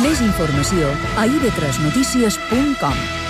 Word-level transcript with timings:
Més 0.00 0.22
informació 0.24 0.94
a 1.20 1.26
ib3notícies.com. 1.28 3.29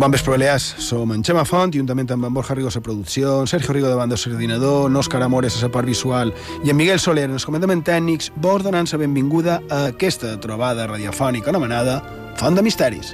Bon 0.00 0.10
vespre, 0.10 0.30
Balears. 0.30 0.76
Som 0.78 1.10
en 1.12 1.20
Xema 1.20 1.42
Font, 1.44 1.74
juntament 1.76 2.08
amb 2.14 2.24
en 2.24 2.32
Borja 2.32 2.54
Rigo 2.56 2.70
a 2.72 2.80
producció, 2.80 3.44
Sergio 3.46 3.74
Rigo 3.74 3.90
davant 3.90 4.08
del 4.08 4.16
coordinador, 4.18 4.88
en 4.88 4.96
Òscar 4.96 5.20
Amores 5.22 5.58
a 5.58 5.66
la 5.66 5.68
part 5.70 5.84
visual 5.84 6.32
i 6.64 6.70
en 6.70 6.76
Miguel 6.78 6.98
Soler 6.98 7.26
en 7.28 7.36
els 7.36 7.44
comandaments 7.44 7.84
tècnics, 7.84 8.30
vos 8.40 8.64
donant 8.64 8.88
la 8.88 8.98
benvinguda 8.98 9.60
a 9.68 9.82
aquesta 9.92 10.40
trobada 10.40 10.86
radiofònica 10.86 11.52
anomenada 11.52 12.00
Font 12.40 12.56
de 12.56 12.62
Misteris. 12.62 13.12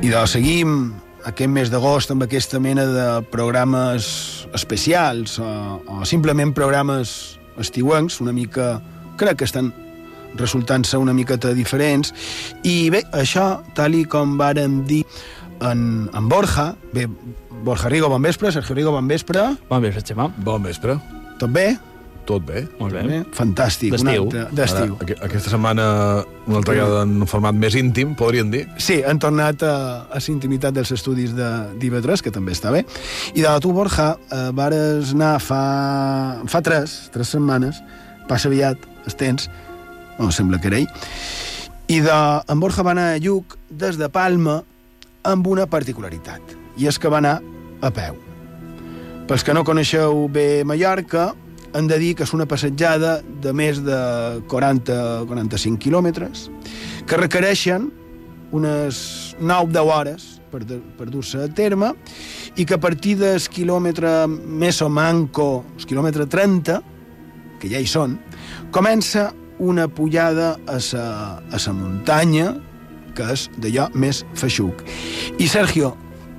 I 0.00 0.08
doncs 0.08 0.32
seguim 0.40 1.01
aquest 1.28 1.50
mes 1.50 1.70
d'agost 1.72 2.10
amb 2.12 2.24
aquesta 2.26 2.60
mena 2.62 2.86
de 2.88 3.06
programes 3.32 4.06
especials 4.54 5.38
o, 5.42 5.48
o 5.86 6.04
simplement 6.08 6.54
programes 6.56 7.38
estiuencs, 7.60 8.20
una 8.24 8.32
mica... 8.32 8.80
crec 9.20 9.42
que 9.42 9.44
estan 9.44 9.70
resultant-se 10.40 10.96
una 10.96 11.12
miqueta 11.12 11.52
diferents. 11.54 12.12
I 12.64 12.88
bé, 12.90 13.02
això, 13.12 13.60
tal 13.76 13.94
i 13.94 14.06
com 14.08 14.38
vàrem 14.40 14.80
dir 14.88 15.02
en, 15.62 16.08
en 16.08 16.28
Borja, 16.32 16.72
bé, 16.96 17.06
Borja 17.62 17.92
Rigo, 17.92 18.08
bon 18.10 18.24
vespre, 18.24 18.50
Sergio 18.50 18.74
Rigo, 18.74 18.92
bon 18.96 19.08
vespre. 19.08 19.44
Bon 19.68 19.84
vespre, 19.84 20.02
Xema. 20.02 20.30
Bon 20.42 20.62
vespre. 20.64 20.98
Tot 21.38 21.52
bé? 21.52 21.74
Tot 22.24 22.44
bé. 22.46 22.68
Molt 22.78 22.92
bé. 22.94 23.02
Bé, 23.02 23.16
Fantàstic. 23.34 23.92
una 23.98 24.12
D'estiu. 24.12 24.22
altra- 24.22 24.48
D'estiu. 24.52 24.96
Aquesta 25.26 25.50
setmana 25.50 26.24
una 26.46 26.56
altra 26.60 26.74
vegada 26.74 27.02
en 27.02 27.26
format 27.26 27.54
més 27.54 27.74
íntim, 27.74 28.14
podríem 28.14 28.50
dir. 28.50 28.68
Sí, 28.78 29.00
han 29.02 29.18
tornat 29.18 29.62
a, 29.62 30.02
a 30.06 30.14
la 30.20 30.22
intimitat 30.28 30.72
dels 30.74 30.92
estudis 30.92 31.34
de 31.34 31.48
d'IV3, 31.80 32.22
que 32.22 32.30
també 32.30 32.52
està 32.52 32.70
bé. 32.70 32.84
I 33.34 33.42
de 33.42 33.56
tu, 33.60 33.72
Borja, 33.72 34.16
eh, 34.30 34.50
vares 34.54 35.12
anar 35.14 35.40
fa, 35.42 36.42
fa 36.46 36.62
tres, 36.62 37.10
tres 37.12 37.28
setmanes, 37.34 37.82
passa 38.28 38.48
aviat, 38.48 38.78
els 39.04 39.16
temps, 39.18 39.50
no, 40.18 40.30
sembla 40.30 40.60
que 40.60 40.68
era 40.68 40.76
ahir, 40.76 40.88
i 41.88 42.00
de, 42.00 42.18
en 42.48 42.60
Borja 42.60 42.82
va 42.86 42.92
anar 42.94 43.08
a 43.14 43.18
Lluc 43.18 43.56
des 43.68 43.98
de 43.98 44.08
Palma 44.08 44.62
amb 45.24 45.46
una 45.46 45.66
particularitat, 45.66 46.40
i 46.78 46.86
és 46.86 46.98
que 46.98 47.08
va 47.10 47.18
anar 47.18 47.40
a 47.82 47.90
peu. 47.90 48.14
Pels 49.26 49.42
que 49.44 49.54
no 49.54 49.64
coneixeu 49.64 50.28
bé 50.28 50.62
Mallorca, 50.64 51.32
hem 51.74 51.88
de 51.88 51.98
dir 52.00 52.12
que 52.16 52.26
és 52.26 52.34
una 52.36 52.46
passejada 52.48 53.20
de 53.42 53.52
més 53.56 53.80
de 53.84 53.98
40-45 54.50 55.80
quilòmetres, 55.82 56.48
que 57.08 57.20
requereixen 57.20 57.90
unes 58.52 58.96
9-10 59.40 59.92
hores 59.96 60.26
per, 60.52 60.62
per 60.98 61.08
dur-se 61.08 61.40
a 61.40 61.48
terme 61.48 61.94
i 62.60 62.66
que 62.68 62.76
a 62.76 62.80
partir 62.80 63.16
del 63.20 63.40
quilòmetre 63.40 64.26
més 64.28 64.82
o 64.84 64.90
manco, 64.92 65.64
el 65.78 65.88
quilòmetre 65.88 66.28
30, 66.28 66.82
que 67.62 67.70
ja 67.72 67.80
hi 67.80 67.88
són, 67.88 68.18
comença 68.74 69.30
una 69.62 69.86
pujada 69.88 70.56
a 70.66 70.78
sa, 70.82 71.04
a 71.38 71.58
sa 71.58 71.72
muntanya, 71.72 72.52
que 73.16 73.28
és 73.34 73.46
d'allò 73.60 73.88
més 73.94 74.22
feixuc. 74.38 74.82
I, 75.38 75.46
Sergio, 75.48 75.92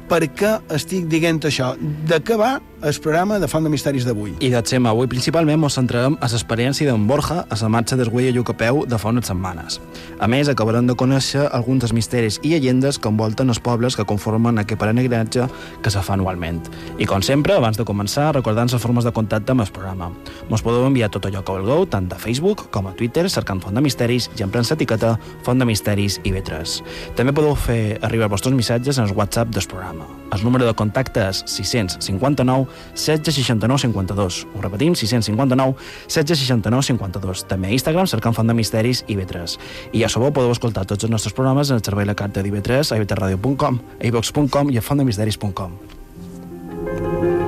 per 0.10 0.26
què 0.36 0.58
estic 0.76 1.08
dient 1.10 1.40
això? 1.48 1.74
De 2.10 2.20
què 2.26 2.38
va 2.38 2.58
el 2.84 3.00
programa 3.00 3.40
de 3.40 3.48
Font 3.48 3.64
de 3.64 3.70
Misteris 3.72 4.04
d'avui? 4.04 4.34
I 4.44 4.50
Xema, 4.52 4.92
avui 4.92 5.08
principalment 5.08 5.62
ens 5.64 5.78
centrarem 5.78 6.18
a 6.20 6.28
l'experiència 6.28 6.90
d'en 6.90 7.06
Borja 7.08 7.46
a 7.48 7.58
la 7.62 7.70
marxa 7.72 7.96
d'Esguell 7.96 8.28
a 8.28 8.34
Lluc 8.36 8.50
a 8.52 8.56
peu 8.60 8.82
de 8.86 8.98
fa 9.00 9.14
unes 9.14 9.30
setmanes. 9.30 9.80
A 10.20 10.28
més, 10.28 10.50
acabarem 10.52 10.88
de 10.88 10.96
conèixer 11.00 11.46
alguns 11.56 11.80
dels 11.80 11.94
misteris 11.96 12.40
i 12.44 12.52
llegendes 12.52 13.00
que 13.00 13.08
envolten 13.08 13.48
els 13.48 13.62
pobles 13.64 13.96
que 13.96 14.04
conformen 14.04 14.60
aquest 14.60 14.82
peregrinatge 14.82 15.48
que 15.82 15.94
se 15.94 16.04
fa 16.04 16.18
anualment. 16.18 16.60
I 17.00 17.08
com 17.08 17.24
sempre, 17.24 17.56
abans 17.56 17.80
de 17.80 17.86
començar, 17.88 18.34
recordant 18.36 18.68
les 18.72 18.84
formes 18.84 19.08
de 19.08 19.16
contacte 19.16 19.56
amb 19.56 19.64
el 19.64 19.72
programa. 19.72 20.12
Mos 20.50 20.66
podeu 20.66 20.84
enviar 20.84 21.10
tot 21.14 21.30
allò 21.30 21.40
que 21.40 21.56
vulgueu, 21.56 21.88
tant 21.88 22.12
a 22.12 22.20
Facebook 22.20 22.68
com 22.70 22.92
a 22.92 22.96
Twitter, 23.00 23.30
cercant 23.30 23.64
Font 23.64 23.80
de 23.80 23.86
Misteris 23.86 24.28
i 24.36 24.44
emprant 24.44 24.68
l'etiqueta 24.68 25.16
Font 25.48 25.60
de 25.60 25.70
Misteris 25.70 26.20
i 26.28 26.36
B3. 26.36 26.82
També 27.16 27.32
podeu 27.32 27.56
fer 27.56 27.98
arribar 28.02 28.28
els 28.28 28.36
vostres 28.36 28.60
missatges 28.60 29.00
en 29.00 29.08
el 29.08 29.16
WhatsApp 29.16 29.56
del 29.56 29.72
programa. 29.72 30.10
El 30.34 30.44
número 30.44 30.66
de 30.66 30.74
contacte 30.74 31.22
és 31.30 31.44
659 31.46 32.73
16 32.96 33.36
69 33.40 33.86
52. 33.88 34.40
Ho 34.54 34.64
repetim, 34.64 34.96
659 34.96 35.76
16 36.08 36.40
69 36.46 36.88
52. 36.94 37.46
També 37.50 37.72
a 37.72 37.76
Instagram 37.78 38.10
cercant 38.10 38.36
Font 38.38 38.50
de 38.50 38.58
Misteris 38.58 39.04
i 39.08 39.18
B3. 39.20 39.58
I 39.94 40.04
ja 40.04 40.12
sabeu, 40.12 40.34
podeu 40.34 40.54
escoltar 40.54 40.88
tots 40.90 41.06
els 41.06 41.14
nostres 41.14 41.36
programes 41.36 41.72
en 41.72 41.82
el 41.82 41.86
servei 41.86 42.08
La 42.10 42.18
Carta 42.18 42.44
d'IV3, 42.44 42.94
a 42.94 43.02
ivtradio.com, 43.02 43.80
a 44.00 44.08
ivox.com 44.10 44.74
i 44.74 44.80
a 44.80 44.86
fontdemisteris.com. 44.86 45.80
I 46.84 47.43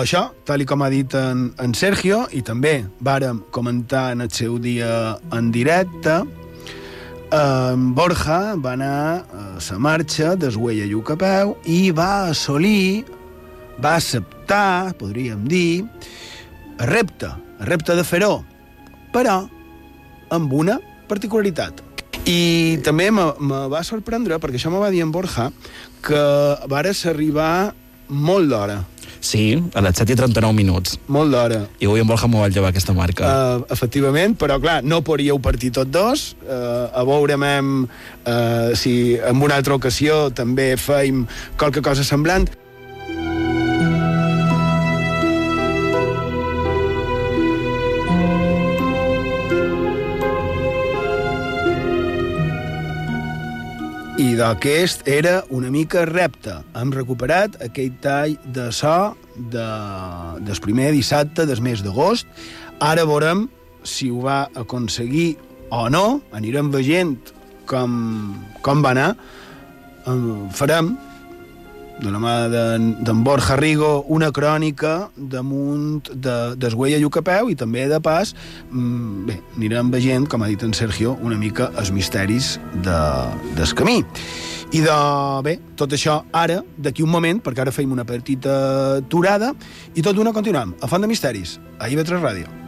d'això, 0.00 0.30
tal 0.48 0.62
i 0.62 0.66
com 0.68 0.80
ha 0.80 0.88
dit 0.88 1.12
en, 1.18 1.50
en 1.60 1.72
Sergio, 1.76 2.22
i 2.32 2.40
també 2.46 2.86
vàrem 3.04 3.42
comentar 3.52 4.10
en 4.14 4.24
el 4.24 4.30
seu 4.32 4.56
dia 4.62 5.18
en 5.36 5.50
directe, 5.52 6.14
en 7.36 7.90
Borja 7.94 8.56
va 8.56 8.72
anar 8.78 8.94
a 9.20 9.42
la 9.60 9.78
marxa 9.78 10.32
d'Esguell 10.40 10.80
a 10.82 10.88
Lluc 10.88 11.12
a 11.12 11.42
i 11.68 11.90
va 11.92 12.30
assolir, 12.30 13.04
va 13.76 13.96
acceptar, 13.96 14.94
podríem 14.96 15.44
dir, 15.46 15.84
el 16.78 16.86
repte, 16.88 17.28
el 17.60 17.66
repte 17.66 17.94
de 17.94 18.04
fer-ho, 18.04 18.42
però 19.12 19.48
amb 20.30 20.52
una 20.52 20.78
particularitat. 21.08 21.82
I 22.24 22.80
també 22.84 23.10
me, 23.10 23.26
me 23.38 23.66
va 23.68 23.84
sorprendre, 23.84 24.38
perquè 24.40 24.56
això 24.56 24.72
me 24.72 24.80
va 24.80 24.90
dir 24.90 25.02
en 25.04 25.12
Borja, 25.12 25.50
que 26.00 26.24
vares 26.72 27.04
arribar 27.06 27.74
molt 28.08 28.48
d'hora, 28.48 28.80
Sí, 29.20 29.62
a 29.76 29.82
les 29.84 29.96
7 30.00 30.14
i 30.14 30.16
39 30.16 30.56
minuts. 30.56 30.96
molt 31.06 31.30
d'hora. 31.30 31.60
I 31.78 31.86
avui 31.86 32.00
en 32.00 32.08
Borja 32.08 32.26
m'ho 32.26 32.40
va 32.40 32.48
llevar 32.48 32.70
aquesta 32.72 32.94
marca. 32.96 33.28
Uh, 33.28 33.64
efectivament, 33.72 34.36
però 34.40 34.56
clar, 34.60 34.80
no 34.82 35.02
podríeu 35.04 35.38
partir 35.38 35.70
tots 35.76 35.92
dos. 35.92 36.24
Uh, 36.46 36.88
a 36.96 37.04
veurem 37.04 37.44
uh, 37.84 38.72
si 38.74 39.18
en 39.20 39.42
una 39.42 39.60
altra 39.60 39.76
ocasió 39.76 40.30
també 40.32 40.72
feim 40.80 41.26
qualque 41.60 41.84
cosa 41.84 42.04
semblant. 42.04 42.48
I 54.50 54.52
d'aquest 54.52 55.06
era 55.06 55.44
una 55.54 55.68
mica 55.70 56.00
repte. 56.08 56.50
Hem 56.74 56.90
recuperat 56.90 57.54
aquell 57.62 57.92
tall 58.02 58.32
de 58.50 58.64
so 58.74 59.14
de, 59.52 59.66
del 60.42 60.58
primer 60.64 60.88
dissabte 60.90 61.44
del 61.46 61.60
mes 61.62 61.84
d'agost. 61.86 62.26
Ara 62.82 63.04
veurem 63.06 63.44
si 63.86 64.08
ho 64.10 64.24
va 64.24 64.48
aconseguir 64.58 65.36
o 65.70 65.84
no. 65.86 66.18
Anirem 66.34 66.72
veient 66.74 67.30
com, 67.70 67.94
com 68.66 68.82
va 68.82 68.90
anar. 68.90 69.06
Farem, 70.58 70.96
de 72.00 72.10
la 72.10 72.18
mà 72.20 72.34
d'en 72.48 73.22
Borja 73.24 73.56
Rigo, 73.60 74.04
una 74.08 74.30
crònica 74.32 75.10
damunt 75.16 76.08
de, 76.12 76.36
d'Esguella 76.60 77.00
Llucapeu 77.00 77.50
i 77.52 77.56
també, 77.58 77.86
de 77.90 78.00
pas, 78.00 78.32
mm, 78.70 79.26
bé, 79.28 79.36
anirem 79.58 79.90
veient, 79.92 80.28
com 80.28 80.42
ha 80.42 80.48
dit 80.48 80.62
en 80.64 80.72
Sergio, 80.76 81.16
una 81.22 81.36
mica 81.36 81.70
els 81.76 81.92
misteris 81.92 82.58
de, 82.84 83.00
del 83.58 83.74
camí. 83.76 84.00
I 84.72 84.84
de, 84.86 84.96
bé, 85.44 85.58
tot 85.76 85.92
això 85.92 86.22
ara, 86.32 86.60
d'aquí 86.78 87.04
un 87.04 87.12
moment, 87.12 87.42
perquè 87.42 87.66
ara 87.66 87.74
feim 87.74 87.92
una 87.92 88.06
petita 88.06 89.00
aturada, 89.00 89.52
i 89.94 90.02
tot 90.02 90.16
d'una 90.16 90.32
continuem, 90.32 90.76
a 90.80 90.88
Font 90.88 91.04
de 91.04 91.10
Misteris, 91.10 91.58
a 91.78 91.90
IB3 91.90 92.22
Ràdio. 92.22 92.59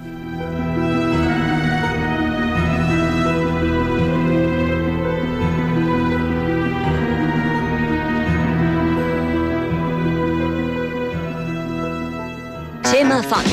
Xema 13.13 13.23
Font. 13.29 13.45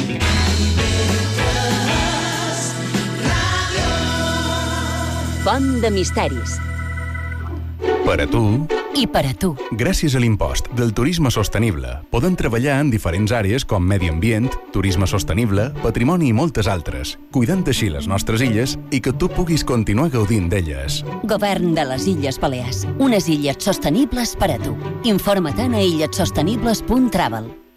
Font 5.44 5.82
de 5.82 5.92
misteris. 5.92 6.60
Per 8.06 8.22
a 8.24 8.28
tu, 8.28 8.66
I 8.96 9.06
per 9.06 9.26
a 9.28 9.34
tu. 9.36 9.52
gràcies 9.76 10.16
a 10.16 10.20
l'impost 10.24 10.72
del 10.80 10.94
turisme 10.94 11.30
sostenible, 11.30 11.92
poden 12.10 12.36
treballar 12.40 12.80
en 12.80 12.90
diferents 12.90 13.32
àrees 13.36 13.66
com 13.66 13.84
medi 13.84 14.08
ambient, 14.10 14.50
turisme 14.72 15.06
sostenible, 15.08 15.70
patrimoni 15.84 16.32
i 16.32 16.34
moltes 16.34 16.68
altres, 16.68 17.18
cuidant 17.32 17.68
així 17.68 17.90
les 17.92 18.08
nostres 18.08 18.42
illes 18.42 18.78
i 18.92 19.02
que 19.02 19.12
tu 19.12 19.28
puguis 19.28 19.64
continuar 19.68 20.10
gaudint 20.10 20.50
d'elles. 20.50 21.04
Govern 21.24 21.76
de 21.76 21.86
les 21.92 22.08
Illes 22.08 22.40
Balears. 22.40 22.86
Unes 22.98 23.28
illes 23.28 23.60
sostenibles 23.60 24.38
per 24.40 24.56
a 24.56 24.60
tu. 24.64 24.78
Informa-te'n 25.04 25.76
a 25.76 25.84
illetsostenibles.travel. 25.84 27.69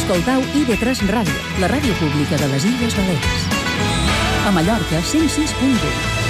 Escoltau 0.00 0.40
IB3 0.56 1.10
Ràdio, 1.12 1.40
la 1.60 1.68
ràdio 1.68 1.92
pública 2.00 2.38
de 2.40 2.46
les 2.48 2.64
Illes 2.64 2.94
Balears. 2.96 3.42
A 4.48 4.50
Mallorca, 4.56 5.02
106.1. 5.04 6.20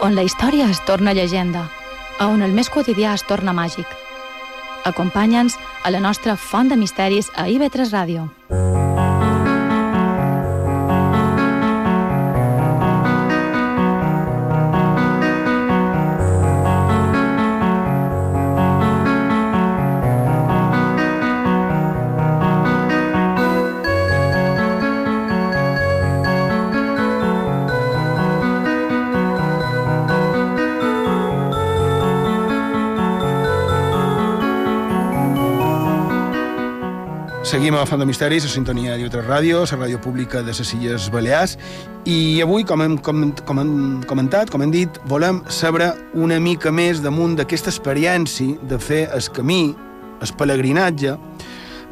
on 0.00 0.14
la 0.16 0.22
història 0.22 0.70
es 0.70 0.80
torna 0.86 1.12
llegenda, 1.12 1.66
a 2.18 2.26
on 2.30 2.42
el 2.42 2.54
més 2.56 2.70
quotidià 2.70 3.12
es 3.18 3.26
torna 3.26 3.52
màgic. 3.52 3.86
Acompanya'ns 4.88 5.58
a 5.84 5.90
la 5.90 6.00
nostra 6.00 6.38
font 6.38 6.70
de 6.70 6.78
misteris 6.78 7.34
a 7.34 7.50
IB3 7.50 7.90
Ràdio. 7.92 8.79
Seguim 37.60 37.74
a 37.76 37.84
Font 37.84 38.00
de 38.00 38.06
Misteris, 38.08 38.46
a 38.46 38.48
sintonia 38.48 38.94
3 38.96 39.26
Ràdio, 39.26 39.58
la 39.68 39.76
ràdio 39.76 39.98
pública 40.00 40.40
de 40.40 40.54
les 40.56 40.70
Illes 40.72 41.10
Balears, 41.12 41.58
i 42.08 42.40
avui, 42.40 42.64
com 42.64 42.80
hem, 42.80 42.94
com, 42.96 43.34
com 43.44 43.58
hem 43.60 44.00
comentat, 44.08 44.48
com 44.48 44.62
hem 44.64 44.70
dit, 44.72 44.96
volem 45.04 45.42
saber 45.52 45.90
una 46.14 46.38
mica 46.40 46.72
més 46.72 47.02
damunt 47.04 47.34
d'aquesta 47.36 47.68
experiència 47.68 48.56
de 48.64 48.78
fer 48.80 49.02
el 49.12 49.28
camí, 49.36 49.74
el 50.24 50.32
pelegrinatge, 50.40 51.18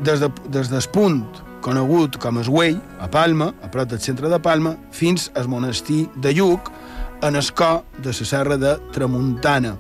des, 0.01 0.25
de, 0.25 0.31
des 0.49 0.73
del 0.73 0.89
punt 0.89 1.21
conegut 1.61 2.17
com 2.17 2.41
es 2.41 2.49
Güell, 2.49 2.81
a 2.99 3.11
Palma, 3.13 3.51
a 3.61 3.69
prop 3.69 3.93
del 3.93 4.01
centre 4.01 4.33
de 4.33 4.41
Palma, 4.41 4.73
fins 4.91 5.29
al 5.37 5.53
monestir 5.53 6.07
de 6.17 6.33
Lluc, 6.33 6.73
en 7.21 7.37
el 7.37 7.53
cor 7.53 7.85
de 7.99 8.17
la 8.17 8.33
serra 8.33 8.57
de 8.57 8.79
Tramuntana. 8.97 9.77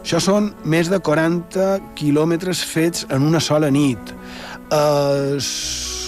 Això 0.00 0.16
són 0.16 0.54
més 0.64 0.88
de 0.88 0.96
40 0.96 1.92
quilòmetres 2.00 2.64
fets 2.64 3.04
en 3.12 3.28
una 3.28 3.44
sola 3.44 3.68
nit. 3.68 4.16
El 4.70 5.40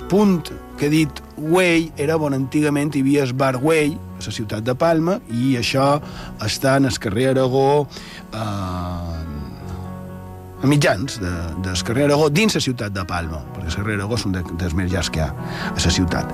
punt 0.09 0.51
que 0.79 0.87
he 0.87 0.91
dit 0.91 1.21
Güell 1.37 1.91
era 1.99 2.17
on 2.17 2.35
antigament 2.37 2.95
hi 2.95 3.03
havia 3.03 3.25
el 3.27 3.33
bar 3.39 3.57
Güell, 3.59 3.97
a 3.97 4.25
la 4.27 4.35
ciutat 4.35 4.63
de 4.67 4.75
Palma, 4.79 5.19
i 5.31 5.57
això 5.59 5.97
està 6.45 6.77
en 6.79 6.87
el 6.87 6.99
carrer 7.03 7.33
Aragó, 7.33 7.89
eh, 8.31 9.43
a 10.63 10.71
mitjans 10.71 11.19
de, 11.23 11.33
del 11.65 11.83
carrer 11.89 12.07
Aragó 12.07 12.29
dins 12.31 12.55
la 12.55 12.63
ciutat 12.63 12.95
de 12.95 13.05
Palma, 13.09 13.43
perquè 13.55 13.73
el 13.73 13.79
carrer 13.81 13.99
Aragó 13.99 14.19
és 14.21 14.27
un 14.29 14.37
de, 14.39 14.45
dels 14.61 14.77
més 14.79 14.93
llars 14.93 15.11
que 15.11 15.23
hi 15.23 15.27
ha 15.27 15.33
a 15.73 15.75
la 15.75 15.95
ciutat. 15.99 16.33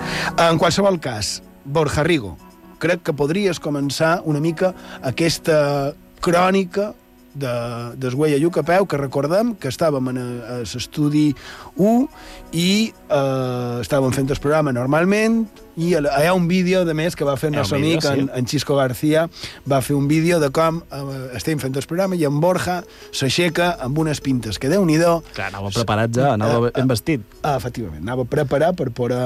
En 0.51 0.61
qualsevol 0.61 1.01
cas, 1.01 1.39
Borja 1.65 2.05
Rigo, 2.05 2.37
crec 2.79 3.03
que 3.09 3.17
podries 3.17 3.61
començar 3.61 4.19
una 4.29 4.41
mica 4.41 4.75
aquesta 5.03 5.95
crònica 6.21 6.93
de, 7.39 7.53
d'Esguella 8.01 8.39
Llucapeu, 8.43 8.87
que 8.91 8.99
recordem 9.01 9.55
que 9.61 9.71
estàvem 9.73 10.11
en 10.13 10.19
a- 10.19 10.27
a 10.55 10.59
l'estudi 10.65 11.31
1 11.77 12.09
i 12.53 12.69
eh, 12.91 13.81
estàvem 13.85 14.13
fent 14.15 14.31
el 14.31 14.41
programa 14.43 14.73
normalment 14.75 15.45
i 15.79 15.93
a 15.95 16.01
hi 16.03 16.27
ha 16.27 16.33
un 16.35 16.49
vídeo, 16.51 16.81
de 16.85 16.95
més, 16.99 17.15
que 17.15 17.23
va 17.25 17.37
fer 17.39 17.53
el 17.53 17.57
nostre 17.61 17.79
amic, 17.79 18.03
sí. 18.03 18.09
en, 18.11 18.31
en 18.35 18.47
Xisco 18.51 18.75
García, 18.75 19.29
va 19.71 19.79
fer 19.87 19.95
un 19.95 20.09
vídeo 20.11 20.41
de 20.43 20.49
com 20.51 20.81
eh, 20.91 21.03
estem 21.39 21.61
fent 21.63 21.77
el 21.79 21.87
programa 21.87 22.19
i 22.19 22.25
en 22.27 22.41
Borja 22.43 22.81
s'aixeca 23.15 23.77
amb 23.87 23.99
unes 24.03 24.19
pintes 24.21 24.59
que 24.59 24.69
déu-n'hi-do. 24.73 25.21
Clar, 25.37 25.53
anava 25.53 25.71
preparat 25.71 26.11
ja, 26.19 26.33
anava 26.35 26.73
ben 26.75 26.91
vestit. 26.91 27.23
Ah, 27.45 27.55
efectivament, 27.61 28.03
anava 28.03 28.27
a 28.27 28.31
preparar 28.33 28.73
per 28.75 28.91
poder 28.91 29.23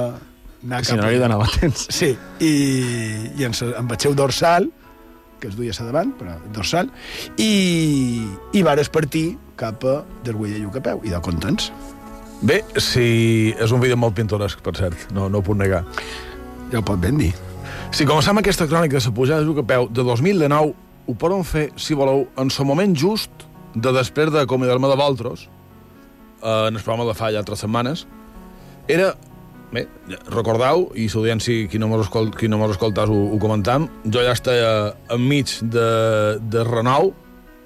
anar 0.63 0.83
Si 0.85 0.93
no 0.95 1.09
li 1.09 1.17
donava 1.19 1.49
temps. 1.57 1.87
Sí, 1.89 2.13
i, 2.39 2.53
i 3.35 3.43
en, 3.49 3.57
el 3.57 3.97
seu 3.99 4.13
dorsal, 4.15 4.69
que 5.43 5.51
es 5.51 5.57
duia 5.59 5.75
a 5.75 5.83
davant, 5.83 6.13
però 6.15 6.37
dorsal, 6.55 6.87
i, 7.35 8.23
i 8.55 8.63
vares 8.63 8.87
partir 8.87 9.33
cap 9.59 9.83
a 9.83 9.97
Derguella 10.23 10.61
Llucapeu, 10.61 11.01
i 11.03 11.11
de 11.11 11.19
contents. 11.23 11.67
Bé, 12.43 12.61
si 12.79 13.51
és 13.59 13.71
un 13.75 13.83
vídeo 13.83 13.99
molt 13.99 14.15
pintoresc, 14.15 14.63
per 14.63 14.75
cert, 14.79 15.09
no, 15.15 15.27
no 15.31 15.41
ho 15.41 15.45
puc 15.45 15.59
negar. 15.59 15.83
Ja 16.71 16.79
ho 16.79 16.85
pot 16.87 17.01
ben 17.03 17.19
dir. 17.19 17.33
Si 17.93 18.07
comencem 18.09 18.39
aquesta 18.39 18.65
crònica 18.71 18.97
de 18.97 19.03
la 19.05 19.13
pujada 19.15 19.43
de 19.43 19.49
Jucapeu 19.51 19.89
de 19.91 20.07
2019, 20.07 20.73
ho 21.07 21.15
podem 21.19 21.43
fer, 21.43 21.67
si 21.75 21.93
voleu, 21.93 22.25
en 22.39 22.47
el 22.47 22.65
moment 22.65 22.95
just 22.95 23.47
de 23.75 23.91
després 23.91 24.31
d'acomiadar-me 24.31 24.87
de 24.89 24.97
Voltros, 24.97 25.45
eh, 26.41 26.67
en 26.69 26.75
el 26.75 26.81
programa 26.81 27.05
de 27.11 27.19
fa 27.19 27.31
ja 27.35 27.43
tres 27.43 27.67
setmanes, 27.67 28.07
era... 28.87 29.13
Bé, 29.73 29.87
recordeu, 30.29 30.83
i 30.93 31.07
l'audiència, 31.09 31.65
qui 31.65 31.79
no 31.81 31.87
mos 31.89 32.03
escolt, 32.05 32.35
qui 32.37 32.45
no 32.45 32.59
mos 32.61 32.75
escoltàs 32.75 33.09
ho, 33.09 33.17
ho 33.33 33.39
comentam, 33.41 33.87
jo 34.05 34.21
ja 34.21 34.35
estava 34.37 34.91
enmig 35.15 35.49
de, 35.73 35.87
de 36.53 36.65
renou, 36.67 37.09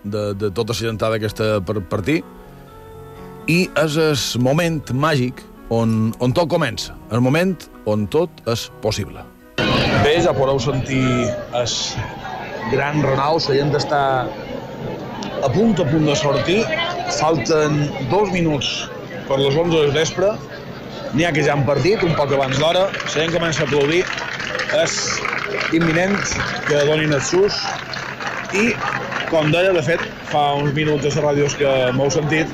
de, 0.08 0.32
de 0.40 0.50
tota 0.56 0.72
la 0.72 0.80
gentada 0.80 1.20
aquesta 1.20 1.58
per 1.68 1.82
partir, 1.92 2.22
i 3.52 3.60
és 3.84 4.00
el 4.00 4.44
moment 4.44 4.80
màgic 4.96 5.44
on, 5.68 6.14
on 6.24 6.32
tot 6.32 6.48
comença, 6.48 6.96
el 7.12 7.20
moment 7.24 7.58
on 7.84 8.08
tot 8.08 8.40
és 8.56 8.70
possible. 8.80 9.28
Bé, 9.60 10.16
ja 10.24 10.32
podeu 10.32 10.62
sentir 10.64 11.04
el 11.60 11.74
gran 12.72 13.04
Renault, 13.04 13.50
la 13.50 13.60
gent 13.60 13.76
està 13.76 14.04
a 15.44 15.50
punt 15.52 15.76
a 15.76 15.86
punt 15.92 16.08
de 16.08 16.16
sortir 16.16 16.62
falten 17.20 17.82
dos 18.12 18.32
minuts 18.32 18.88
per 19.28 19.42
les 19.42 19.56
11 19.56 19.76
del 19.76 19.92
vespre, 19.92 20.32
n'hi 21.14 21.26
ha 21.28 21.32
que 21.36 21.44
ja 21.46 21.56
han 21.56 21.66
partit, 21.68 22.04
un 22.04 22.16
poc 22.18 22.34
abans 22.36 22.60
d'hora, 22.60 22.88
la 22.92 23.12
gent 23.14 23.34
comença 23.36 23.64
a 23.64 23.68
aplaudir, 23.68 24.04
és 24.84 24.96
imminent 25.78 26.16
que 26.68 26.84
donin 26.90 27.14
el 27.16 27.24
sus 27.24 27.56
i, 28.56 28.72
com 29.32 29.52
deia, 29.52 29.74
de 29.76 29.84
fet, 29.84 30.04
fa 30.32 30.44
uns 30.60 30.74
minuts 30.76 31.06
a 31.06 31.12
les 31.12 31.20
ràdios 31.24 31.56
que 31.60 31.76
m'heu 31.96 32.12
sentit, 32.14 32.52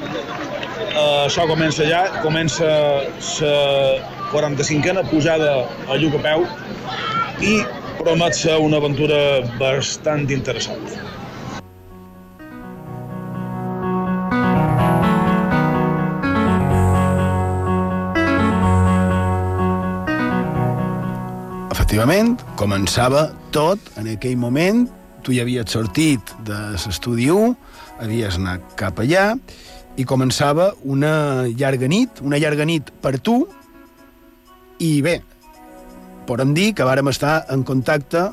eh, 0.93 1.23
això 1.25 1.47
comença 1.49 1.87
ja, 1.89 2.03
comença 2.25 2.69
la 3.39 3.55
45a 4.33 5.05
pujada 5.11 5.55
a 5.89 5.97
Lluc 6.01 6.17
a 6.17 6.23
peu 6.27 6.45
i 7.45 7.57
promet 7.99 8.37
ser 8.37 8.57
una 8.61 8.81
aventura 8.81 9.17
bastant 9.59 10.29
interessant. 10.33 11.12
Efectivament, 21.93 22.39
començava 22.57 23.19
tot 23.53 23.91
en 24.01 24.07
aquell 24.09 24.33
moment. 24.41 24.79
Tu 25.21 25.35
ja 25.35 25.43
havies 25.45 25.75
sortit 25.75 26.31
de 26.41 26.55
l'estudi 26.73 27.27
1, 27.29 27.51
havies 28.01 28.39
anat 28.39 28.63
cap 28.79 28.97
allà, 29.03 29.27
i 29.93 30.01
començava 30.09 30.71
una 30.89 31.45
llarga 31.53 31.85
nit, 31.85 32.23
una 32.25 32.39
llarga 32.41 32.65
nit 32.65 32.89
per 33.03 33.19
tu, 33.21 33.35
i 34.81 34.89
bé, 35.05 35.19
podem 36.25 36.57
dir 36.57 36.71
que 36.73 36.89
vàrem 36.89 37.13
estar 37.13 37.43
en 37.53 37.61
contacte 37.61 38.25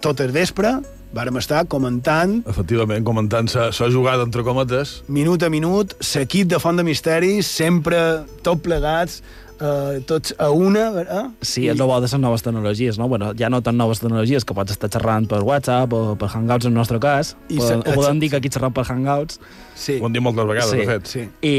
tot 0.00 0.24
el 0.24 0.32
vespre, 0.32 0.72
vàrem 1.12 1.36
estar 1.44 1.66
comentant... 1.68 2.38
Efectivament, 2.48 3.04
comentant 3.04 3.52
la 3.52 3.92
jugada 3.92 4.24
entre 4.24 4.48
cometes. 4.48 5.02
Minut 5.12 5.44
a 5.44 5.52
minut, 5.52 5.92
l'equip 6.14 6.48
de 6.56 6.56
Font 6.56 6.80
de 6.80 6.88
Misteris, 6.88 7.52
sempre 7.52 8.24
tot 8.40 8.64
plegats, 8.64 9.20
eh, 9.60 10.00
tots 10.06 10.34
a 10.38 10.50
una... 10.50 10.88
Eh? 11.02 11.22
Sí, 11.40 11.66
és 11.68 11.74
el 11.78 11.86
bo 11.86 11.94
de 12.00 12.06
les 12.08 12.14
noves 12.18 12.42
tecnologies, 12.42 12.98
no? 12.98 13.08
Bueno, 13.08 13.32
ja 13.38 13.48
no 13.50 13.62
tan 13.62 13.76
noves 13.76 14.00
tecnologies, 14.00 14.44
que 14.44 14.54
pots 14.54 14.72
estar 14.74 14.90
xerrant 14.90 15.26
per 15.30 15.42
WhatsApp 15.42 15.92
o 15.92 16.14
per 16.18 16.28
Hangouts 16.32 16.66
en 16.66 16.72
el 16.72 16.78
nostre 16.78 16.98
cas. 17.00 17.36
I 17.48 17.58
I 17.58 17.60
se- 17.60 17.76
o 17.80 17.82
podem 17.94 18.20
dir 18.20 18.30
que 18.30 18.36
aquí 18.42 18.48
xerram 18.50 18.72
per 18.72 18.84
Hangouts. 18.88 19.40
Sí. 19.74 19.98
Ho 20.00 20.06
hem 20.06 20.12
dit 20.12 20.22
moltes 20.22 20.46
vegades, 20.46 20.70
Sí, 20.70 20.76
de 20.78 20.86
fet. 20.86 21.06
Sí, 21.06 21.28
I, 21.42 21.54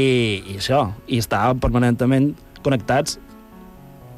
i 0.54 0.58
això, 0.58 0.92
i 1.06 1.18
estar 1.18 1.54
permanentment 1.56 2.34
connectats. 2.62 3.18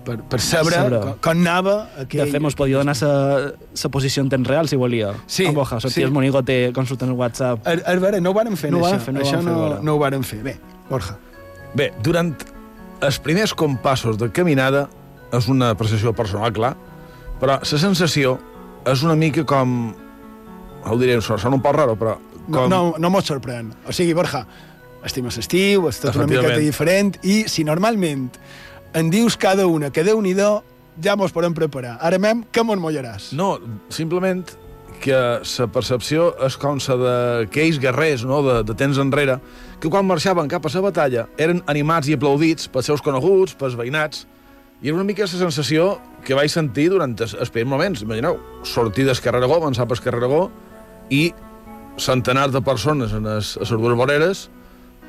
per, 0.08 0.16
per 0.24 0.38
saber, 0.40 0.72
Saber. 0.72 1.00
com, 1.02 1.16
com 1.20 1.30
anava 1.36 1.72
De 1.98 2.02
aquell... 2.06 2.30
fet, 2.32 2.40
mos 2.40 2.54
podia 2.56 2.78
donar 2.78 2.94
la 3.02 3.90
posició 3.92 4.22
en 4.22 4.30
temps 4.32 4.46
real, 4.48 4.66
si 4.66 4.76
volia. 4.76 5.10
Sí, 5.26 5.44
Amb 5.44 5.56
Borja, 5.58 5.80
sortia 5.80 6.00
sí. 6.00 6.02
el 6.06 6.12
monigote 6.12 6.72
consultant 6.72 7.10
el 7.10 7.16
WhatsApp. 7.18 7.60
A, 7.68 7.74
a 7.92 7.96
veure, 8.00 8.18
no 8.24 8.30
ho 8.30 8.34
vàrem 8.34 8.56
fer, 8.56 8.70
No 8.72 8.78
ho 8.78 8.86
això. 8.86 8.94
vàrem 8.96 9.04
fer, 9.04 9.12
no 9.14 9.20
ho 9.20 9.22
això 9.26 9.36
vàrem 9.36 9.44
fer, 9.44 9.74
no, 9.76 9.82
no 9.82 9.94
ho 9.94 9.98
vàrem 10.00 10.22
fer. 10.24 10.38
Bé, 10.46 10.54
Borja. 10.88 11.18
Bé, 11.76 11.90
durant 12.02 12.32
els 13.04 13.18
primers 13.22 13.54
compassos 13.54 14.18
de 14.18 14.30
caminada 14.34 14.86
és 15.34 15.48
una 15.50 15.72
apreciació 15.74 16.14
personal, 16.16 16.52
clar, 16.56 16.74
però 17.40 17.58
la 17.58 17.78
sensació 17.78 18.38
és 18.88 19.04
una 19.06 19.16
mica 19.18 19.44
com... 19.48 19.92
Ho 20.88 20.96
diré, 20.96 21.18
sona 21.20 21.56
un 21.56 21.62
poc 21.62 21.76
raro, 21.76 21.96
però... 21.98 22.16
No, 22.48 22.62
Com... 22.62 22.70
no, 22.72 22.80
no 22.96 23.10
mos 23.12 23.28
sorprèn. 23.28 23.72
O 23.86 23.92
sigui, 23.92 24.14
Borja, 24.16 24.44
estimes 25.04 25.36
estiu, 25.42 25.88
és 25.90 26.00
tot 26.00 26.16
una 26.16 26.28
miqueta 26.30 26.56
diferent, 26.62 27.18
i 27.22 27.42
si 27.50 27.64
normalment 27.66 28.30
en 28.96 29.10
dius 29.12 29.36
cada 29.36 29.66
una 29.68 29.92
que 29.92 30.04
déu 30.06 30.22
nhi 30.24 30.34
ja 31.02 31.14
mos 31.14 31.30
podem 31.32 31.54
preparar. 31.54 31.98
Ara 32.02 32.18
mem, 32.18 32.42
que 32.50 32.62
mos 32.64 32.78
mollaràs. 32.80 33.30
No, 33.36 33.58
simplement 33.90 34.48
que 34.98 35.14
la 35.14 35.66
percepció 35.70 36.32
és 36.42 36.56
com 36.58 36.80
la 36.88 36.96
d'aquells 37.02 37.78
guerrers 37.78 38.24
no? 38.26 38.42
de, 38.42 38.62
de 38.66 38.74
temps 38.74 38.98
enrere, 38.98 39.38
que 39.78 39.90
quan 39.90 40.06
marxaven 40.06 40.48
cap 40.50 40.66
a 40.66 40.70
la 40.74 40.82
batalla 40.82 41.26
eren 41.38 41.62
animats 41.66 42.08
i 42.08 42.16
aplaudits 42.16 42.68
pels 42.72 42.90
seus 42.90 43.02
coneguts, 43.02 43.54
pels 43.54 43.76
veïnats, 43.78 44.26
i 44.82 44.88
era 44.88 44.94
una 44.94 45.04
mica 45.04 45.26
la 45.26 45.28
sensació 45.28 45.98
que 46.24 46.34
vaig 46.38 46.50
sentir 46.50 46.88
durant 46.90 47.14
els, 47.18 47.34
els 47.34 47.50
primers 47.50 47.70
moments. 47.70 48.02
Imagineu, 48.02 48.38
sortir 48.62 49.06
carrer 49.22 49.40
Aragó, 49.42 49.56
avançar 49.56 49.86
pel 49.86 49.98
carrer 50.02 50.22
Aragó, 50.22 50.50
i 51.10 51.32
centenars 51.98 52.52
de 52.52 52.62
persones 52.62 53.12
en 53.12 53.26
les, 53.26 53.56
dues 53.58 53.96
voreres 53.98 54.48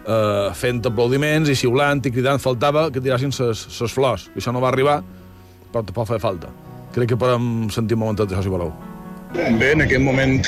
eh, 0.06 0.50
fent 0.58 0.82
aplaudiments 0.86 1.50
i 1.50 1.56
xiulant 1.56 2.02
i 2.06 2.12
cridant, 2.12 2.42
faltava 2.42 2.90
que 2.90 3.02
tirassin 3.02 3.34
les 3.34 3.94
flors, 3.94 4.30
que 4.34 4.42
això 4.42 4.54
no 4.54 4.62
va 4.64 4.72
arribar, 4.74 5.02
però 5.72 5.86
tampoc 5.86 6.10
feia 6.10 6.24
falta. 6.24 6.50
Crec 6.96 7.14
que 7.14 7.20
podem 7.22 7.70
sentir 7.70 7.98
un 7.98 8.06
momentet 8.06 8.30
d'això, 8.32 8.48
si 8.48 8.54
voleu. 8.54 8.74
Bé, 9.34 9.74
en 9.76 9.86
aquest 9.86 10.02
moment 10.02 10.40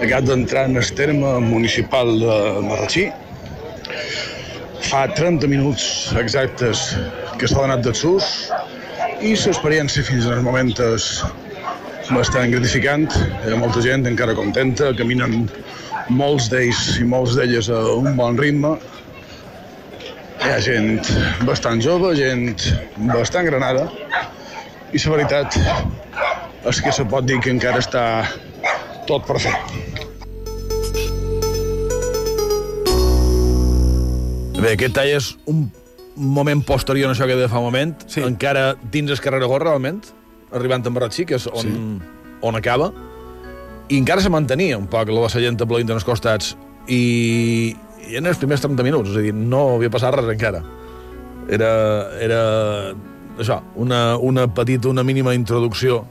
acabat 0.00 0.24
d'entrar 0.24 0.64
en 0.64 0.76
el 0.80 0.92
terme 0.96 1.38
municipal 1.44 2.08
de 2.18 2.36
Marratxí. 2.64 3.04
Fa 4.88 5.04
30 5.12 5.48
minuts 5.50 5.84
exactes 6.16 6.96
que 7.38 7.48
s'ha 7.48 7.60
donat 7.60 7.84
del 7.84 7.94
sus 7.94 8.24
i 9.20 9.34
l'experiència 9.36 10.04
fins 10.06 10.24
el 10.26 10.40
moment 10.46 10.72
és 10.86 11.10
bastant 12.10 12.48
gratificant. 12.54 13.10
Hi 13.44 13.52
ha 13.52 13.60
molta 13.60 13.84
gent 13.84 14.08
encara 14.08 14.34
contenta, 14.38 14.94
caminen 14.96 15.44
molts 16.08 16.48
d'ells 16.50 16.96
i 17.02 17.04
molts 17.04 17.36
d'elles 17.36 17.68
a 17.68 17.82
un 18.00 18.16
bon 18.16 18.40
ritme. 18.40 18.72
Hi 20.40 20.54
ha 20.54 20.58
gent 20.64 21.04
bastant 21.44 21.84
jove, 21.84 22.14
gent 22.16 22.56
bastant 23.12 23.46
granada, 23.52 23.84
i 24.90 24.98
la 25.04 25.12
veritat 25.12 25.60
és 26.72 26.80
que 26.80 26.92
se 26.92 27.04
pot 27.04 27.28
dir 27.28 27.38
que 27.44 27.52
encara 27.52 27.84
està 27.84 28.04
tot 29.06 29.28
per 29.28 29.38
fer. 29.44 29.56
Bé, 34.60 34.74
aquest 34.76 34.92
tall 34.92 35.08
és 35.08 35.30
un 35.48 35.70
moment 36.20 36.60
posterior 36.68 37.08
a 37.08 37.14
això 37.14 37.24
que 37.24 37.36
deia 37.38 37.48
fa 37.48 37.62
un 37.62 37.70
moment, 37.70 37.94
Sí. 38.06 38.20
encara 38.20 38.74
dins 38.92 39.10
el 39.10 39.20
carrer 39.20 39.38
Aragó, 39.40 39.58
realment, 39.58 40.02
arribant 40.52 40.84
a 40.86 40.90
Marratxí, 40.90 41.24
que 41.24 41.36
és 41.36 41.46
on, 41.46 41.62
sí. 41.62 42.10
on 42.42 42.56
acaba, 42.56 42.92
i 43.88 43.96
encara 43.96 44.20
se 44.20 44.28
mantenia 44.28 44.76
un 44.76 44.86
poc 44.86 45.08
la 45.08 45.14
de 45.14 45.20
la 45.22 45.28
gent 45.28 45.56
aplaudint 45.62 45.90
als 45.90 46.04
costats, 46.04 46.56
i, 46.88 47.74
i 48.10 48.16
en 48.16 48.26
els 48.26 48.36
primers 48.36 48.60
30 48.60 48.84
minuts, 48.84 49.10
és 49.10 49.16
a 49.16 49.20
dir, 49.20 49.32
no 49.32 49.76
havia 49.76 49.90
passat 49.90 50.14
res 50.14 50.28
encara. 50.28 50.62
Era, 51.48 51.72
era 52.20 52.40
això, 53.38 53.62
una, 53.76 54.18
una 54.18 54.46
petita, 54.52 54.88
una 54.88 55.02
mínima 55.02 55.34
introducció 55.34 56.04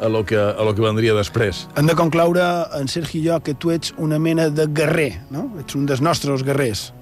a 0.00 0.08
lo 0.08 0.24
que, 0.24 0.36
a 0.36 0.64
lo 0.64 0.74
que 0.74 0.82
vendria 0.82 1.14
després. 1.14 1.68
Hem 1.76 1.86
de 1.86 1.94
concloure, 1.94 2.42
en 2.74 2.88
Sergi 2.88 3.22
i 3.22 3.28
jo, 3.28 3.38
que 3.40 3.54
tu 3.54 3.70
ets 3.70 3.94
una 3.98 4.18
mena 4.18 4.48
de 4.50 4.66
guerrer, 4.66 5.20
no? 5.30 5.52
Ets 5.60 5.78
un 5.78 5.86
dels 5.86 6.02
nostres 6.02 6.42
guerrers. 6.42 6.92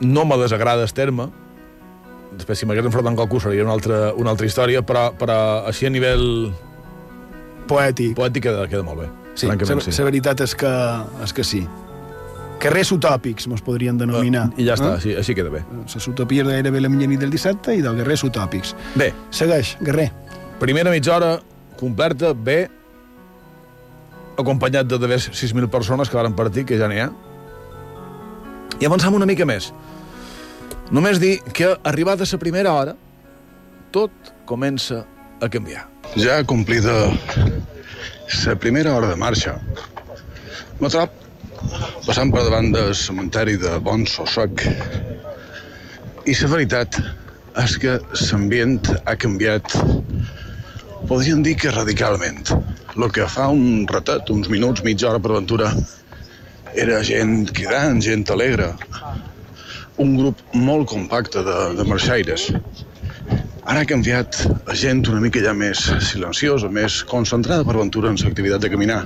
No 0.00 0.24
me 0.24 0.36
desagrada 0.38 0.82
el 0.82 0.92
terme, 0.92 1.28
després 2.38 2.58
si 2.60 2.66
m'hagués 2.66 2.86
enfrontat 2.86 3.10
amb 3.10 3.18
qualcú 3.18 3.40
seria 3.40 3.64
una 3.64 3.72
altra, 3.72 4.12
una 4.14 4.30
altra 4.30 4.46
història, 4.46 4.82
però, 4.86 5.08
però 5.18 5.66
així 5.66 5.86
a 5.86 5.90
nivell 5.90 6.52
Poètic. 7.68 8.14
poètic 8.16 8.42
queda, 8.46 8.66
queda 8.68 8.82
molt 8.82 9.00
bé. 9.02 9.08
Sí, 9.34 9.46
la 9.46 9.54
veritat 10.04 10.40
és 10.40 10.54
que, 10.58 10.70
és 11.22 11.32
que 11.36 11.44
sí. 11.44 11.66
Carrers 12.58 12.90
utòpics, 12.90 13.46
mos 13.46 13.60
podrien 13.62 13.98
denominar. 13.98 14.48
I 14.58 14.64
ja 14.66 14.74
està, 14.74 14.88
Eh? 14.94 14.94
així, 14.96 15.12
així 15.14 15.34
queda 15.34 15.50
bé. 15.52 15.60
Les 15.94 16.08
utopies 16.08 16.46
gairebé 16.48 16.80
la 16.80 16.88
mitja 16.88 17.06
nit 17.06 17.20
del 17.20 17.30
dissabte 17.30 17.76
i 17.76 17.82
dels 17.84 17.94
guerrers 18.00 18.24
utòpics. 18.24 18.74
Bé, 18.96 19.12
Segueix, 19.30 19.76
guerrer. 19.80 20.10
primera 20.58 20.90
mitja 20.90 21.14
hora 21.16 21.38
completa, 21.78 22.32
bé, 22.34 22.68
acompanyat 24.38 24.86
de 24.86 24.98
d'haver 24.98 25.18
6.000 25.20 25.68
persones 25.70 26.08
que 26.10 26.16
varen 26.16 26.34
partir, 26.34 26.64
que 26.64 26.76
ja 26.78 26.88
n'hi 26.88 26.98
ha. 27.00 27.10
I 28.78 28.86
avançam 28.86 29.16
una 29.18 29.26
mica 29.26 29.46
més. 29.48 29.72
Només 30.94 31.18
dir 31.20 31.38
que, 31.52 31.74
arribada 31.84 32.26
la 32.30 32.38
primera 32.38 32.72
hora, 32.72 32.94
tot 33.92 34.32
comença 34.46 35.04
a 35.40 35.48
canviar. 35.48 35.86
Ja 36.16 36.40
complida 36.44 37.10
la 38.46 38.54
primera 38.56 38.94
hora 38.94 39.10
de 39.10 39.16
marxa. 39.16 39.58
Me 40.80 40.88
trob 40.88 41.10
passant 42.06 42.30
per 42.32 42.44
davant 42.46 42.70
del 42.72 42.94
cementeri 42.94 43.58
de 43.60 43.78
Bon 43.84 44.06
Sossoc 44.06 44.62
i 46.28 46.34
la 46.38 46.50
veritat 46.54 47.00
és 47.64 47.76
que 47.82 47.98
l'ambient 48.30 48.78
ha 49.04 49.16
canviat 49.18 49.74
podríem 51.08 51.42
dir 51.42 51.56
que 51.58 51.72
radicalment. 51.74 52.44
El 52.98 53.10
que 53.14 53.26
fa 53.30 53.48
un 53.54 53.86
ratet, 53.90 54.30
uns 54.30 54.48
minuts, 54.50 54.82
mitja 54.86 55.08
hora 55.10 55.20
per 55.22 55.32
aventura, 55.32 55.70
era 56.74 57.02
gent 57.04 57.50
cridant, 57.54 58.00
gent 58.04 58.26
alegre, 58.30 58.72
un 59.98 60.16
grup 60.16 60.40
molt 60.54 60.88
compacte 60.90 61.42
de, 61.44 61.58
de 61.78 61.86
marxaires. 61.88 62.48
Ara 63.68 63.82
ha 63.82 63.88
canviat 63.88 64.38
a 64.70 64.74
gent 64.78 65.02
una 65.12 65.20
mica 65.20 65.42
ja 65.44 65.52
més 65.52 65.82
silenciosa, 66.08 66.70
més 66.72 67.02
concentrada 67.10 67.66
per 67.68 67.74
aventura 67.76 68.08
en 68.08 68.16
l'activitat 68.16 68.64
de 68.64 68.70
caminar. 68.72 69.02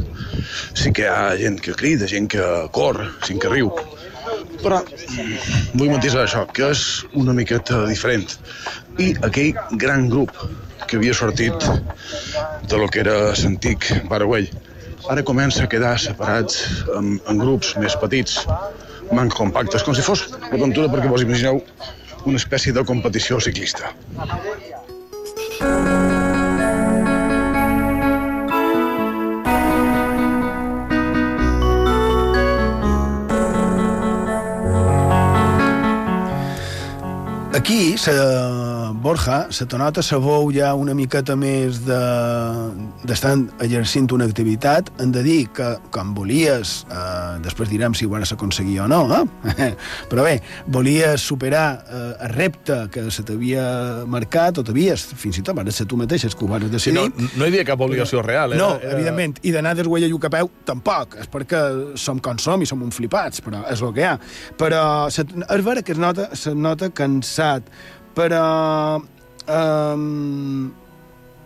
Sí 0.79 0.93
que 0.95 1.07
hi 1.07 1.11
ha 1.11 1.33
gent 1.41 1.59
que 1.65 1.75
crida, 1.79 2.07
gent 2.07 2.29
que 2.31 2.47
corre, 2.77 3.09
gent 3.27 3.43
que 3.43 3.51
riu. 3.51 3.73
Però 4.63 4.79
mm, 4.85 5.73
vull 5.75 5.91
matisar 5.91 6.27
això, 6.27 6.45
que 6.55 6.71
és 6.71 6.85
una 7.19 7.35
miqueta 7.35 7.83
diferent. 7.89 8.29
I 9.03 9.15
aquell 9.27 9.59
gran 9.83 10.07
grup 10.13 10.31
que 10.87 11.01
havia 11.01 11.17
sortit 11.17 11.67
de 12.69 12.79
lo 12.79 12.87
que 12.87 13.03
era 13.03 13.17
l'antic 13.33 13.89
Paraguai, 14.13 14.47
ara 15.11 15.23
comença 15.23 15.65
a 15.65 15.71
quedar 15.71 15.97
separats 15.99 16.85
en, 16.97 17.17
en 17.29 17.43
grups 17.43 17.75
més 17.83 17.97
petits, 17.99 18.41
manca 19.13 19.37
compacte. 19.37 19.77
És 19.79 19.87
com 19.87 19.97
si 19.97 20.05
fos 20.07 20.29
l'aventura 20.51 20.91
perquè 20.93 21.11
vos 21.11 21.25
imagineu 21.27 21.63
una 22.25 22.39
espècie 22.39 22.73
de 22.73 22.85
competició 22.87 23.41
ciclista. 23.43 23.93
Aquí, 37.53 37.97
sa, 37.99 38.72
Borja, 39.01 39.47
se 39.51 39.65
te 39.67 39.79
nota 39.79 40.03
sa 40.05 40.19
veu 40.21 40.51
ja 40.53 40.75
una 40.77 40.93
miqueta 40.95 41.35
més 41.39 41.81
de 41.87 41.99
d'estar 43.07 43.33
exercint 43.65 44.11
una 44.13 44.27
activitat. 44.29 44.91
Hem 45.01 45.13
de 45.15 45.23
dir 45.25 45.39
que, 45.55 45.69
com 45.95 46.13
volies, 46.17 46.83
eh, 46.91 47.39
després 47.45 47.71
direm 47.71 47.95
si 47.97 48.07
ho 48.07 48.11
vas 48.13 48.33
aconseguir 48.35 48.81
o 48.85 48.89
no, 48.91 49.01
eh? 49.17 49.71
però 50.11 50.27
bé, 50.27 50.37
volies 50.67 51.23
superar 51.25 51.67
eh, 51.87 52.03
el 52.27 52.33
repte 52.37 52.79
que 52.93 53.07
se 53.11 53.25
t'havia 53.27 54.05
marcat, 54.07 54.59
o 54.61 54.67
t'havies, 54.67 55.07
fins 55.19 55.39
i 55.41 55.45
tot, 55.47 55.57
vas 55.59 55.75
ser 55.75 55.87
tu 55.91 55.97
mateixes 56.01 56.35
que 56.37 56.45
ho 56.45 56.51
vas 56.51 56.63
Sí, 56.63 56.69
decidir. 56.71 57.01
no, 57.17 57.29
no 57.39 57.45
hi 57.47 57.51
havia 57.55 57.65
cap 57.73 57.81
obligació 57.81 58.23
real. 58.23 58.53
Era, 58.53 58.63
No, 58.63 58.75
era... 58.81 58.93
evidentment. 58.97 59.39
I 59.43 59.53
d'anar 59.55 59.75
d'esguella 59.79 60.07
i 60.11 60.19
a 60.23 60.31
peu, 60.37 60.51
tampoc. 60.65 61.17
És 61.23 61.29
perquè 61.33 61.63
som 61.99 62.21
com 62.23 62.39
som 62.39 62.63
i 62.63 62.67
som 62.67 62.83
un 62.83 62.93
flipats, 62.95 63.41
però 63.43 63.65
és 63.71 63.81
el 63.83 63.93
que 63.97 64.01
hi 64.05 64.09
ha. 64.11 64.19
Però 64.59 64.83
se, 65.11 65.25
és 65.27 65.65
vera 65.65 65.83
que 65.83 65.93
es 65.97 65.99
nota, 65.99 66.29
se 66.37 66.55
nota 66.55 66.91
cansat, 66.91 67.67
però... 68.15 69.03
Um, 69.49 70.71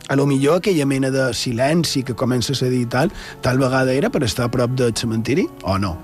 a 0.09 0.15
lo 0.15 0.27
millor 0.27 0.59
aquella 0.61 0.87
mena 0.87 1.11
de 1.11 1.35
silenci 1.35 2.03
que 2.05 2.15
comences 2.15 2.63
a 2.63 2.67
dir 2.71 2.89
tal, 2.89 3.11
tal 3.43 3.59
vegada 3.59 3.93
era 3.93 4.11
per 4.11 4.23
estar 4.23 4.47
a 4.47 4.51
prop 4.53 4.77
del 4.79 4.95
cementiri, 4.95 5.49
o 5.63 5.79
no? 5.79 5.97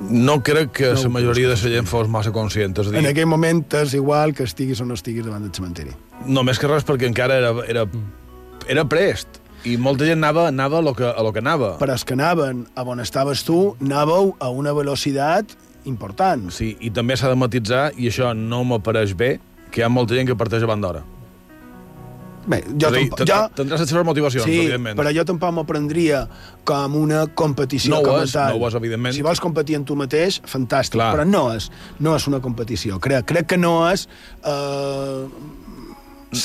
No 0.00 0.42
crec 0.42 0.70
que 0.72 0.92
No, 0.94 1.02
la 1.02 1.08
majoria 1.08 1.48
de 1.48 1.56
la 1.56 1.74
gent 1.74 1.86
fos 1.86 2.08
massa 2.08 2.32
conscient. 2.32 2.78
És 2.78 2.88
dir, 2.88 2.98
En 3.02 3.06
aquell 3.10 3.26
moment 3.26 3.64
és 3.82 3.92
igual 3.94 4.32
que 4.32 4.44
estiguis 4.44 4.80
o 4.80 4.86
no 4.86 4.94
estiguis 4.94 5.26
davant 5.26 5.42
del 5.42 5.52
cementiri. 5.52 5.92
No, 6.24 6.42
més 6.42 6.58
que 6.58 6.70
res 6.70 6.86
perquè 6.88 7.08
encara 7.10 7.36
era, 7.36 7.50
era, 7.68 7.84
era 8.68 8.86
prest. 8.88 9.40
I 9.68 9.76
molta 9.76 10.06
gent 10.08 10.22
anava, 10.22 10.46
anava 10.48 10.78
a 10.78 10.80
lo 10.80 10.94
que, 10.96 11.04
a 11.04 11.22
lo 11.22 11.34
que 11.34 11.42
anava. 11.42 11.74
Però 11.82 11.92
els 11.92 12.06
que 12.08 12.16
anaven 12.16 12.64
a 12.74 12.86
on 12.88 13.00
estaves 13.04 13.44
tu, 13.44 13.74
anàveu 13.82 14.32
a 14.40 14.48
una 14.48 14.72
velocitat 14.72 15.52
important. 15.84 16.48
Sí, 16.54 16.76
i 16.80 16.88
també 16.90 17.16
s'ha 17.16 17.28
de 17.28 17.36
matitzar, 17.36 17.90
i 18.00 18.08
això 18.08 18.32
no 18.32 18.62
m'apareix 18.64 19.12
bé, 19.12 19.34
que 19.70 19.80
hi 19.80 19.84
ha 19.86 19.88
molta 19.92 20.14
gent 20.18 20.28
que 20.30 20.36
parteix 20.38 20.62
abans 20.66 20.82
d'hora. 20.84 21.02
Bé, 22.50 22.62
jo, 22.72 22.88
a 22.88 22.90
dir, 22.94 23.02
tampoc, 23.10 23.28
jo, 23.28 23.36
Tindràs 23.54 23.82
les 23.84 23.90
seves 23.92 24.04
motivacions, 24.08 24.46
sí, 24.48 24.54
evidentment. 24.62 24.96
però 24.98 25.10
jo 25.12 25.24
tampoc 25.28 25.52
m'ho 25.54 25.64
prendria 25.68 26.22
com 26.64 26.94
una 26.96 27.26
competició 27.36 27.92
No 27.92 27.98
ho 28.00 28.06
com 28.06 28.16
a 28.16 28.22
és, 28.24 28.32
tal. 28.32 28.54
no 28.56 28.64
ho 28.64 28.68
és, 28.70 28.74
evidentment. 28.80 29.14
Si 29.14 29.22
vols 29.22 29.42
competir 29.44 29.76
en 29.76 29.84
tu 29.84 29.94
mateix, 29.94 30.40
fantàstic, 30.48 30.96
Clar. 30.96 31.10
però 31.14 31.26
no 31.28 31.50
és, 31.52 31.68
no 32.00 32.16
és 32.16 32.26
una 32.32 32.40
competició. 32.40 32.98
Crec, 32.98 33.26
crec 33.28 33.46
que 33.52 33.58
no 33.60 33.74
és 33.90 34.06
eh, 34.42 35.26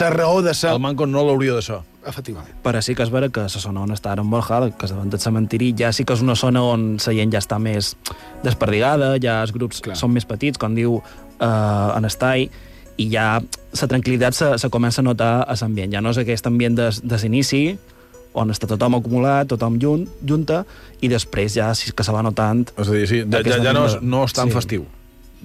la 0.01 0.09
raó 0.11 0.41
de 0.41 0.53
ser... 0.53 0.73
El 0.75 0.79
Manco 0.83 1.07
no 1.07 1.23
l'hauria 1.25 1.55
de 1.55 1.61
ser. 1.63 1.79
Efectivament. 2.05 2.53
Però 2.61 2.81
sí 2.85 2.93
que 2.93 3.01
és 3.01 3.09
vera 3.09 3.31
que 3.33 3.47
la 3.47 3.49
zona 3.49 3.81
on 3.81 3.95
està 3.95 4.11
ara 4.13 4.21
en 4.21 4.29
Borja, 4.29 4.59
que 4.77 4.85
és 4.85 4.91
davant 4.93 5.09
del 5.09 5.23
cementiri, 5.23 5.71
ja 5.79 5.89
sí 5.95 6.03
que 6.05 6.13
és 6.13 6.21
una 6.21 6.35
zona 6.37 6.61
on 6.61 6.97
la 6.99 7.13
gent 7.17 7.31
ja 7.33 7.39
està 7.41 7.57
més 7.57 7.95
desperdigada, 8.43 9.15
ja 9.23 9.39
els 9.41 9.55
grups 9.55 9.79
Clar. 9.79 9.93
Clar. 9.95 10.01
són 10.03 10.13
més 10.13 10.27
petits, 10.29 10.59
com 10.61 10.75
diu 10.77 10.99
eh, 10.99 11.47
en 11.97 12.05
Estai, 12.05 12.49
i 12.97 13.09
ja 13.11 13.27
la 13.41 13.87
tranquil·litat 13.91 14.37
se, 14.37 14.51
se 14.61 14.69
comença 14.71 15.01
a 15.01 15.05
notar 15.07 15.33
a 15.43 15.57
l'ambient. 15.59 15.93
Ja 15.97 16.01
no 16.01 16.13
és 16.15 16.19
aquest 16.21 16.47
ambient 16.47 16.77
de, 16.77 16.89
de 17.03 17.19
l'inici, 17.23 17.63
on 18.35 18.51
està 18.51 18.67
tothom 18.67 18.97
acumulat, 18.99 19.47
tothom 19.51 19.79
junt, 19.79 20.05
junta, 20.27 20.63
i 21.01 21.09
després 21.11 21.55
ja 21.55 21.71
sí 21.75 21.91
que 21.95 22.03
se 22.03 22.11
va 22.15 22.23
notant... 22.25 22.65
És 22.75 22.91
a 22.91 22.95
dir, 22.95 23.07
sí, 23.07 23.23
ja, 23.23 23.41
ja, 23.47 23.59
ja 23.63 23.73
no, 23.75 23.85
és, 23.87 23.97
no 24.03 24.25
és 24.27 24.35
tan 24.35 24.51
Sí. 24.51 24.55
festiu. 24.59 24.85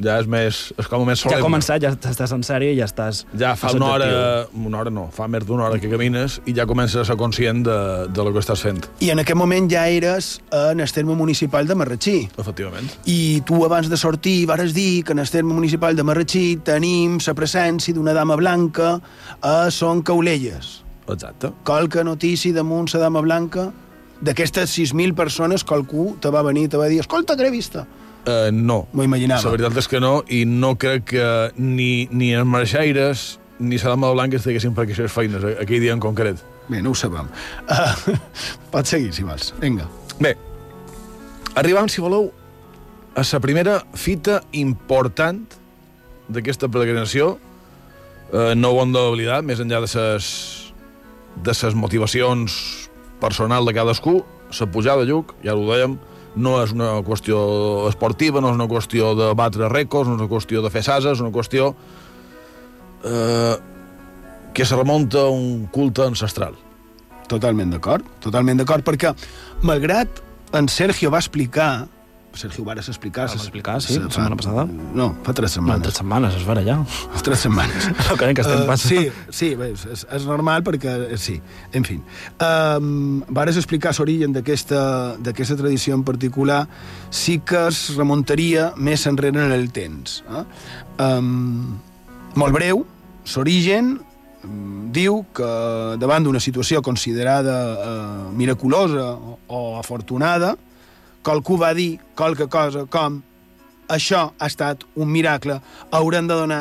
Ja 0.03 0.17
és 0.21 0.27
més... 0.31 0.73
És 0.81 0.89
com 0.89 1.05
més 1.07 1.19
Ja 1.21 1.23
solemne. 1.29 1.41
ha 1.41 1.45
començat, 1.45 1.83
ja 1.85 1.91
estàs 1.93 2.33
en 2.33 2.43
sèrie 2.47 2.73
i 2.73 2.79
ja 2.79 2.87
estàs... 2.89 3.25
Ja 3.39 3.55
fa 3.57 3.73
una 3.77 3.87
hora, 3.95 4.09
una 4.57 4.79
hora 4.81 4.91
no, 4.91 5.09
fa 5.13 5.29
més 5.29 5.45
d'una 5.47 5.67
hora 5.69 5.79
que 5.83 5.91
camines 5.93 6.41
i 6.49 6.55
ja 6.57 6.67
comences 6.67 6.97
a 7.03 7.05
ser 7.05 7.17
conscient 7.21 7.63
de, 7.67 7.77
de 8.09 8.25
lo 8.25 8.33
que 8.33 8.41
estàs 8.43 8.63
fent, 8.65 8.81
I 9.01 9.11
en 9.15 9.21
aquest 9.23 9.37
moment 9.39 9.69
ja 9.71 9.87
eres 9.89 10.41
en 10.51 10.81
el 10.81 10.93
terme 10.93 11.15
municipal 11.15 11.67
de 11.69 11.75
Marratxí. 11.75 12.29
efectivament. 12.39 12.89
I 13.07 13.43
tu 13.47 13.65
abans 13.65 13.89
de 13.91 13.97
sortir 14.01 14.47
vares 14.47 14.75
dir 14.75 15.05
que 15.05 15.13
en 15.13 15.19
el 15.21 15.31
terme 15.31 15.53
municipal 15.55 15.97
de 15.97 16.03
Marratxí 16.03 16.57
tenim 16.65 17.19
la 17.27 17.35
presència 17.35 17.95
d'una 17.95 18.15
dama 18.17 18.37
blanca 18.37 19.01
a 19.43 19.71
Son 19.71 20.03
Caulelles. 20.03 20.83
Exacte. 21.11 21.49
qualque 21.65 22.05
notícia 22.05 22.53
damunt 22.55 22.87
la 22.95 23.01
dama 23.01 23.21
blanca 23.21 23.73
d'aquestes 24.21 24.71
6.000 24.79 25.15
persones 25.17 25.65
qualcú 25.65 26.17
te 26.21 26.31
va 26.31 26.43
venir 26.47 26.69
i 26.69 26.69
te 26.69 26.77
va 26.79 26.87
dir 26.87 27.01
escolta, 27.01 27.35
que 27.37 27.43
l'he 27.43 27.51
vista. 27.51 27.87
Uh, 28.27 28.51
no. 28.53 28.85
M'ho 28.93 29.07
imaginava. 29.07 29.43
La 29.49 29.55
veritat 29.57 29.81
és 29.83 29.89
que 29.91 30.01
no, 30.03 30.15
i 30.29 30.43
no 30.49 30.75
crec 30.81 31.07
que 31.15 31.29
ni, 31.57 32.09
ni 32.13 32.35
els 32.37 32.49
marxaires 32.49 33.39
ni 33.61 33.77
la 33.81 33.93
dama 33.93 34.11
blanca 34.15 34.39
estiguessin 34.41 34.73
per 34.77 34.87
aquestes 34.87 35.13
feines, 35.13 35.45
aquell 35.61 35.83
dia 35.85 35.93
en 35.97 36.01
concret. 36.01 36.41
Bé, 36.71 36.81
no 36.85 36.95
ho 36.95 36.97
sabem. 36.97 37.29
Uh, 37.69 38.17
pots 38.73 38.93
seguir, 38.93 39.13
si 39.17 39.25
vols. 39.27 39.53
Vinga. 39.61 39.89
Bé, 40.21 40.35
arribam, 41.61 41.89
si 41.89 42.01
voleu, 42.05 42.31
a 43.17 43.25
la 43.27 43.41
primera 43.41 43.81
fita 43.95 44.41
important 44.53 45.43
d'aquesta 46.31 46.69
peregrinació. 46.71 47.39
Eh, 48.31 48.55
no 48.55 48.71
ho 48.71 48.83
hem 48.83 48.93
d'oblidar, 48.95 49.41
més 49.43 49.59
enllà 49.63 49.81
de 49.83 49.89
ses, 49.91 50.27
de 51.43 51.55
ses 51.57 51.75
motivacions 51.75 52.55
personal 53.21 53.67
de 53.67 53.75
cadascú, 53.75 54.21
la 54.61 54.69
pujada 54.71 55.03
a 55.03 55.09
Lluc, 55.09 55.35
ja 55.45 55.57
ho 55.57 55.67
dèiem, 55.67 55.99
no 56.37 56.57
és 56.63 56.73
una 56.75 56.93
qüestió 57.07 57.41
esportiva, 57.89 58.41
no 58.41 58.53
és 58.53 58.59
una 58.59 58.69
qüestió 58.71 59.15
de 59.19 59.33
batre 59.39 59.71
rècords, 59.73 60.09
no 60.09 60.17
és 60.17 60.23
una 60.23 60.31
qüestió 60.31 60.63
de 60.63 60.71
fer 60.71 60.85
sases, 60.87 61.19
és 61.19 61.23
una 61.25 61.33
qüestió 61.35 61.73
eh, 63.05 63.55
que 64.55 64.67
se 64.67 64.77
remunta 64.77 65.27
a 65.27 65.31
un 65.31 65.67
culte 65.73 66.07
ancestral. 66.07 66.59
Totalment 67.31 67.71
d'acord, 67.75 68.07
totalment 68.23 68.59
d'acord, 68.59 68.85
perquè 68.87 69.15
malgrat 69.67 70.23
en 70.59 70.69
Sergio 70.69 71.11
va 71.15 71.23
explicar 71.23 71.87
Sergio, 72.33 72.63
vares 72.65 72.87
explicar... 72.89 73.27
Vam 73.29 73.37
explicar, 73.41 73.81
sí, 73.83 73.97
la 73.99 74.09
setmana 74.11 74.37
passada. 74.37 74.65
No, 74.95 75.09
fa 75.27 75.33
tres 75.35 75.51
No, 75.51 75.63
setmanes. 75.63 75.83
tres 75.83 75.97
setmanes, 75.99 76.37
és 76.39 76.45
vera, 76.47 76.63
ja. 76.63 76.77
Tres 77.27 77.41
setmanes. 77.47 77.89
No 78.11 78.17
crec 78.17 78.37
que 78.39 78.45
estem 78.47 78.63
Eh, 78.63 78.67
passant. 78.69 78.89
sí, 78.89 79.11
sí, 79.31 79.49
bé, 79.59 79.73
és, 79.75 80.07
és, 80.07 80.27
normal 80.29 80.63
perquè, 80.63 80.95
eh, 81.11 81.19
sí, 81.19 81.41
en 81.73 81.85
fi. 81.85 81.99
Um, 82.41 83.23
vares 83.29 83.59
explicar 83.59 83.93
l'origen 83.99 84.33
d'aquesta 84.33 85.17
d'aquesta 85.19 85.57
tradició 85.59 85.95
en 85.99 86.05
particular, 86.05 86.67
sí 87.11 87.41
que 87.45 87.67
es 87.69 87.97
remuntaria 87.97 88.73
més 88.77 89.07
enrere 89.11 89.43
en 89.45 89.53
el 89.53 89.71
temps. 89.75 90.23
Eh? 90.31 90.45
Um, 91.03 91.79
molt 92.39 92.55
breu, 92.55 92.85
l'origen 93.37 93.97
mm, 94.45 94.91
diu 94.95 95.25
que 95.35 95.51
davant 96.01 96.25
d'una 96.25 96.41
situació 96.41 96.81
considerada 96.83 97.59
eh, 97.75 98.33
miraculosa 98.39 99.13
o, 99.19 99.39
o 99.49 99.79
afortunada, 99.79 100.55
qualcú 101.27 101.59
va 101.61 101.73
dir 101.77 101.99
qualque 102.17 102.49
cosa 102.51 102.87
com 102.91 103.21
això 103.91 104.31
ha 104.39 104.47
estat 104.47 104.85
un 104.95 105.11
miracle, 105.11 105.59
haurem 105.91 106.29
de 106.31 106.37
donar 106.39 106.61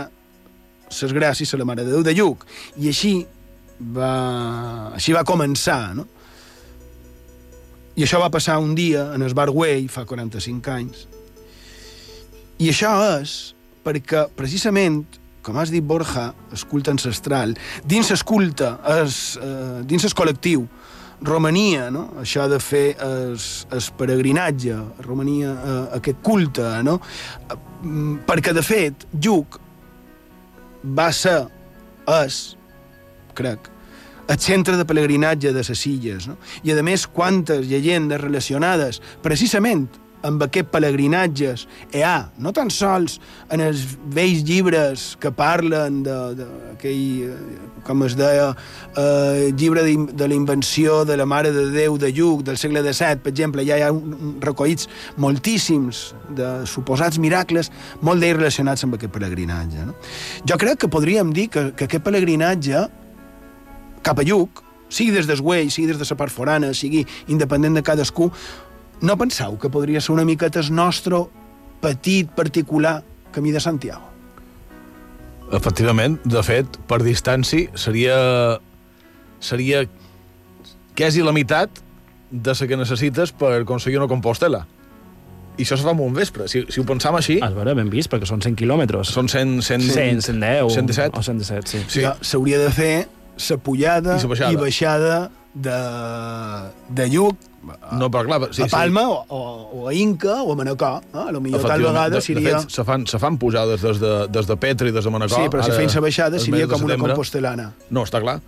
les 0.89 1.13
gràcies 1.13 1.53
a 1.53 1.59
la 1.61 1.67
Mare 1.69 1.85
de 1.85 1.93
Déu 1.93 2.03
de 2.03 2.15
Lluc. 2.17 2.45
I 2.81 2.89
així 2.89 3.13
va, 3.79 4.13
així 4.97 5.13
va 5.13 5.25
començar, 5.27 5.93
no? 5.95 6.07
I 7.99 8.05
això 8.05 8.19
va 8.21 8.31
passar 8.33 8.57
un 8.63 8.73
dia 8.75 9.09
en 9.13 9.23
el 9.25 9.35
Bar 9.35 9.49
Güell, 9.51 9.89
fa 9.91 10.05
45 10.07 10.73
anys. 10.73 11.05
I 12.59 12.71
això 12.71 12.93
és 13.19 13.53
perquè, 13.85 14.25
precisament, 14.35 15.03
com 15.43 15.57
has 15.59 15.71
dit, 15.71 15.83
Borja, 15.85 16.29
el 16.51 16.63
culte 16.71 16.91
ancestral, 16.91 17.55
dins 17.87 18.11
el 18.11 18.23
culte, 18.27 18.73
es, 18.99 19.37
eh, 19.41 19.81
dins 19.87 20.05
el 20.07 20.15
col·lectiu, 20.15 20.65
romania, 21.21 21.89
no? 21.91 22.05
això 22.21 22.47
de 22.49 22.60
fer 22.63 22.95
el, 23.03 23.36
el 23.75 23.88
peregrinatge, 23.99 24.77
romania 25.05 25.51
eh, 25.55 25.82
aquest 25.99 26.21
culte, 26.23 26.67
no? 26.86 26.99
Eh, 27.49 27.58
perquè, 28.27 28.53
de 28.55 28.63
fet, 28.63 29.08
Lluc 29.19 29.60
va 30.95 31.10
ser, 31.15 31.41
és, 32.23 32.39
crec, 33.36 33.69
el 34.29 34.38
centre 34.39 34.77
de 34.77 34.86
pelegrinatge 34.86 35.51
de 35.51 35.63
les 35.65 35.86
illes. 35.89 36.27
No? 36.29 36.38
I, 36.63 36.71
a 36.71 36.84
més, 36.86 37.08
quantes 37.10 37.65
llegendes 37.67 38.21
relacionades 38.21 39.01
precisament 39.25 39.88
amb 40.25 40.43
aquests 40.43 40.71
pelegrinatges 40.73 41.65
hi 41.95 42.01
ha, 42.03 42.29
no 42.43 42.51
tan 42.55 42.71
sols 42.73 43.17
en 43.53 43.63
els 43.63 43.86
vells 44.13 44.43
llibres 44.47 45.05
que 45.21 45.32
parlen 45.36 46.01
d'aquell, 46.03 47.29
eh, 47.29 47.79
com 47.88 48.03
es 48.08 48.17
deia, 48.19 48.49
eh, 48.99 49.49
llibre 49.55 49.86
de, 49.88 49.95
de 50.19 50.27
la 50.27 50.36
invenció 50.36 51.03
de 51.08 51.17
la 51.17 51.27
Mare 51.29 51.53
de 51.55 51.69
Déu 51.73 51.97
de 52.01 52.12
Lluc 52.15 52.43
del 52.47 52.60
segle 52.60 52.84
XVII, 52.84 53.23
per 53.23 53.34
exemple, 53.34 53.65
ja 53.67 53.79
hi 53.79 53.86
ha 53.88 53.91
recollits 54.43 54.89
moltíssims 55.17 56.10
de 56.36 56.51
suposats 56.69 57.19
miracles, 57.21 57.71
molt 58.01 58.23
d'ells 58.23 58.41
relacionats 58.41 58.84
amb 58.86 58.99
aquest 58.99 59.15
pelegrinatge. 59.15 59.89
No? 59.89 59.97
Jo 60.47 60.60
crec 60.60 60.84
que 60.84 60.91
podríem 60.91 61.34
dir 61.36 61.49
que, 61.53 61.69
que 61.75 61.88
aquest 61.88 62.03
pelegrinatge 62.05 62.88
cap 64.03 64.19
a 64.19 64.25
Lluc, 64.25 64.63
sigui 64.89 65.13
des 65.13 65.27
del 65.29 65.41
Güell, 65.41 65.69
sigui 65.71 65.91
des 65.91 65.99
de 65.99 66.08
la 66.10 66.17
part 66.17 66.34
forana, 66.34 66.73
sigui 66.73 67.05
independent 67.29 67.77
de 67.77 67.84
cadascú, 67.86 68.32
no 69.01 69.17
penseu 69.17 69.57
que 69.59 69.69
podria 69.71 70.01
ser 70.01 70.13
una 70.13 70.25
miqueta 70.25 70.59
el 70.59 70.73
nostre 70.73 71.23
petit, 71.81 72.29
particular 72.35 73.03
camí 73.31 73.51
de 73.51 73.59
Santiago. 73.59 74.07
Efectivament, 75.55 76.19
de 76.23 76.41
fet, 76.45 76.77
per 76.89 76.99
distància 77.01 77.71
seria 77.79 78.17
seria 79.39 79.85
quasi 80.95 81.23
la 81.23 81.31
meitat 81.31 81.79
de 82.29 82.53
la 82.53 82.67
que 82.67 82.77
necessites 82.77 83.31
per 83.31 83.55
aconseguir 83.62 83.97
una 83.97 84.09
Compostela. 84.12 84.65
I 85.59 85.65
això 85.65 85.75
se 85.75 85.83
fa 85.83 85.91
en 85.91 85.99
un 85.99 86.13
vespre. 86.15 86.47
Si, 86.47 86.62
si 86.71 86.79
ho 86.79 86.85
pensam 86.88 87.17
així... 87.17 87.39
A 87.43 87.49
veure, 87.51 87.73
ben 87.75 87.89
vist, 87.91 88.07
perquè 88.12 88.27
són 88.29 88.39
100 88.43 88.55
quilòmetres. 88.62 89.09
Són 89.12 89.27
100, 89.27 89.57
100, 89.65 89.89
100, 89.91 90.21
110 90.29 90.69
117. 90.75 91.19
o 91.19 91.23
117, 91.25 91.71
sí. 91.71 91.81
Sí. 91.97 92.05
S'hauria 92.21 92.62
de 92.62 92.69
fer 92.71 92.93
la 93.49 93.57
pujada 93.63 94.15
I 94.19 94.29
baixada. 94.29 94.51
i 94.53 94.59
baixada 94.59 95.17
de, 95.53 95.79
de 96.95 97.09
Lluc 97.12 97.48
a, 97.67 97.97
No, 97.99 98.07
però 98.11 98.25
clar... 98.27 98.39
a 98.49 98.67
Palma 98.71 99.03
o, 99.09 99.17
o, 99.27 99.39
o 99.81 99.87
a 99.89 99.93
Inca 99.93 100.41
o 100.43 100.53
a 100.53 100.55
Manacor. 100.55 101.01
Eh? 101.13 101.17
A 101.27 101.31
lo 101.35 101.41
millor 101.41 101.61
tal 101.67 101.81
vegada 101.83 102.09
de, 102.17 102.21
seria... 102.21 102.43
De 102.45 102.61
fet, 102.63 102.71
se 102.75 102.85
fan, 102.87 103.05
se 103.07 103.19
fan 103.19 103.37
pujades 103.41 103.81
des 103.81 103.99
de, 103.99 104.13
des 104.31 104.47
de 104.49 104.57
Petra 104.57 104.87
i 104.89 104.95
des 104.95 105.03
de 105.03 105.11
Manacor. 105.13 105.37
sí, 105.43 105.49
però 105.51 105.63
si 105.65 105.71
la 105.95 106.01
baixada 106.01 106.39
seria 106.39 106.67
com 106.67 106.83
una 106.87 106.97
compostelana. 106.97 107.71
No, 107.89 108.03
està 108.07 108.21
clar. 108.23 108.39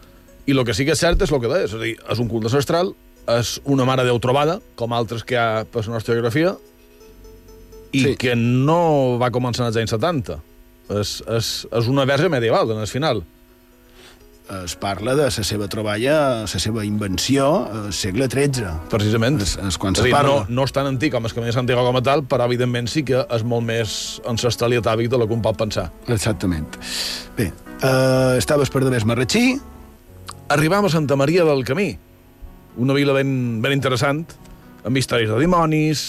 I 0.47 0.55
el 0.55 0.63
que 0.65 0.73
sí 0.73 0.85
que 0.87 0.95
és 0.95 0.99
cert 1.03 1.21
és 1.21 1.31
el 1.31 1.39
que 1.43 1.51
deies, 1.51 1.69
és 1.69 1.77
a 1.77 1.81
dir, 1.83 1.95
és 2.09 2.19
un 2.19 2.27
culte 2.31 2.49
ancestral, 2.49 2.93
és 3.29 3.59
una 3.69 3.85
mare 3.85 4.03
Déu 4.07 4.17
trobada, 4.19 4.59
com 4.75 4.93
altres 4.97 5.23
que 5.23 5.35
hi 5.35 5.39
ha 5.39 5.65
per 5.69 5.83
la 5.85 5.93
nostra 5.99 6.15
geografia, 6.17 6.55
i 7.91 7.99
Sí. 7.99 8.05
sí. 8.09 8.15
que 8.17 8.33
no 8.39 9.17
va 9.21 9.29
començar 9.35 9.67
als 9.67 9.77
anys 9.77 9.91
70. 9.93 10.39
És, 10.97 11.21
és, 11.27 11.51
és 11.71 11.87
una 11.87 12.03
verge 12.09 12.27
medieval, 12.31 12.71
en 12.73 12.79
el 12.83 12.87
final. 12.87 13.21
Es 14.51 14.73
parla 14.75 15.13
de 15.15 15.29
la 15.29 15.31
seva 15.31 15.69
troballa, 15.71 16.15
la 16.43 16.59
seva 16.59 16.83
invenció, 16.83 17.45
al 17.71 17.93
segle 17.95 18.27
XIII. 18.27 18.67
Precisament. 18.91 19.39
És, 19.45 19.55
és 19.55 19.79
quan 19.79 19.95
se 19.95 20.03
dir, 20.03 20.11
no, 20.11 20.17
parla. 20.17 20.45
no 20.51 20.67
és 20.67 20.75
tan 20.75 20.89
antic 20.89 21.15
com 21.15 21.25
el 21.25 21.31
Camí 21.31 21.47
de 21.47 21.55
Santiago 21.55 21.85
com 21.87 22.01
a 22.01 22.03
tal, 22.03 22.25
però 22.27 22.49
evidentment 22.51 22.91
sí 22.91 23.05
que 23.07 23.23
és 23.23 23.47
molt 23.47 23.63
més 23.67 23.97
ancestral 24.27 24.75
i 24.75 24.81
atàvic 24.81 25.11
de 25.11 25.21
la 25.21 25.29
que 25.29 25.37
un 25.37 25.43
pot 25.45 25.55
pensar. 25.59 25.87
Exactament. 26.11 26.79
Bé, 27.37 27.51
uh, 27.79 28.35
estaves 28.35 28.73
per 28.73 28.83
de 28.83 28.91
més 28.91 29.07
Marratxí, 29.07 29.55
Arribam 30.51 30.83
a 30.83 30.89
Santa 30.91 31.15
Maria 31.15 31.45
del 31.47 31.63
Camí, 31.63 31.97
una 32.75 32.91
vila 32.91 33.13
ben, 33.15 33.61
ben 33.63 33.71
interessant, 33.71 34.25
amb 34.83 34.97
històries 34.99 35.29
de 35.31 35.37
dimonis, 35.39 36.01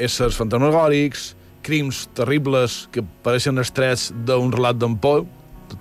éssers 0.00 0.38
fantasmagòrics, 0.40 1.34
crims 1.60 2.06
terribles 2.16 2.86
que 2.94 3.04
pareixen 3.26 3.60
estrets 3.60 4.06
d'un 4.24 4.54
relat 4.54 4.78
d'en 4.80 4.94
Poe, 4.96 5.26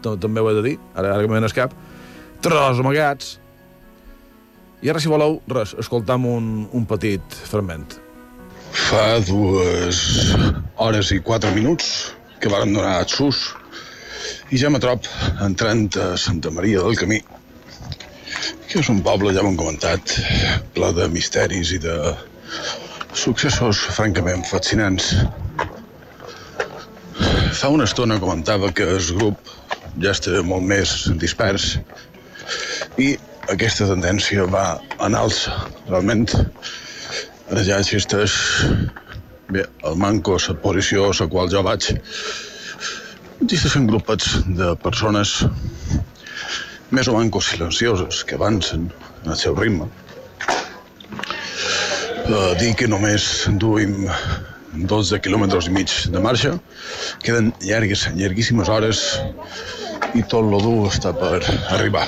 també 0.04 0.44
ho 0.44 0.50
he 0.52 0.58
de 0.58 0.66
dir, 0.66 0.76
ara, 0.98 1.14
ara 1.14 1.24
que 1.24 1.32
me'n 1.32 1.48
escap, 1.48 1.72
tros 2.44 2.80
amagats, 2.80 3.38
i 4.80 4.88
ara, 4.88 5.00
si 5.04 5.12
voleu, 5.12 5.42
res, 5.52 5.74
escoltam 5.82 6.24
un, 6.30 6.46
un 6.72 6.86
petit 6.88 7.36
fragment. 7.50 7.98
Fa 8.72 9.20
dues 9.28 10.00
hores 10.80 11.12
i 11.12 11.20
quatre 11.26 11.52
minuts 11.52 12.14
que 12.40 12.52
varen 12.52 12.72
donar 12.78 13.02
a 13.02 13.08
sus 13.10 13.50
i 14.54 14.60
ja 14.62 14.72
me 14.72 14.80
trob 14.80 15.04
entrant 15.44 15.90
a 16.00 16.14
Santa 16.18 16.52
Maria 16.56 16.86
del 16.86 16.96
Camí, 17.00 17.20
que 18.70 18.80
és 18.80 18.90
un 18.94 19.04
poble, 19.04 19.34
ja 19.36 19.44
m'ho 19.44 19.52
han 19.52 19.60
comentat, 19.60 20.16
ple 20.78 20.94
de 20.96 21.10
misteris 21.12 21.74
i 21.76 21.82
de 21.84 21.98
successos 23.12 23.84
francament 23.98 24.46
fascinants. 24.48 25.12
Fa 27.60 27.74
una 27.74 27.90
estona 27.90 28.20
comentava 28.22 28.72
que 28.72 28.88
el 28.96 29.12
grup 29.18 29.52
ja 30.00 30.14
està 30.16 30.40
molt 30.46 30.64
més 30.64 31.02
dispers 31.20 31.74
i 32.98 33.14
aquesta 33.54 33.88
tendència 33.90 34.46
va 34.52 34.66
en 35.06 35.18
alça. 35.18 35.56
Realment, 35.90 36.28
ja 37.66 37.80
existeix 37.80 38.36
bé, 39.50 39.66
el 39.90 39.98
manco, 39.98 40.38
la 40.48 40.56
posició 40.64 41.10
a 41.10 41.16
la 41.20 41.30
qual 41.32 41.50
jo 41.52 41.64
vaig. 41.66 41.92
Existeixen 43.40 43.88
grupets 43.88 44.36
de 44.60 44.74
persones 44.84 45.40
més 46.92 47.08
o 47.08 47.16
manco 47.16 47.42
silencioses 47.42 48.24
que 48.26 48.38
avancen 48.38 48.90
en 49.24 49.32
el 49.32 49.38
seu 49.38 49.56
ritme. 49.58 49.90
Uh, 52.30 52.54
dir 52.60 52.76
que 52.78 52.88
només 52.90 53.48
duim 53.62 54.06
12 54.74 55.18
quilòmetres 55.26 55.70
i 55.70 55.74
mig 55.74 55.94
de 56.14 56.22
marxa, 56.22 56.56
queden 57.26 57.54
llargues, 57.66 58.06
llarguíssimes 58.18 58.70
hores 58.70 59.06
i 60.14 60.22
tot 60.22 60.46
lo 60.46 60.62
dur 60.62 60.78
està 60.92 61.16
per 61.16 61.40
arribar. 61.74 62.06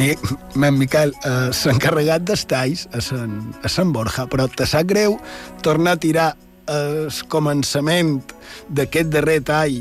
Mi, 0.00 0.14
men 0.56 0.78
Miquel, 0.80 1.12
eh, 1.28 1.50
s'ha 1.52 1.74
encarregat 1.74 2.24
d'estais 2.24 2.86
a 2.96 3.02
Sant, 3.04 3.34
a 3.60 3.68
Sant 3.68 3.90
Borja, 3.92 4.24
però 4.32 4.46
te 4.48 4.64
sap 4.68 4.88
greu 4.88 5.18
tornar 5.64 5.98
a 5.98 6.00
tirar 6.00 6.28
el 6.70 7.10
començament 7.28 8.20
d'aquest 8.72 9.10
darrer 9.12 9.40
tall 9.44 9.80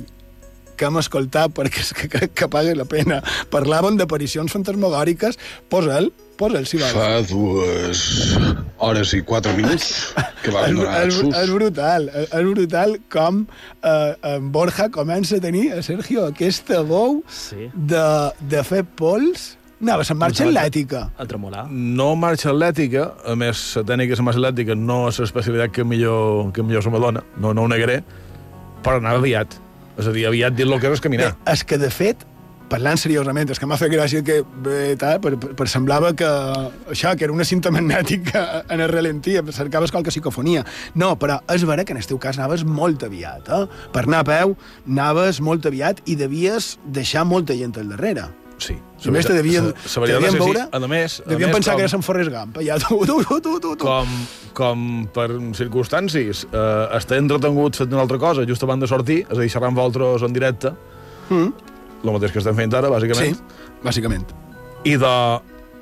que 0.79 0.87
hem 0.87 0.97
escoltat 0.99 1.51
perquè 1.55 1.81
és 1.83 1.91
que 1.95 2.07
crec 2.11 2.33
que 2.39 2.47
paga 2.51 2.71
la 2.75 2.85
pena. 2.87 3.19
Parlàvem 3.51 3.97
d'aparicions 3.99 4.51
fantasmagòriques. 4.55 5.35
Posa'l, 5.71 6.07
posa'l, 6.39 6.65
si 6.67 6.79
vols. 6.79 6.95
Fa 6.95 7.19
dues 7.27 8.03
hores 8.79 9.11
i 9.13 9.21
quatre 9.27 9.53
minuts 9.59 9.89
que 10.43 10.51
És, 10.55 10.71
donar 10.75 11.03
és, 11.05 11.17
sus. 11.19 11.35
és 11.35 11.51
brutal, 11.51 12.07
és, 12.15 12.31
és 12.31 12.47
brutal 12.55 12.95
com 13.11 13.43
eh, 13.83 14.15
en 14.33 14.51
Borja 14.55 14.87
comença 14.89 15.35
a 15.39 15.43
tenir, 15.43 15.67
a 15.75 15.83
Sergio, 15.83 16.25
aquesta 16.31 16.81
veu 16.87 17.21
Sí. 17.27 17.69
de, 17.75 18.05
de 18.51 18.63
fer 18.67 18.83
pols. 18.83 19.53
Anava, 19.79 20.03
se'n 20.03 20.17
marxa 20.19 20.43
atlètica. 20.43 21.05
A 21.15 21.25
tremolar. 21.27 21.63
No 21.71 22.11
marxa 22.19 22.49
atlètica, 22.51 23.13
a 23.23 23.35
més, 23.39 23.61
la 23.79 23.85
tècnica 23.87 24.17
de 24.17 24.25
marxa 24.27 24.41
atlètica 24.41 24.75
no 24.75 25.05
és 25.07 25.19
l'especialitat 25.23 25.71
que 25.71 25.85
millor, 25.87 26.49
que 26.55 26.65
millor 26.65 26.83
se 26.83 26.91
m'adona, 26.91 27.23
no, 27.39 27.53
no 27.55 27.63
ho 27.63 27.69
negaré, 27.71 28.01
però 28.83 28.99
anava 28.99 29.21
aviat. 29.23 29.55
És 29.99 30.07
a 30.07 30.15
dir, 30.15 30.25
aviat 30.27 30.55
dir 30.55 30.67
el 30.67 30.75
que 30.79 30.91
és 30.91 31.03
caminar. 31.03 31.31
Bé, 31.31 31.53
és 31.53 31.63
que, 31.63 31.79
de 31.79 31.87
fet, 31.95 32.25
parlant 32.69 32.99
seriosament, 32.99 33.53
és 33.55 33.59
que 33.59 33.69
m'ha 33.71 33.77
fet 33.79 33.91
gràcia 33.93 34.23
que 34.25 34.41
bé, 34.67 34.97
tal, 34.99 35.21
per, 35.23 35.33
per, 35.39 35.53
per 35.61 35.69
semblava 35.71 36.11
que 36.11 36.27
això, 36.27 37.15
que 37.15 37.27
era 37.29 37.35
una 37.35 37.47
cinta 37.47 37.71
magnètica 37.75 38.65
en 38.67 38.83
el 38.83 38.91
ralentí, 38.91 39.37
cercaves 39.55 39.95
qualque 39.95 40.11
psicofonia. 40.11 40.65
No, 40.99 41.13
però 41.19 41.39
és 41.55 41.63
vera 41.63 41.87
que 41.87 41.95
en 41.95 42.03
el 42.03 42.11
teu 42.11 42.19
cas 42.19 42.35
anaves 42.35 42.67
molt 42.67 43.07
aviat, 43.07 43.47
eh? 43.47 43.63
Per 43.95 44.03
anar 44.03 44.25
a 44.25 44.29
peu, 44.33 44.53
anaves 44.83 45.39
molt 45.39 45.71
aviat 45.71 46.03
i 46.03 46.19
devies 46.19 46.75
deixar 46.83 47.23
molta 47.23 47.55
gent 47.55 47.79
al 47.79 47.95
darrere. 47.95 48.27
Sí. 48.59 48.75
A 49.07 49.11
més, 49.15 49.25
te 49.25 49.33
devien, 49.33 49.69
te 49.71 49.99
devien 50.03 50.31
sí. 50.33 50.39
veure... 50.41 50.65
A 50.71 50.79
més, 50.91 51.19
a 51.23 51.29
devien 51.29 51.47
més, 51.49 51.55
pensar 51.55 51.73
com, 51.73 51.79
que 51.79 51.85
eres 51.87 51.93
en 51.95 52.03
Forrest 52.03 52.31
Gump. 52.33 52.57
Allà, 52.59 52.75
tu, 52.83 52.97
tu, 53.07 53.17
tu, 53.23 53.39
tu, 53.41 53.59
tu, 53.63 53.75
com, 53.79 54.09
com 54.57 54.81
per 55.15 55.29
circumstàncies 55.55 56.43
eh, 56.49 56.97
estar 56.97 57.19
entretengut 57.21 57.79
fent 57.79 57.93
una 57.95 58.03
altra 58.03 58.19
cosa 58.19 58.43
just 58.49 58.63
abans 58.67 58.83
de 58.83 58.89
sortir, 58.91 59.21
és 59.29 59.37
a 59.37 59.39
dir, 59.41 59.49
xerrar 59.53 59.69
amb 59.71 59.79
vosaltres 59.79 60.27
en 60.27 60.35
directe, 60.35 60.73
Mm. 61.29 61.51
el 62.03 62.09
mateix 62.15 62.31
que 62.33 62.39
estem 62.41 62.55
fent 62.57 62.73
ara, 62.73 62.87
Sí, 62.89 62.93
bàsicament, 62.95 63.35
bàsicament. 63.85 64.23
i 64.83 64.95
de... 64.97 65.13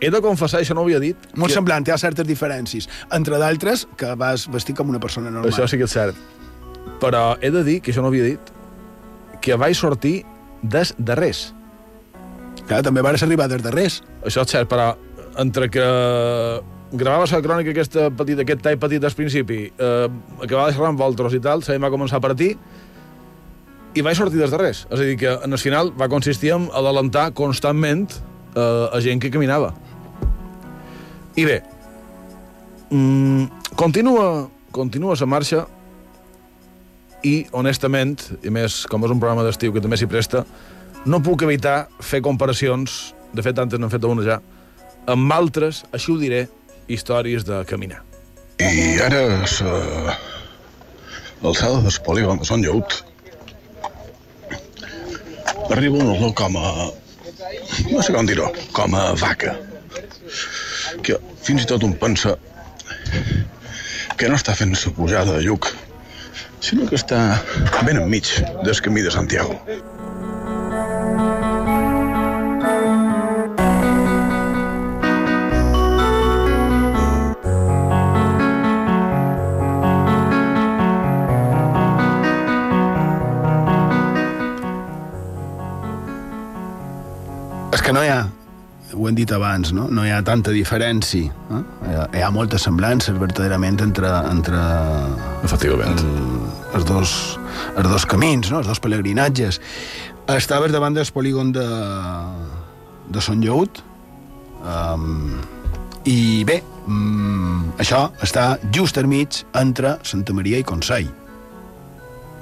He 0.04 0.10
de 0.14 0.20
confessar, 0.22 0.60
això 0.62 0.76
no 0.76 0.82
ho 0.84 0.86
havia 0.86 1.00
dit, 1.02 1.16
Molt 1.40 1.50
que 1.50 1.56
semblant, 1.56 1.88
hi 1.88 1.90
ha 1.90 1.98
certes 1.98 2.28
diferències. 2.28 2.86
Entre 3.16 3.40
d'altres, 3.42 3.88
que 3.98 4.12
vas 4.20 4.44
vestir 4.52 4.76
com 4.76 4.92
una 4.92 5.00
persona 5.00 5.32
normal. 5.32 5.50
això 5.50 5.66
sí 5.72 5.80
que 5.80 5.88
és 5.88 5.96
cert. 5.96 6.20
Però 7.02 7.38
he 7.42 7.50
de 7.50 7.64
dir, 7.64 7.80
que 7.82 7.90
això 7.94 8.04
no 8.04 8.12
ho 8.12 8.14
havia 8.14 8.28
dit, 8.28 8.52
que 9.42 9.56
vaig 9.58 9.74
sortir 9.74 10.20
des 10.62 10.94
de 11.00 11.16
res. 11.16 11.54
Clar, 12.68 12.82
també 12.84 13.02
vas 13.02 13.24
arribar 13.24 13.48
des 13.48 13.64
de 13.64 13.72
res. 13.72 14.02
Això 14.28 14.44
és 14.44 14.52
cert, 14.52 14.68
però 14.70 14.92
entre 15.40 15.70
que 15.72 15.86
gravava 16.92 17.28
la 17.30 17.42
crònica 17.44 17.72
aquesta 17.72 18.10
petita, 18.12 18.44
aquest 18.44 18.62
tall 18.64 18.80
petit 18.80 19.04
al 19.04 19.16
principi, 19.16 19.60
eh, 19.72 20.08
acabava 20.42 20.72
xerrar 20.72 20.92
amb 20.92 21.00
vosaltres 21.00 21.34
i 21.34 21.40
tal, 21.44 21.64
sabem 21.64 21.84
va 21.84 21.92
començar 21.92 22.18
a 22.18 22.24
partir, 22.24 22.56
i 23.96 24.02
vaig 24.02 24.18
sortir 24.18 24.40
des 24.40 24.52
de 24.52 24.58
res. 24.58 24.86
És 24.90 25.00
a 25.00 25.04
dir, 25.04 25.18
que 25.18 25.32
en 25.44 25.52
el 25.52 25.60
final 25.60 25.92
va 26.00 26.10
consistir 26.10 26.54
en 26.54 26.70
adelantar 26.74 27.32
constantment 27.34 28.08
eh, 28.56 28.88
a 28.94 29.00
gent 29.02 29.22
que 29.22 29.32
caminava. 29.32 29.74
I 31.38 31.46
bé, 31.46 31.62
mm, 32.90 33.76
continua, 33.76 34.50
continua 34.72 35.16
la 35.20 35.26
marxa 35.26 35.68
i, 37.24 37.46
honestament, 37.52 38.18
i 38.44 38.50
més, 38.50 38.86
com 38.88 39.04
és 39.04 39.12
un 39.12 39.20
programa 39.20 39.44
d'estiu 39.44 39.74
que 39.74 39.82
també 39.82 39.98
s'hi 39.98 40.08
presta, 40.08 40.46
no 41.08 41.22
puc 41.24 41.44
evitar 41.48 41.88
fer 42.04 42.22
comparacions, 42.26 43.14
de 43.34 43.44
fet, 43.44 43.60
antes 43.60 43.80
n'hem 43.80 43.92
fet 43.92 44.06
una 44.08 44.26
ja, 44.26 44.42
amb 45.08 45.32
altres, 45.34 45.86
així 45.96 46.12
ho 46.12 46.18
diré, 46.20 46.48
històries 46.92 47.46
de 47.48 47.64
caminar. 47.70 48.02
I 48.60 48.98
ara 49.06 49.22
la 49.38 50.18
l'alçada 51.44 51.84
del 51.86 52.00
polígon 52.06 52.40
de 52.42 52.48
Sant 52.50 52.64
Lleut 52.66 53.04
arriba 55.70 56.00
un 56.02 56.10
olor 56.16 56.34
com 56.34 56.58
a... 56.58 56.72
no 57.92 58.02
sé 58.02 58.14
com 58.16 58.28
dir-ho, 58.28 58.48
com 58.74 58.96
a 58.98 59.12
vaca. 59.20 59.54
Que 61.04 61.18
fins 61.44 61.64
i 61.64 61.70
tot 61.70 61.84
un 61.86 61.94
pensa 62.00 62.38
que 64.18 64.32
no 64.32 64.40
està 64.40 64.56
fent 64.58 64.74
la 64.74 64.94
pujada 64.98 65.38
de 65.38 65.44
Lluc, 65.46 65.70
sinó 66.64 66.88
que 66.90 66.98
està 66.98 67.20
ben 67.86 68.02
enmig 68.02 68.32
del 68.64 68.82
camí 68.82 69.06
de 69.06 69.14
Santiago. 69.14 69.60
Que 87.88 87.94
no 87.96 88.02
hi 88.04 88.10
ha 88.12 88.26
ho 88.98 89.06
hem 89.08 89.16
dit 89.16 89.32
abans, 89.32 89.70
no? 89.76 89.86
no 89.92 90.04
hi 90.04 90.10
ha 90.12 90.20
tanta 90.24 90.52
diferència. 90.52 91.32
Eh? 91.32 91.60
Hi, 91.88 91.94
ha, 91.96 92.06
hi 92.16 92.24
ha 92.24 92.30
moltes 92.36 92.64
semblances, 92.68 93.16
verdaderament, 93.20 93.80
entre, 93.84 94.10
entre 94.28 94.60
Efectivament. 95.48 96.00
el, 96.04 96.48
els, 96.76 96.88
dos, 96.88 97.14
els 97.76 97.88
dos 97.88 98.06
camins, 98.08 98.50
no? 98.52 98.60
els 98.60 98.68
dos 98.68 98.82
pelegrinatges. 98.84 99.60
Estaves 100.36 100.74
davant 100.76 100.96
del 100.96 101.08
polígon 101.16 101.54
de, 101.56 101.68
de 103.12 103.24
Son 103.24 103.44
Lleut, 103.44 103.80
um, 104.64 105.38
i 106.08 106.44
bé, 106.48 106.62
um, 106.88 107.70
això 107.80 108.10
està 108.24 108.50
just 108.76 109.00
al 109.00 109.08
mig 109.12 109.44
entre 109.56 109.96
Santa 110.08 110.36
Maria 110.36 110.60
i 110.60 110.68
Consell. 110.68 111.08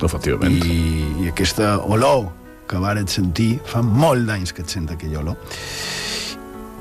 Efectivament. 0.02 0.58
I, 0.66 1.06
i 1.26 1.30
aquesta 1.34 1.76
olor 1.86 2.32
que 2.68 2.82
varen 2.82 3.08
sentir, 3.08 3.60
fa 3.66 3.82
molt 3.86 4.28
d'anys 4.28 4.54
que 4.54 4.66
et 4.66 4.70
sent 4.74 4.90
aquella 4.92 5.22
olor. 5.22 5.38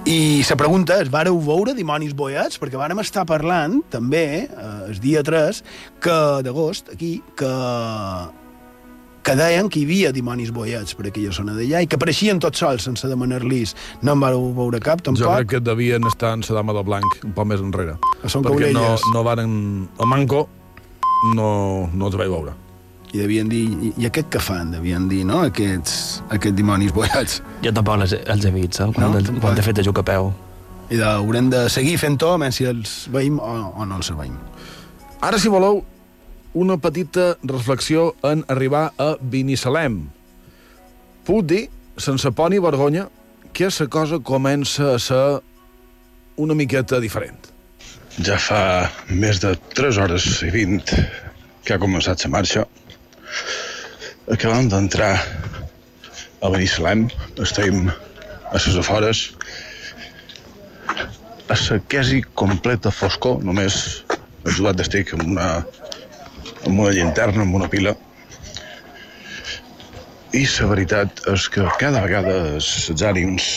I 0.04 0.44
la 0.44 0.56
pregunta 0.60 0.98
és, 1.00 1.08
vareu 1.08 1.38
veure 1.40 1.72
dimonis 1.72 2.12
boiats? 2.16 2.58
Perquè 2.60 2.76
vàrem 2.76 2.98
estar 3.00 3.24
parlant, 3.24 3.78
també, 3.92 4.44
eh, 4.44 4.72
el 4.90 4.98
dia 5.00 5.22
3 5.24 5.62
que 6.04 6.16
d'agost, 6.44 6.90
aquí, 6.92 7.22
que 7.36 7.52
que 9.24 9.32
deien 9.40 9.70
que 9.72 9.80
hi 9.80 9.86
havia 9.88 10.10
dimonis 10.12 10.50
boiats 10.52 10.92
per 10.94 11.06
aquella 11.08 11.32
zona 11.32 11.54
d'allà 11.56 11.80
i 11.80 11.86
que 11.88 11.96
apareixien 11.96 12.36
tots 12.44 12.60
sols 12.60 12.84
sense 12.84 13.08
demanar-lis. 13.08 13.72
No 14.04 14.12
en 14.12 14.20
vareu 14.20 14.50
veure 14.52 14.80
cap, 14.84 15.00
tampoc. 15.00 15.22
Jo 15.24 15.30
crec 15.38 15.48
que 15.54 15.60
devien 15.64 16.04
estar 16.10 16.34
en 16.36 16.44
la 16.44 16.58
dama 16.58 16.74
de 16.76 16.82
blanc, 16.84 17.16
un 17.24 17.32
poc 17.32 17.48
més 17.48 17.64
enrere. 17.64 17.96
A 18.20 18.28
Son 18.28 18.44
perquè 18.44 18.68
no, 18.74 18.82
Caulelles. 18.82 19.08
no 19.14 19.24
varen... 19.24 19.56
A 19.96 20.04
Manco 20.04 20.44
no, 21.32 21.88
no 21.94 22.10
els 22.10 22.20
vaig 22.20 22.28
veure. 22.28 22.52
I 23.14 23.20
devien 23.22 23.46
dir, 23.48 23.62
i, 23.70 23.92
i 24.02 24.06
aquest 24.08 24.26
que 24.34 24.40
fan? 24.42 24.72
Devien 24.74 25.04
dir, 25.08 25.20
no?, 25.28 25.44
aquests, 25.46 26.22
aquests 26.34 26.56
dimonis 26.58 26.90
boiats. 26.94 27.36
Jo 27.62 27.70
tampoc 27.76 28.00
les, 28.02 28.16
els 28.18 28.44
he 28.48 28.50
vist, 28.54 28.80
eh? 28.82 28.88
quan, 28.96 29.12
No? 29.14 29.20
no? 29.22 29.40
quan 29.40 29.58
he 29.60 29.62
fet 29.62 29.78
de 29.78 29.84
jugar 29.86 30.02
a 30.02 30.08
peu. 30.08 30.32
I 30.90 30.98
de, 30.98 31.06
haurem 31.06 31.46
de 31.52 31.62
seguir 31.72 31.94
fent-ho, 32.02 32.34
menys 32.42 32.58
si 32.58 32.66
els 32.68 32.96
veïm 33.14 33.38
o, 33.38 33.52
o 33.70 33.86
no 33.86 34.00
els 34.02 34.10
veïm. 34.18 34.34
Ara, 35.24 35.38
si 35.38 35.48
voleu, 35.52 35.84
una 36.58 36.76
petita 36.82 37.36
reflexió 37.46 38.10
en 38.26 38.42
arribar 38.50 38.88
a 38.98 39.14
Binissalem. 39.22 40.02
Puc 41.24 41.46
dir, 41.48 41.64
sense 41.96 42.30
por 42.36 42.50
ni 42.50 42.58
vergonya, 42.60 43.06
que 43.54 43.70
la 43.70 43.86
cosa 43.86 44.18
comença 44.18 44.94
a 44.94 44.98
ser 44.98 45.40
una 46.36 46.54
miqueta 46.58 46.98
diferent. 47.00 47.38
Ja 48.18 48.36
fa 48.38 48.90
més 49.10 49.40
de 49.42 49.54
3 49.74 49.98
hores 50.02 50.26
i 50.46 50.50
20 50.50 50.98
que 51.64 51.74
ha 51.74 51.78
començat 51.82 52.26
la 52.26 52.30
marxa. 52.34 52.66
Acabem 54.32 54.68
d'entrar 54.72 55.12
a 56.40 56.50
Benissalem, 56.52 57.06
estem 57.44 57.86
a 57.88 58.56
les 58.56 58.76
afores, 58.80 59.22
a 61.48 61.56
la 61.56 61.78
quasi 61.92 62.22
completa 62.34 62.92
foscor, 62.94 63.42
només 63.44 63.76
ajudat 64.48 64.80
d'estic 64.80 65.12
amb 65.16 65.26
una, 65.34 65.48
amb 66.64 66.78
una 66.78 66.92
llanterna, 66.96 67.44
amb 67.44 67.60
una 67.60 67.68
pila. 67.72 67.94
I 70.34 70.44
la 70.48 70.68
veritat 70.72 71.24
és 71.30 71.48
que 71.52 71.68
cada 71.80 72.02
vegada 72.04 72.34
els 72.56 73.02
ànims 73.12 73.48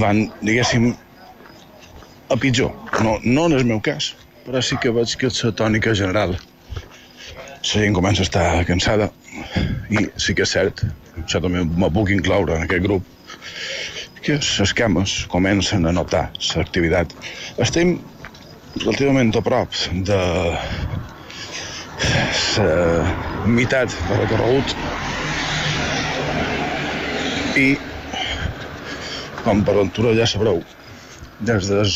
van, 0.00 0.26
diguéssim, 0.40 0.92
a 2.30 2.36
pitjor. 2.40 2.72
No, 3.02 3.18
no 3.24 3.46
en 3.50 3.58
el 3.60 3.64
meu 3.68 3.80
cas, 3.84 4.12
però 4.46 4.62
sí 4.62 4.78
que 4.80 4.92
veig 4.94 5.16
que 5.20 5.32
la 5.32 5.52
tònica 5.56 5.94
general 5.96 6.36
la 7.64 7.80
gent 7.80 7.94
comença 7.96 8.22
a 8.22 8.28
estar 8.28 8.64
cansada 8.68 9.08
i 9.90 10.04
sí 10.20 10.34
que 10.36 10.44
és 10.44 10.52
cert, 10.52 10.82
això 11.22 11.40
també 11.40 11.62
me 11.64 11.88
puc 11.92 12.10
incloure 12.12 12.58
en 12.58 12.66
aquest 12.66 12.84
grup, 12.84 13.06
que 14.24 14.36
les 14.40 14.74
cames 14.76 15.14
comencen 15.32 15.86
a 15.86 15.92
notar 15.92 16.26
l'activitat. 16.56 17.14
Estem 17.60 17.96
relativament 18.80 19.32
a 19.36 19.42
prop 19.44 19.80
de 20.10 20.20
la 22.58 23.48
meitat 23.48 23.96
de 24.08 24.20
recorregut 24.20 24.74
i 27.60 27.68
com 29.44 29.60
per 29.64 29.76
ventura 29.76 30.14
ja 30.18 30.26
sabreu, 30.28 30.62
des 31.44 31.68
del 31.68 31.92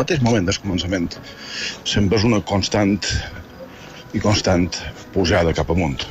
mateix 0.00 0.20
moment 0.24 0.48
del 0.48 0.60
començament 0.64 1.08
sempre 1.88 2.20
és 2.20 2.28
una 2.28 2.40
constant 2.44 2.98
i 4.14 4.20
constant 4.22 4.78
pujada 5.14 5.52
cap 5.54 5.70
amunt. 5.74 6.06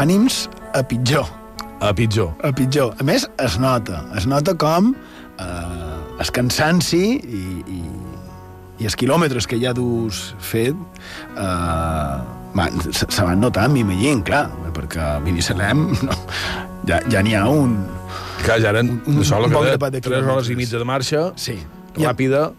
Ànims 0.00 0.46
a 0.72 0.80
pitjor, 0.82 1.26
A 1.80 1.92
pitjor. 1.92 2.32
a 2.42 2.50
pitjor. 2.56 2.94
A 2.98 3.04
més, 3.04 3.26
es 3.38 3.58
nota, 3.60 4.00
es 4.16 4.24
nota 4.26 4.54
com 4.56 4.94
eh, 4.94 5.44
el 6.18 6.30
cansanci 6.32 7.02
i, 7.20 7.42
i, 7.68 7.80
i 8.80 8.88
els 8.88 8.96
quilòmetres 8.96 9.46
que 9.46 9.58
ja 9.60 9.74
dus 9.76 10.30
fet 10.40 10.72
eh, 11.36 12.39
van, 12.54 12.80
se, 12.92 13.06
se 13.08 13.22
van 13.22 13.40
notar, 13.40 13.68
m'imagino, 13.70 14.22
clar, 14.26 14.48
perquè 14.74 15.00
a 15.00 15.18
Binissalem 15.24 15.86
no, 16.06 16.16
ja, 16.88 17.00
ja 17.10 17.22
n'hi 17.22 17.34
ha 17.38 17.44
un... 17.48 17.76
Que 18.40 18.56
ja 18.62 18.70
eren, 18.72 18.94
Un- 19.06 19.18
un 19.20 19.24
el 19.24 19.52
bon 19.52 19.66
de 19.68 19.76
deia, 19.76 20.00
3 20.00 20.24
hores 20.32 20.48
i 20.48 20.56
mitja 20.56 20.78
de 20.80 20.84
marxa, 20.88 21.26
Sí. 21.36 21.58
ràpida. 21.96 22.52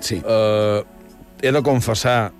Sí. 0.00 0.20
Eh, 0.24 0.82
he 1.42 1.52
de 1.54 1.62
confessar 1.62 2.32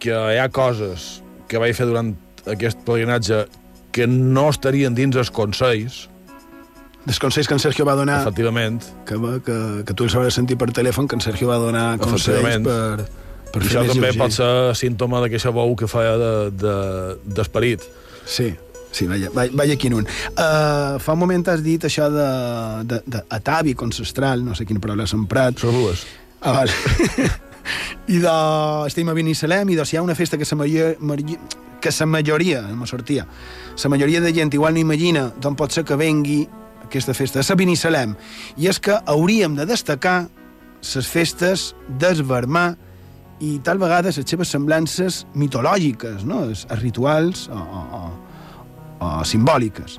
que 0.00 0.10
hi 0.14 0.38
ha 0.40 0.48
coses 0.48 1.22
que 1.48 1.58
vaig 1.60 1.74
fer 1.76 1.86
durant 1.90 2.14
aquest 2.48 2.78
pelegrinatge 2.86 3.42
que 3.92 4.06
no 4.06 4.48
estarien 4.48 4.94
dins 4.94 5.16
els 5.16 5.30
consells, 5.30 6.06
Dels 7.00 7.16
consells 7.18 7.48
que 7.48 7.54
en 7.56 7.60
Sergio 7.62 7.84
va 7.88 7.94
donar, 7.96 8.18
efectivament. 8.20 8.82
que, 9.08 9.16
va- 9.16 9.38
que, 9.40 9.54
que 9.88 9.94
tu 9.96 10.04
els 10.04 10.14
hauràs 10.14 10.36
sentit 10.36 10.58
per 10.60 10.68
telèfon, 10.70 11.06
que 11.08 11.16
en 11.16 11.22
Sergio 11.24 11.48
va 11.48 11.56
donar 11.56 11.96
consells 11.98 12.58
per, 12.66 13.06
per 13.52 13.62
I 13.62 13.68
això 13.68 13.84
també 13.88 14.12
pot 14.18 14.34
ser 14.34 14.50
símptoma 14.78 15.20
d'aquesta 15.24 15.52
bou 15.54 15.74
que 15.78 15.88
feia 15.90 16.16
d'esperit. 16.16 16.60
De, 16.62 17.34
d'esperit. 17.36 17.86
Sí, 18.30 18.48
sí, 18.92 19.06
vaya, 19.10 19.30
vaya, 19.34 19.54
vaya 19.54 19.76
quin 19.80 19.96
un. 19.98 20.08
Uh, 20.34 20.98
fa 21.02 21.14
un 21.16 21.22
moment 21.22 21.46
has 21.50 21.62
dit 21.66 21.84
això 21.86 22.10
de, 22.12 22.30
de, 22.90 23.00
de 23.06 23.22
atavi 23.36 23.76
ancestral, 23.86 24.44
no 24.44 24.54
sé 24.54 24.66
quina 24.68 24.82
paraula 24.82 25.08
has 25.08 25.14
emprat. 25.16 25.58
Són 25.62 25.74
dues. 25.74 26.04
Ah, 26.40 26.52
vale. 26.62 26.72
I 28.14 28.18
de... 28.18 28.36
Estem 28.88 29.08
a 29.10 29.14
Binissalem 29.14 29.70
i 29.70 29.76
de 29.78 29.84
si 29.86 29.96
hi 29.96 30.00
ha 30.00 30.04
una 30.04 30.16
festa 30.18 30.38
que 30.38 30.46
la 30.48 30.56
majoria, 30.56 30.94
que 31.80 31.90
la 31.98 32.06
majoria, 32.06 32.62
no 32.62 32.86
sortia, 32.86 33.26
la 33.82 33.90
majoria 33.90 34.20
de 34.20 34.32
gent 34.34 34.54
igual 34.54 34.74
no 34.74 34.80
imagina 34.80 35.30
d'on 35.40 35.56
pot 35.56 35.72
ser 35.72 35.84
que 35.84 35.96
vengui 35.96 36.42
aquesta 36.84 37.14
festa, 37.14 37.40
a 37.40 37.56
Binissalem. 37.56 38.16
I 38.58 38.68
és 38.68 38.80
que 38.82 38.98
hauríem 39.06 39.54
de 39.56 39.66
destacar 39.66 40.28
les 40.80 41.06
festes 41.06 41.74
d'esvermar 42.00 42.76
i 43.40 43.58
tal 43.64 43.80
vegada 43.80 44.12
les 44.12 44.20
seves 44.20 44.50
semblances 44.52 45.24
mitològiques, 45.34 46.24
no? 46.28 46.44
els 46.50 46.66
rituals 46.82 47.46
o, 47.48 47.56
o, 47.56 47.84
o, 47.96 48.02
o 49.00 49.10
simbòliques. 49.24 49.96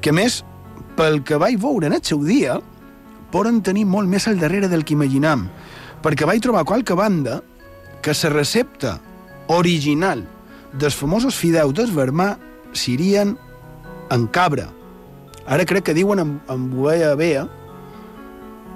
Que 0.00 0.10
a 0.10 0.16
més, 0.16 0.40
pel 0.96 1.20
que 1.24 1.38
vaig 1.40 1.58
veure 1.60 1.90
en 1.90 1.98
el 1.98 2.04
seu 2.04 2.24
dia, 2.24 2.56
poden 3.32 3.60
tenir 3.62 3.84
molt 3.84 4.08
més 4.08 4.26
al 4.28 4.40
darrere 4.40 4.70
del 4.72 4.86
que 4.88 4.96
imaginam, 4.96 5.46
perquè 6.02 6.26
vaig 6.28 6.40
trobar 6.42 6.64
qualque 6.64 6.96
banda 6.96 7.42
que 8.02 8.14
la 8.16 8.32
recepta 8.32 8.98
original 9.52 10.24
dels 10.72 10.96
famosos 10.96 11.36
fideus 11.36 11.74
d'esvermar 11.76 12.36
serien 12.72 13.36
en 14.10 14.26
cabra. 14.32 14.68
Ara 15.48 15.64
crec 15.64 15.88
que 15.88 15.96
diuen 15.96 16.20
en, 16.20 16.34
en 16.48 16.68
ovella 16.72 17.14
bea, 17.16 17.46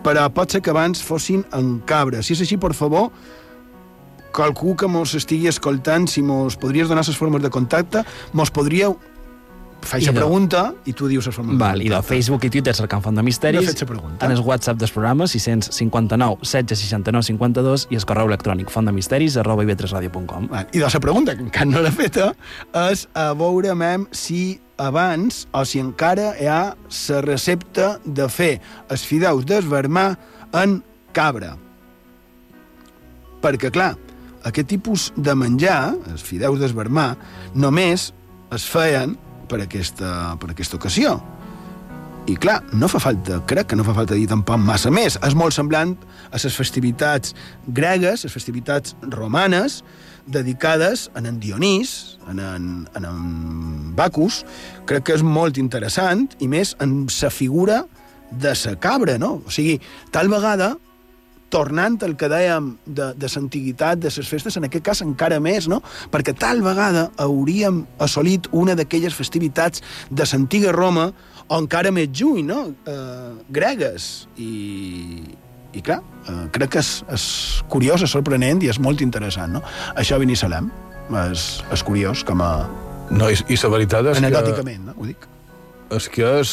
però 0.03 0.27
pot 0.35 0.51
ser 0.51 0.61
que 0.61 0.73
abans 0.73 1.03
fossin 1.05 1.45
en 1.57 1.79
cabra. 1.87 2.23
Si 2.23 2.35
és 2.35 2.43
així, 2.43 2.59
per 2.59 2.73
favor, 2.75 3.13
qualcú 4.33 4.75
que 4.77 4.89
mos 4.91 5.15
estigui 5.19 5.49
escoltant, 5.51 6.09
si 6.11 6.25
mos 6.25 6.59
podries 6.61 6.91
donar 6.91 7.07
les 7.07 7.17
formes 7.17 7.43
de 7.43 7.51
contacte, 7.51 8.07
mos 8.33 8.51
podríeu... 8.51 8.99
Faig 9.83 10.05
la 10.07 10.13
pregunta 10.15 10.61
i 10.87 10.93
tu 10.95 11.09
dius 11.11 11.27
les 11.27 11.35
formes 11.35 11.57
Val, 11.59 11.81
de 11.81 11.89
i 11.89 11.89
de 11.91 11.97
contacte. 11.97 12.15
Facebook 12.15 12.45
i 12.47 12.51
Twitter 12.55 12.75
cercant 12.79 13.03
Font 13.03 13.17
de 13.19 13.23
Misteris. 13.27 13.65
No 13.67 13.73
fet 13.73 13.89
pregunta. 13.89 14.27
En 14.27 14.31
el 14.31 14.39
WhatsApp 14.39 14.79
del 14.79 14.93
programa 14.95 15.27
659 15.27 16.37
16 16.45 16.85
69 16.85 17.27
52 17.33 17.87
i 17.91 17.99
el 17.99 18.07
correu 18.07 18.31
electrònic 18.31 18.71
fontdemisteris 18.71 19.41
arroba 19.43 19.67
ib3radio.com. 19.67 20.47
Val. 20.53 20.69
I 20.71 20.85
de 20.85 20.87
la 20.87 21.01
pregunta, 21.03 21.35
que 21.35 21.43
encara 21.49 21.67
no 21.67 21.83
l'he 21.83 21.91
feta, 21.91 22.31
és 22.93 23.09
a 23.19 23.33
veure 23.35 23.75
mem, 23.75 24.07
si 24.15 24.61
abans 24.79 25.49
o 25.51 25.65
si 25.67 25.83
encara 25.83 26.31
hi 26.39 26.47
ha 26.47 26.63
la 26.79 27.21
recepta 27.27 27.97
de 28.07 28.31
fer 28.31 28.53
els 28.87 29.03
fideus 29.03 29.51
d'esvermar 29.51 30.13
en 30.63 30.79
cabra. 31.11 31.57
Perquè, 33.43 33.73
clar, 33.75 33.97
aquest 34.49 34.69
tipus 34.73 35.11
de 35.17 35.35
menjar, 35.39 35.95
els 36.11 36.25
fideus 36.25 36.61
d'esvermar, 36.61 37.13
només 37.55 38.11
es 38.53 38.67
feien 38.69 39.17
per 39.49 39.63
aquesta, 39.65 40.35
per 40.41 40.53
aquesta 40.53 40.79
ocasió. 40.79 41.17
I 42.31 42.37
clar, 42.39 42.61
no 42.79 42.87
fa 42.87 43.01
falta, 43.03 43.41
crec 43.51 43.73
que 43.73 43.77
no 43.79 43.83
fa 43.83 43.97
falta 43.97 44.15
dir 44.15 44.29
tampoc 44.31 44.61
massa 44.63 44.93
més. 44.95 45.17
És 45.27 45.35
molt 45.35 45.57
semblant 45.57 45.97
a 46.31 46.39
les 46.39 46.55
festivitats 46.55 47.35
gregues, 47.67 48.23
les 48.23 48.35
festivitats 48.35 48.95
romanes, 49.11 49.81
dedicades 50.31 51.09
a 51.19 51.25
en 51.27 51.41
Dionís, 51.43 52.19
a 52.29 52.31
en, 52.31 52.69
a 52.95 53.03
en 53.03 53.97
Bacus. 53.99 54.45
Crec 54.87 55.09
que 55.09 55.19
és 55.19 55.27
molt 55.27 55.59
interessant, 55.59 56.29
i 56.39 56.47
més 56.47 56.77
en 56.79 57.09
sa 57.11 57.31
figura 57.31 57.83
de 58.31 58.55
sa 58.55 58.77
cabra, 58.79 59.19
no? 59.19 59.41
O 59.43 59.51
sigui, 59.51 59.81
tal 60.15 60.31
vegada 60.31 60.77
tornant 61.53 61.99
al 62.07 62.15
que 62.17 62.31
dèiem 62.33 62.73
de, 62.87 63.11
de 63.19 63.29
l'antiguitat 63.35 64.01
de 64.01 64.11
les 64.15 64.29
festes, 64.29 64.57
en 64.57 64.67
aquest 64.69 64.85
cas 64.87 65.03
encara 65.05 65.39
més, 65.45 65.69
no? 65.69 65.83
Perquè 66.13 66.35
tal 66.39 66.63
vegada 66.65 67.11
hauríem 67.21 67.83
assolit 68.03 68.49
una 68.57 68.77
d'aquelles 68.79 69.15
festivitats 69.15 69.85
de 70.11 70.25
l'antiga 70.25 70.73
Roma 70.73 71.11
o 71.49 71.59
encara 71.59 71.93
més 71.93 72.09
lluny, 72.17 72.47
no? 72.49 72.63
Eh, 72.89 73.33
gregues. 73.53 74.29
I, 74.41 74.53
i 75.77 75.85
clar, 75.85 76.01
eh, 76.25 76.47
crec 76.57 76.77
que 76.77 76.81
és, 76.81 76.95
és 77.13 77.27
curiós, 77.73 78.07
és 78.07 78.17
sorprenent 78.17 78.65
i 78.65 78.73
és 78.73 78.81
molt 78.81 79.05
interessant, 79.05 79.53
no? 79.59 79.63
Això 79.97 80.17
a 80.17 80.25
Binissalem 80.25 80.73
és, 81.29 81.47
és 81.75 81.85
curiós 81.85 82.25
com 82.25 82.41
a... 82.41 82.55
No, 83.13 83.29
i, 83.29 83.37
i 83.53 83.61
la 83.61 83.75
veritat 83.77 84.09
és 84.09 84.17
que... 84.17 84.25
Anecdòticament, 84.25 84.89
no? 84.89 84.97
Ho 84.97 85.09
dic. 85.11 85.29
És 85.93 86.09
que 86.09 86.37
és... 86.41 86.53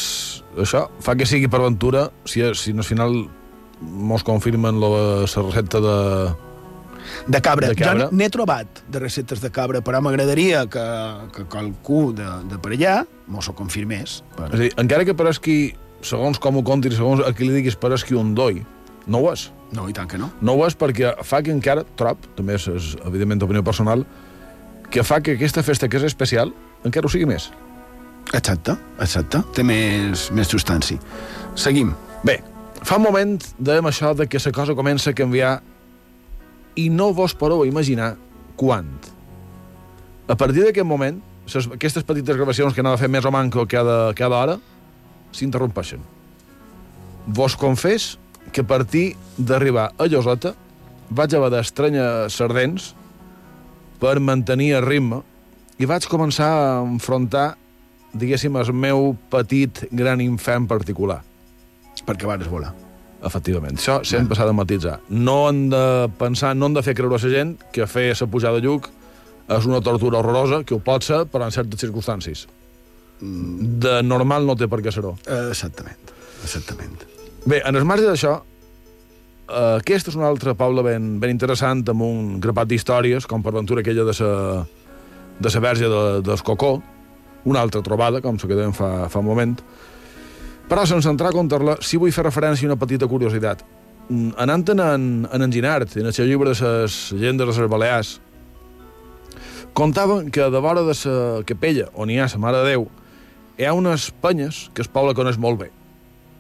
Això 0.60 0.90
fa 1.00 1.16
que 1.16 1.28
sigui 1.30 1.48
per 1.48 1.62
aventura, 1.62 2.10
si, 2.28 2.44
si 2.60 2.74
no 2.76 2.84
al 2.84 2.88
final 2.90 3.22
mos 3.82 4.24
confirmen 4.28 4.80
la, 4.82 4.90
la 5.24 5.44
recepta 5.48 5.82
de... 5.84 5.98
De 7.28 7.42
cabra. 7.42 7.70
De 7.72 7.76
cabra. 7.76 8.10
Jo 8.10 8.16
n'he 8.16 8.30
trobat 8.30 8.82
de 8.92 9.02
receptes 9.02 9.42
de 9.42 9.50
cabra, 9.54 9.82
però 9.86 10.02
m'agradaria 10.04 10.66
que, 10.72 10.86
que 11.36 11.46
qualcú 11.50 12.10
de, 12.16 12.28
de 12.50 12.60
per 12.62 12.76
allà 12.76 12.96
mos 13.32 13.50
ho 13.50 13.56
confirmés. 13.58 14.20
Per... 14.36 14.50
És 14.52 14.58
a 14.58 14.62
dir, 14.66 14.74
encara 14.84 15.08
que 15.08 15.16
pareixi, 15.18 15.60
segons 16.06 16.42
com 16.42 16.60
ho 16.60 16.66
contis, 16.66 16.98
segons 17.00 17.24
a 17.26 17.32
qui 17.36 17.48
li 17.48 17.56
diguis, 17.60 17.80
pareixi 17.80 18.18
un 18.20 18.36
doi, 18.38 18.62
no 19.08 19.24
ho 19.24 19.32
és. 19.34 19.50
No, 19.76 19.86
i 19.90 19.94
tant 19.94 20.10
que 20.10 20.18
no. 20.18 20.32
No 20.42 20.58
ho 20.58 20.66
és 20.66 20.78
perquè 20.78 21.14
fa 21.26 21.42
que 21.46 21.54
encara, 21.54 21.86
trob, 21.98 22.24
també 22.38 22.58
és, 22.58 22.68
és 22.74 22.92
evidentment 23.06 23.46
opinió 23.46 23.64
personal, 23.66 24.06
que 24.90 25.06
fa 25.06 25.20
que 25.22 25.38
aquesta 25.38 25.64
festa 25.66 25.90
que 25.90 26.00
és 26.02 26.08
especial 26.10 26.54
encara 26.88 27.06
ho 27.06 27.12
sigui 27.14 27.28
més. 27.30 27.50
Exacte, 28.34 28.76
exacte. 29.02 29.42
Té 29.56 29.66
més, 29.66 30.30
més 30.36 30.50
substància. 30.50 31.02
Seguim. 31.58 31.94
Bé, 32.26 32.40
fa 32.84 32.98
un 32.98 33.04
moment 33.04 33.38
dèiem 33.60 33.88
això 33.90 34.14
de 34.16 34.28
que 34.28 34.42
la 34.44 34.52
cosa 34.56 34.76
comença 34.76 35.12
a 35.12 35.18
canviar 35.18 35.60
i 36.80 36.90
no 36.90 37.12
vos 37.14 37.36
podeu 37.36 37.66
imaginar 37.66 38.16
quan. 38.56 38.88
A 40.30 40.36
partir 40.38 40.64
d'aquest 40.64 40.86
moment, 40.86 41.20
ses, 41.50 41.68
aquestes 41.74 42.06
petites 42.06 42.38
gravacions 42.38 42.74
que 42.74 42.84
anava 42.84 43.00
fer 43.02 43.10
més 43.10 43.26
o 43.26 43.32
manco 43.34 43.66
cada, 43.68 44.14
cada 44.16 44.38
hora, 44.38 44.58
s'interrompeixen. 45.34 46.02
Vos 47.28 47.56
confés 47.58 48.18
que 48.54 48.62
a 48.62 48.68
partir 48.68 49.16
d'arribar 49.38 49.92
a 49.98 50.08
Llosota 50.08 50.56
vaig 51.10 51.34
haver 51.36 51.52
d'estranyar 51.54 52.30
sardents 52.34 52.94
per 54.00 54.20
mantenir 54.24 54.76
el 54.78 54.86
ritme 54.86 55.24
i 55.80 55.88
vaig 55.90 56.06
començar 56.12 56.50
a 56.50 56.78
enfrontar, 56.84 57.54
diguéssim, 58.14 58.56
el 58.58 58.74
meu 58.74 59.14
petit 59.32 59.86
gran 59.92 60.22
infern 60.22 60.68
particular. 60.68 61.22
Perquè 62.08 62.30
vares 62.30 62.50
volar. 62.52 62.72
Efectivament, 63.26 63.76
això 63.76 63.98
sempre 64.08 64.38
s'ha 64.38 64.46
de 64.48 64.56
matitzar. 64.56 65.00
No 65.12 65.42
han 65.50 65.66
de 65.74 65.84
pensar, 66.20 66.54
no 66.56 66.70
han 66.70 66.78
de 66.78 66.84
fer 66.86 66.96
creure 66.96 67.18
a 67.18 67.20
la 67.20 67.32
gent 67.34 67.58
que 67.76 67.88
fer 67.88 68.14
la 68.16 68.28
pujada 68.32 68.62
de 68.62 68.68
lluc 68.68 68.88
és 69.50 69.66
una 69.66 69.82
tortura 69.82 70.20
horrorosa, 70.20 70.62
que 70.64 70.76
ho 70.78 70.80
pot 70.84 71.04
ser, 71.04 71.24
però 71.32 71.48
en 71.48 71.54
certes 71.54 71.82
circumstàncies. 71.82 72.46
De 73.20 74.00
normal 74.06 74.46
no 74.48 74.56
té 74.56 74.70
per 74.70 74.80
què 74.86 74.94
ser-ho. 74.94 75.16
Exactament, 75.50 76.14
exactament. 76.44 77.02
Bé, 77.50 77.64
en 77.66 77.76
el 77.80 77.88
marge 77.88 78.06
d'això, 78.06 78.36
eh, 79.50 79.80
aquesta 79.80 80.14
és 80.14 80.20
una 80.20 80.30
altra 80.30 80.54
Paula 80.56 80.86
ben, 80.86 81.18
ben 81.20 81.34
interessant, 81.34 81.84
amb 81.90 82.06
un 82.06 82.40
grapat 82.40 82.70
d'històries, 82.70 83.28
com 83.28 83.44
per 83.44 83.52
aventura 83.56 83.82
aquella 83.82 84.06
de 84.08 84.14
sa, 84.14 84.32
de 85.40 85.50
sa 85.50 85.64
verge 85.64 85.90
de, 85.90 86.22
del 86.22 86.44
Cocó, 86.46 86.78
una 87.50 87.64
altra 87.64 87.82
trobada, 87.82 88.22
com 88.22 88.38
se 88.38 88.48
que 88.48 88.56
dèiem 88.56 88.76
fa, 88.76 89.10
fa 89.10 89.24
un 89.24 89.32
moment. 89.32 89.58
Però 90.70 90.86
sense 90.86 91.10
entrar 91.10 91.32
a 91.32 91.34
contar-la, 91.34 91.80
sí 91.82 91.98
vull 91.98 92.14
fer 92.14 92.24
referència 92.28 92.68
a 92.68 92.70
una 92.70 92.80
petita 92.80 93.08
curiositat. 93.10 93.64
Mm, 94.10 94.36
Anant 94.38 94.68
en, 94.70 94.82
en, 94.86 95.06
en 95.34 95.46
Enginart, 95.46 95.96
en 95.98 96.10
el 96.10 96.14
seu 96.14 96.28
llibre 96.30 96.54
de 96.54 96.58
les 96.62 96.98
llegendes 97.14 97.50
de 97.50 97.62
les 97.62 97.70
Balears, 97.72 98.12
contaven 99.74 100.30
que 100.30 100.46
de 100.46 100.60
vora 100.60 100.84
de 100.86 100.94
la 100.94 101.44
capella, 101.46 101.90
on 101.94 102.10
hi 102.10 102.20
ha 102.20 102.28
la 102.30 102.42
Mare 102.42 102.62
de 102.62 102.76
Déu, 102.76 102.88
hi 103.58 103.66
ha 103.66 103.74
unes 103.74 104.12
penyes 104.22 104.70
que 104.74 104.86
el 104.86 104.90
poble 104.94 105.16
coneix 105.18 105.38
molt 105.38 105.60
bé. 105.60 105.72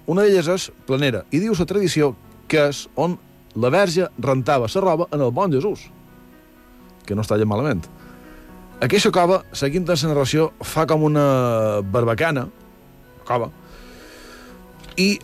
Una 0.09 0.25
d'elles 0.25 0.47
és 0.47 0.69
Planera, 0.85 1.23
i 1.31 1.41
diu 1.41 1.53
la 1.57 1.65
tradició 1.65 2.15
que 2.49 2.69
és 2.69 2.87
on 2.97 3.17
la 3.55 3.69
verge 3.73 4.09
rentava 4.17 4.69
la 4.69 4.81
roba 4.81 5.07
en 5.11 5.21
el 5.21 5.31
bon 5.31 5.51
Jesús, 5.53 5.87
que 7.05 7.15
no 7.15 7.25
està 7.25 7.33
allà 7.35 7.45
malament. 7.49 7.81
Aquesta 8.81 9.11
cova, 9.11 9.41
seguint 9.51 9.85
la 9.89 9.97
narració, 10.07 10.51
fa 10.61 10.85
com 10.87 11.03
una 11.03 11.81
barbacana, 11.81 12.47
cova, 13.25 13.49
i 14.99 15.19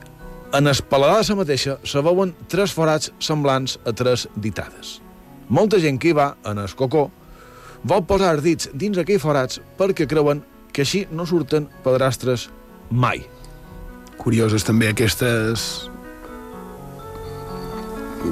en 0.55 0.67
el 0.71 0.77
la 1.01 1.35
mateixa 1.35 1.77
se 1.83 2.01
veuen 2.01 2.33
tres 2.47 2.71
forats 2.71 3.11
semblants 3.19 3.77
a 3.85 3.91
tres 3.91 4.27
ditades. 4.35 5.01
Molta 5.49 5.79
gent 5.79 5.99
que 5.99 6.09
hi 6.09 6.13
va, 6.15 6.35
en 6.45 6.57
el 6.57 6.71
cocó, 6.75 7.11
vol 7.83 8.05
posar 8.07 8.33
els 8.35 8.43
dits 8.43 8.69
dins 8.73 8.97
aquells 8.97 9.21
forats 9.21 9.59
perquè 9.77 10.07
creuen 10.07 10.43
que 10.71 10.81
així 10.81 11.05
no 11.11 11.25
surten 11.25 11.67
pedrastres 11.83 12.49
mai. 12.89 13.25
Curioses 14.17 14.63
també 14.63 14.87
aquestes 14.89 15.89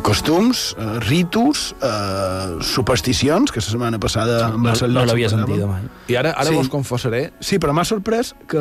costums, 0.01 0.75
eh, 0.77 0.99
ritus, 1.07 1.75
eh, 1.81 2.57
supersticions, 2.61 3.51
que 3.51 3.59
la 3.59 3.65
setmana 3.65 3.99
passada... 3.99 4.49
No, 4.49 4.57
no 4.57 4.73
Lot 4.73 5.07
l'havia 5.07 5.29
se 5.29 5.37
sentit 5.37 5.63
mai. 5.67 5.81
I 6.11 6.15
ara, 6.19 6.31
ara 6.31 6.49
Sí. 6.49 6.55
vos 6.55 6.67
confessaré 6.69 7.31
Sí, 7.39 7.57
però 7.59 7.73
m'ha 7.73 7.85
sorprès 7.85 8.33
que 8.47 8.59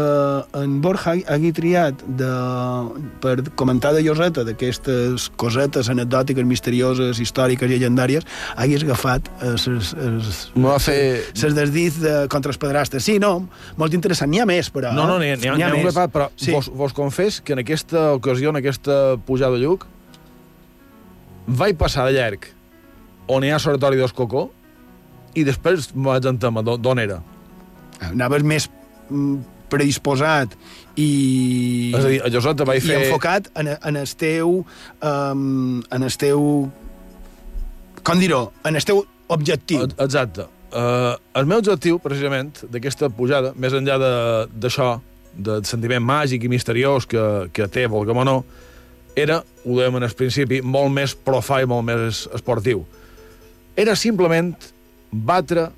en 0.59 0.81
Borja 0.81 1.15
hagi 1.27 1.53
triat 1.53 2.03
de, 2.07 2.31
per 3.21 3.43
comentar 3.59 3.93
de 3.95 4.03
Lloseta 4.03 4.45
d'aquestes 4.45 5.31
cosetes 5.37 5.89
anecdòtiques, 5.93 6.45
misterioses, 6.47 7.19
històriques, 7.21 7.69
llegendàries, 7.71 8.27
hagués 8.57 8.85
agafat 8.85 9.29
eh, 9.43 9.55
Me 10.55 10.69
va 10.69 10.79
fer- 10.79 11.23
ses 11.35 11.55
desdits 11.55 12.01
de, 12.03 12.27
contra 12.29 12.51
els 12.53 12.59
pedrastes. 12.59 13.03
Sí, 13.05 13.19
no, 13.23 13.49
molt 13.77 13.95
interessant. 13.95 14.31
N'hi 14.33 14.41
ha 14.43 14.47
més, 14.47 14.71
però... 14.73 14.93
No, 14.95 15.07
no, 15.07 15.19
n'hi 15.19 15.33
ha, 15.33 15.37
n'hi 15.37 15.49
ha, 15.49 15.57
n'hi 15.57 15.63
ha 15.67 15.75
un 15.75 15.83
grapat, 15.89 16.13
però 16.15 16.31
sí. 16.37 16.53
vos, 16.53 16.69
vos 16.73 16.93
confés 16.93 17.41
que 17.41 17.53
en 17.57 17.63
aquesta 17.65 18.13
ocasió, 18.15 18.51
en 18.51 18.57
aquesta 18.63 19.17
pujada 19.27 19.57
de 19.57 19.65
lluc, 19.67 19.87
vaig 21.47 21.79
passar 21.79 22.07
de 22.09 22.17
llarg 22.17 22.49
on 23.33 23.45
hi 23.45 23.51
ha 23.53 23.59
l'oratori 23.63 24.01
dels 24.01 24.15
Cocó 24.17 24.49
i 25.39 25.45
després 25.47 25.91
vaig 25.95 26.27
entemer 26.29 26.63
d'on 26.67 27.01
era. 27.01 27.23
Anaves 28.11 28.45
més 28.45 28.69
mm, 29.09 29.37
predisposat 29.73 30.57
i... 31.01 31.93
És 31.97 32.05
a 32.05 32.09
dir, 32.11 32.21
a 32.21 32.31
Lloseta 32.33 32.67
vaig 32.69 32.83
i 32.83 32.87
fer... 32.87 32.99
enfocat 33.07 33.49
en, 33.57 33.73
en 33.79 34.01
el 34.01 34.11
teu... 34.19 34.59
Um, 35.01 35.81
en 35.91 36.09
el 36.09 36.19
teu... 36.21 36.43
Com 38.03 38.21
dir-ho? 38.21 38.43
En 38.69 38.77
el 38.77 38.85
teu 38.85 39.05
objectiu. 39.33 39.87
E- 39.87 40.05
Exacte. 40.05 40.49
Uh, 40.73 41.15
el 41.39 41.49
meu 41.49 41.61
objectiu, 41.63 41.99
precisament, 42.03 42.65
d'aquesta 42.73 43.09
pujada, 43.13 43.53
més 43.61 43.75
enllà 43.77 43.99
d'això, 44.01 44.95
de, 45.33 45.43
del 45.49 45.65
sentiment 45.69 46.05
màgic 46.05 46.45
i 46.45 46.51
misteriós 46.53 47.07
que, 47.09 47.25
que 47.53 47.69
té, 47.73 47.87
volguem 47.93 48.21
o 48.25 48.29
no, 48.29 48.37
era, 49.17 49.43
ho 49.65 49.79
dèiem 49.79 49.99
en 50.01 50.07
el 50.07 50.15
principi, 50.17 50.61
molt 50.63 50.93
més 50.95 51.15
profà 51.15 51.63
i 51.63 51.69
molt 51.69 51.85
més 51.87 52.27
esportiu. 52.35 52.85
Era 53.77 53.97
simplement 53.97 54.53
batre 55.13 55.69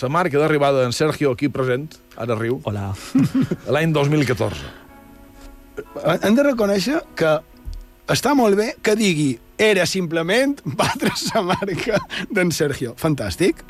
la 0.00 0.08
marca 0.12 0.38
d'arribada 0.38 0.84
d'en 0.84 0.94
Sergio 0.94 1.32
aquí 1.34 1.48
present, 1.50 1.88
ara 2.16 2.36
riu, 2.38 2.60
Hola. 2.64 2.92
l'any 3.74 3.94
2014. 3.94 4.78
Hem 6.20 6.36
de 6.36 6.44
reconèixer 6.44 7.00
que 7.18 7.38
està 8.10 8.34
molt 8.36 8.58
bé 8.58 8.74
que 8.82 8.94
digui 8.98 9.32
era 9.60 9.84
simplement 9.86 10.56
batre 10.64 11.12
la 11.34 11.42
marca 11.44 12.00
d'en 12.30 12.50
Sergio. 12.54 12.94
Fantàstic. 12.98 13.62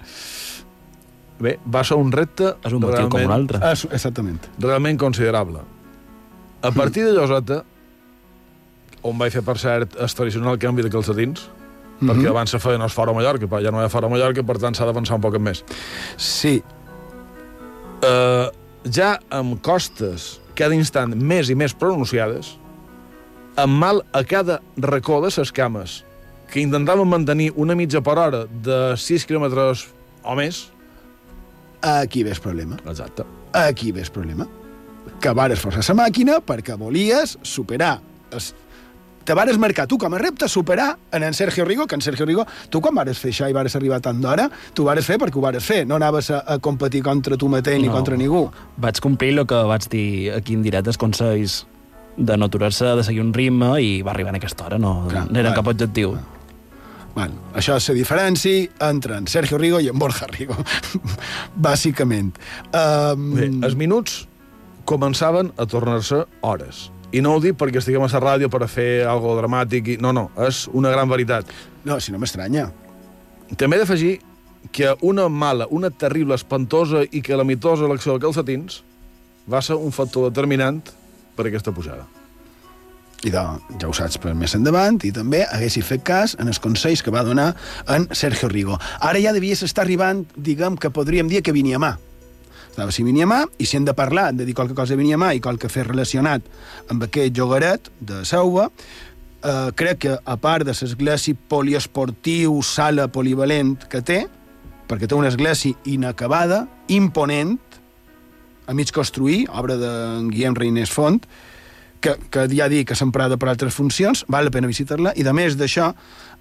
Bé, 1.41 1.57
va 1.65 1.83
ser 1.89 1.97
un 1.97 2.13
repte 2.13 2.53
És 2.69 2.75
un 2.77 2.83
motiu 2.85 3.09
com 3.09 3.25
un 3.25 3.33
altre. 3.33 3.61
Exactament. 3.91 4.45
realment 4.61 4.99
considerable. 5.01 5.65
A 6.63 6.71
partir 6.71 7.07
de 7.07 7.15
Lloseta, 7.17 7.63
on 9.03 9.19
vaig 9.19 9.33
fer, 9.33 9.43
per 9.47 9.57
cert, 9.59 9.97
el 9.99 10.15
tradicional 10.17 10.59
canvi 10.61 10.83
de 10.83 10.91
calcetins, 10.91 11.49
mm 11.49 12.09
-hmm. 12.09 12.11
perquè 12.11 12.29
abans 12.29 12.51
se 12.51 12.59
feien 12.59 12.83
els 12.83 12.93
fora 12.93 13.13
Mallorca, 13.13 13.47
però 13.47 13.63
ja 13.63 13.71
no 13.71 13.81
hi 13.81 13.85
ha 13.85 13.89
fora 13.89 14.09
Mallorca, 14.09 14.43
per 14.43 14.59
tant 14.59 14.75
s'ha 14.75 14.85
d'avançar 14.85 15.15
un 15.17 15.21
poc 15.21 15.39
més. 15.39 15.65
Sí. 16.17 16.63
Uh, 18.03 18.49
ja 18.85 19.19
amb 19.31 19.61
costes 19.63 20.41
cada 20.55 20.75
instant 20.75 21.15
més 21.15 21.51
i 21.51 21.55
més 21.55 21.75
pronunciades, 21.75 22.59
amb 23.57 23.73
mal 23.73 24.03
a 24.13 24.25
cada 24.25 24.61
racó 24.77 25.21
de 25.21 25.31
ses 25.31 25.53
cames, 25.53 26.05
que 26.51 26.61
intentaven 26.61 27.09
mantenir 27.09 27.53
una 27.57 27.75
mitja 27.75 28.01
per 28.01 28.19
hora 28.19 28.47
de 28.47 28.97
6 28.97 29.27
quilòmetres 29.27 29.89
o 30.25 30.35
més, 30.35 30.71
Aquí 31.83 32.23
ve 32.23 32.31
el 32.31 32.41
problema. 32.41 32.77
exacte, 32.87 33.25
Aquí 33.53 33.93
ve 33.93 34.03
el 34.03 34.11
problema. 34.11 34.47
que 35.21 35.33
vares 35.33 35.61
forçar 35.61 35.83
la 35.89 36.05
màquina 36.05 36.41
perquè 36.41 36.77
volies 36.79 37.39
superar 37.43 38.01
es, 38.37 38.55
te 39.31 39.35
vares 39.39 39.59
marcar 39.63 39.85
tu 39.87 39.95
com 39.95 40.11
a 40.17 40.19
repte 40.19 40.49
superar 40.51 40.97
en 41.15 41.23
en 41.23 41.35
Sergio 41.39 41.63
Rigo, 41.65 41.87
que 41.87 41.95
en 41.95 42.03
Sergio 42.03 42.27
Rigo, 42.27 42.43
tu 42.69 42.81
quan 42.83 42.97
vares 42.99 43.21
fer 43.23 43.31
això 43.31 43.47
i 43.47 43.55
vares 43.55 43.77
arribar 43.79 44.01
tant 44.03 44.19
d'hora, 44.21 44.49
tu 44.75 44.83
vares 44.89 45.07
fer 45.07 45.21
perquè 45.23 45.39
ho 45.39 45.45
vares 45.45 45.63
fer, 45.63 45.85
no 45.87 45.95
anaves 46.01 46.33
a, 46.35 46.41
a 46.51 46.59
competir 46.59 47.05
contra 47.07 47.37
tu 47.39 47.47
mateix 47.49 47.79
ni 47.79 47.87
No. 47.87 47.95
contra 47.95 48.17
ningú. 48.19 48.49
Vaig 48.77 48.99
complir 48.99 49.37
el 49.39 49.47
que 49.47 49.55
vaig 49.71 49.87
dir 49.93 50.33
aquí 50.35 50.55
en 50.59 50.65
directes 50.67 50.99
consells 50.99 51.61
de 52.17 52.37
no 52.37 52.47
aturar-se, 52.51 52.85
de 52.99 53.05
seguir 53.07 53.23
un 53.23 53.33
ritme 53.33 53.71
i 53.81 54.03
va 54.03 54.11
arribar 54.17 54.35
en 54.35 54.41
aquesta 54.43 54.67
hora, 54.67 54.79
no, 54.83 55.07
Clar, 55.09 55.29
no 55.31 55.39
era 55.39 55.53
clar. 55.55 55.61
cap 55.63 55.71
objectiu. 55.77 56.17
Bueno, 57.15 57.35
això 57.55 57.77
és 57.79 57.89
la 57.89 57.95
diferència 58.03 58.69
entre 58.91 59.17
en 59.17 59.27
Sergio 59.31 59.59
Rigo 59.59 59.79
i 59.81 59.89
en 59.95 59.99
Borja 59.99 60.27
Rigo, 60.27 60.57
bàsicament. 61.57 62.35
Um, 62.75 63.35
Bé, 63.37 63.49
els 63.67 63.77
minuts 63.79 64.25
començaven 64.91 65.53
a 65.57 65.67
tornar-se 65.71 66.25
hores. 66.43 66.89
I 67.13 67.23
no 67.25 67.35
ho 67.35 67.41
dic 67.43 67.57
perquè 67.59 67.81
estiguem 67.81 68.05
a 68.07 68.11
la 68.13 68.21
ràdio 68.23 68.51
per 68.51 68.63
a 68.63 68.69
fer 68.71 69.05
algo 69.09 69.35
dramàtic. 69.39 69.95
I... 69.95 69.97
No, 70.03 70.13
no, 70.15 70.29
és 70.47 70.67
una 70.73 70.93
gran 70.95 71.11
veritat. 71.11 71.49
No, 71.85 71.99
si 71.99 72.13
no 72.15 72.21
m'estranya. 72.23 72.69
També 73.59 73.77
he 73.77 73.83
d'afegir 73.83 74.13
que 74.71 74.95
una 75.01 75.29
mala, 75.29 75.67
una 75.71 75.91
terrible, 75.91 76.37
espantosa 76.39 77.03
i 77.11 77.23
calamitosa 77.25 77.89
elecció 77.89 78.15
de 78.15 78.23
calcetins 78.23 78.83
va 79.51 79.63
ser 79.65 79.75
un 79.75 79.91
factor 79.91 80.29
determinant 80.29 80.83
per 81.35 81.49
aquesta 81.49 81.73
pujada. 81.75 82.07
I 83.25 83.33
de, 83.33 83.41
ja 83.81 83.89
ho 83.89 83.93
saps 83.97 84.17
per 84.21 84.33
més 84.37 84.55
endavant, 84.57 84.97
i 85.05 85.11
també 85.13 85.43
haguessi 85.45 85.83
fet 85.85 86.05
cas 86.07 86.37
en 86.41 86.49
els 86.49 86.61
consells 86.63 87.03
que 87.05 87.13
va 87.13 87.25
donar 87.27 87.51
en 87.93 88.07
Sergio 88.17 88.49
Rigo. 88.49 88.79
Ara 89.01 89.21
ja 89.21 89.35
devies 89.37 89.65
estar 89.67 89.85
arribant, 89.85 90.23
diguem, 90.37 90.79
que 90.81 90.93
podríem 90.95 91.29
dir 91.29 91.43
que 91.45 91.53
venia 91.57 91.77
a 91.77 91.83
mà. 91.83 91.93
Estava 92.71 92.95
si 92.95 93.03
venia 93.03 93.27
a 93.27 93.31
mà, 93.31 93.41
i 93.59 93.67
si 93.67 93.77
hem 93.77 93.85
de 93.85 93.95
parlar, 93.99 94.31
hem 94.31 94.41
de 94.41 94.47
dir 94.47 94.55
qualque 94.55 94.77
cosa 94.79 94.97
venia 94.99 95.19
a 95.19 95.21
mà 95.21 95.33
i 95.35 95.43
qualque 95.43 95.69
fer 95.69 95.89
relacionat 95.89 96.45
amb 96.93 97.03
aquest 97.07 97.35
jogaret 97.37 97.91
de 97.99 98.23
Sauva, 98.25 98.69
eh, 99.43 99.71
crec 99.75 99.99
que, 100.07 100.15
a 100.15 100.37
part 100.39 100.65
de 100.65 100.75
l'església 100.75 101.35
poliesportiu, 101.49 102.61
sala 102.63 103.09
polivalent 103.11 103.77
que 103.91 104.03
té, 104.07 104.21
perquè 104.89 105.09
té 105.11 105.19
una 105.19 105.31
església 105.31 105.75
inacabada, 105.85 106.67
imponent, 106.89 107.59
a 108.67 108.75
mig 108.75 108.93
construir, 108.95 109.49
obra 109.51 109.77
de 109.77 109.91
Guillem 110.31 110.55
Reinés 110.55 110.95
Font, 110.95 111.19
que, 112.01 112.15
que 112.31 112.47
ja 112.55 112.69
dic 112.71 112.89
que 112.91 112.97
s'emprada 112.97 113.37
per 113.37 113.51
altres 113.51 113.75
funcions, 113.75 114.25
val 114.31 114.47
la 114.47 114.55
pena 114.55 114.71
visitar-la, 114.71 115.13
i 115.19 115.27
de 115.27 115.35
més 115.37 115.59
d'això, 115.59 115.91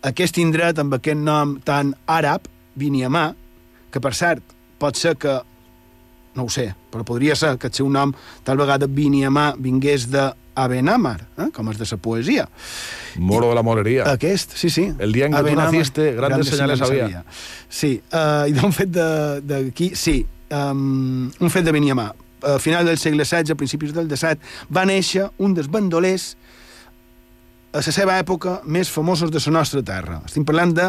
aquest 0.06 0.38
indret 0.40 0.80
amb 0.80 0.94
aquest 0.98 1.20
nom 1.20 1.58
tan 1.66 1.96
àrab, 2.08 2.46
Viniamà, 2.80 3.34
que 3.92 4.00
per 4.00 4.14
cert, 4.16 4.54
pot 4.80 4.96
ser 4.96 5.18
que, 5.20 5.40
no 6.36 6.44
ho 6.46 6.50
sé, 6.50 6.74
però 6.92 7.04
podria 7.06 7.36
ser 7.36 7.56
que 7.58 7.68
el 7.68 7.74
seu 7.74 7.90
nom 7.90 8.14
tal 8.46 8.58
vegada 8.62 8.88
Viniamà 8.88 9.54
vingués 9.58 10.08
de 10.12 10.30
Abenamar, 10.60 11.22
eh? 11.40 11.48
com 11.56 11.70
és 11.72 11.78
de 11.80 11.88
la 11.90 11.98
poesia. 11.98 12.48
Moro 13.18 13.50
de 13.50 13.56
la 13.56 13.64
moreria. 13.64 14.04
Aquest, 14.12 14.58
sí, 14.60 14.70
sí. 14.70 14.90
El 15.00 15.14
día 15.14 15.26
en 15.26 15.32
que 15.32 15.38
tú 15.40 15.46
Abenamar, 15.46 15.74
naciste, 15.74 16.12
grandes 16.14 16.48
señales 16.50 16.82
había. 16.82 17.24
Sí, 17.70 18.02
uh, 18.12 18.44
i 18.50 18.54
d'un 18.54 18.74
fet 18.76 18.90
de- 18.92 19.40
d'aquí, 19.42 19.94
sí, 19.96 20.26
um, 20.52 21.30
un 21.40 21.50
fet 21.50 21.64
de 21.66 21.72
Beniamà. 21.72 22.14
A 22.44 22.58
final 22.60 22.86
del 22.86 22.98
segle 22.98 23.26
XVI, 23.26 23.52
a 23.52 23.56
principis 23.56 23.94
del 23.94 24.08
XVII, 24.08 24.40
va 24.72 24.86
néixer 24.86 25.30
un 25.40 25.54
dels 25.54 25.68
bandolers 25.72 26.36
a 27.72 27.82
la 27.84 27.92
seva 27.94 28.16
època 28.20 28.62
més 28.66 28.90
famosos 28.90 29.32
de 29.32 29.40
la 29.46 29.52
nostra 29.60 29.82
terra. 29.84 30.22
Estem 30.26 30.46
parlant 30.48 30.74
de 30.74 30.88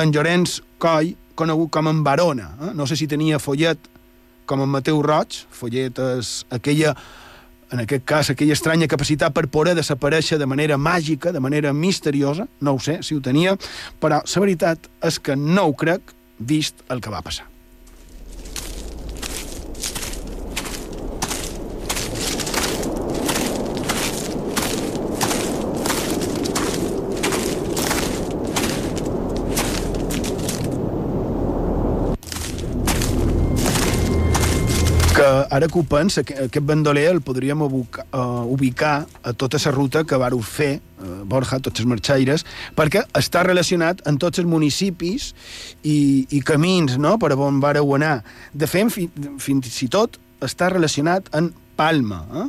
en 0.00 0.12
Llorenç 0.14 0.60
Coll, 0.78 1.14
conegut 1.34 1.70
com 1.70 1.88
en 1.90 2.02
Barona. 2.06 2.52
Eh? 2.62 2.70
No 2.74 2.86
sé 2.86 2.96
si 2.96 3.06
tenia 3.10 3.38
follet 3.38 3.78
com 4.46 4.62
en 4.64 4.72
Mateu 4.72 5.00
Roig, 5.04 5.44
follet 5.50 5.98
és 5.98 6.34
aquella 6.54 6.94
en 7.74 7.80
aquest 7.82 8.04
cas, 8.06 8.28
aquella 8.30 8.54
estranya 8.54 8.86
capacitat 8.90 9.34
per 9.34 9.48
poder 9.50 9.74
desaparèixer 9.74 10.38
de 10.38 10.46
manera 10.46 10.76
màgica, 10.78 11.32
de 11.34 11.42
manera 11.42 11.72
misteriosa, 11.74 12.46
no 12.60 12.76
ho 12.76 12.78
sé 12.78 13.00
si 13.02 13.16
ho 13.16 13.24
tenia, 13.24 13.56
però 14.00 14.20
la 14.22 14.44
veritat 14.44 14.86
és 15.02 15.18
que 15.18 15.34
no 15.34 15.66
ho 15.70 15.74
crec, 15.74 16.14
vist 16.38 16.86
el 16.90 17.02
que 17.02 17.10
va 17.10 17.24
passar. 17.24 17.48
que 35.14 35.43
ara 35.54 35.68
que 35.70 35.78
ho 35.78 35.84
pensa, 35.86 36.24
que 36.26 36.34
aquest 36.48 36.66
bandoler 36.66 37.06
el 37.12 37.20
podríem 37.22 37.60
ubicar, 37.62 38.04
uh, 38.10 38.42
ubicar 38.50 39.06
a 39.22 39.32
tota 39.32 39.60
la 39.64 39.70
ruta 39.70 40.02
que 40.02 40.18
vareu 40.18 40.42
fer, 40.42 40.80
uh, 40.98 41.22
Borja, 41.30 41.60
tots 41.62 41.78
els 41.78 41.86
marxaires, 41.86 42.42
perquè 42.74 43.04
està 43.14 43.44
relacionat 43.46 44.02
en 44.10 44.18
tots 44.18 44.42
els 44.42 44.50
municipis 44.50 45.30
i, 45.84 46.26
i 46.30 46.42
camins 46.42 46.98
no?, 46.98 47.18
per 47.22 47.36
on 47.38 47.60
vareu 47.62 47.94
anar. 47.94 48.24
De 48.52 48.66
fet, 48.66 48.90
fi, 48.90 49.06
fins 49.38 49.82
i 49.86 49.88
tot 49.88 50.18
està 50.42 50.72
relacionat 50.74 51.30
en 51.38 51.52
Palma. 51.78 52.24
Eh? 52.34 52.48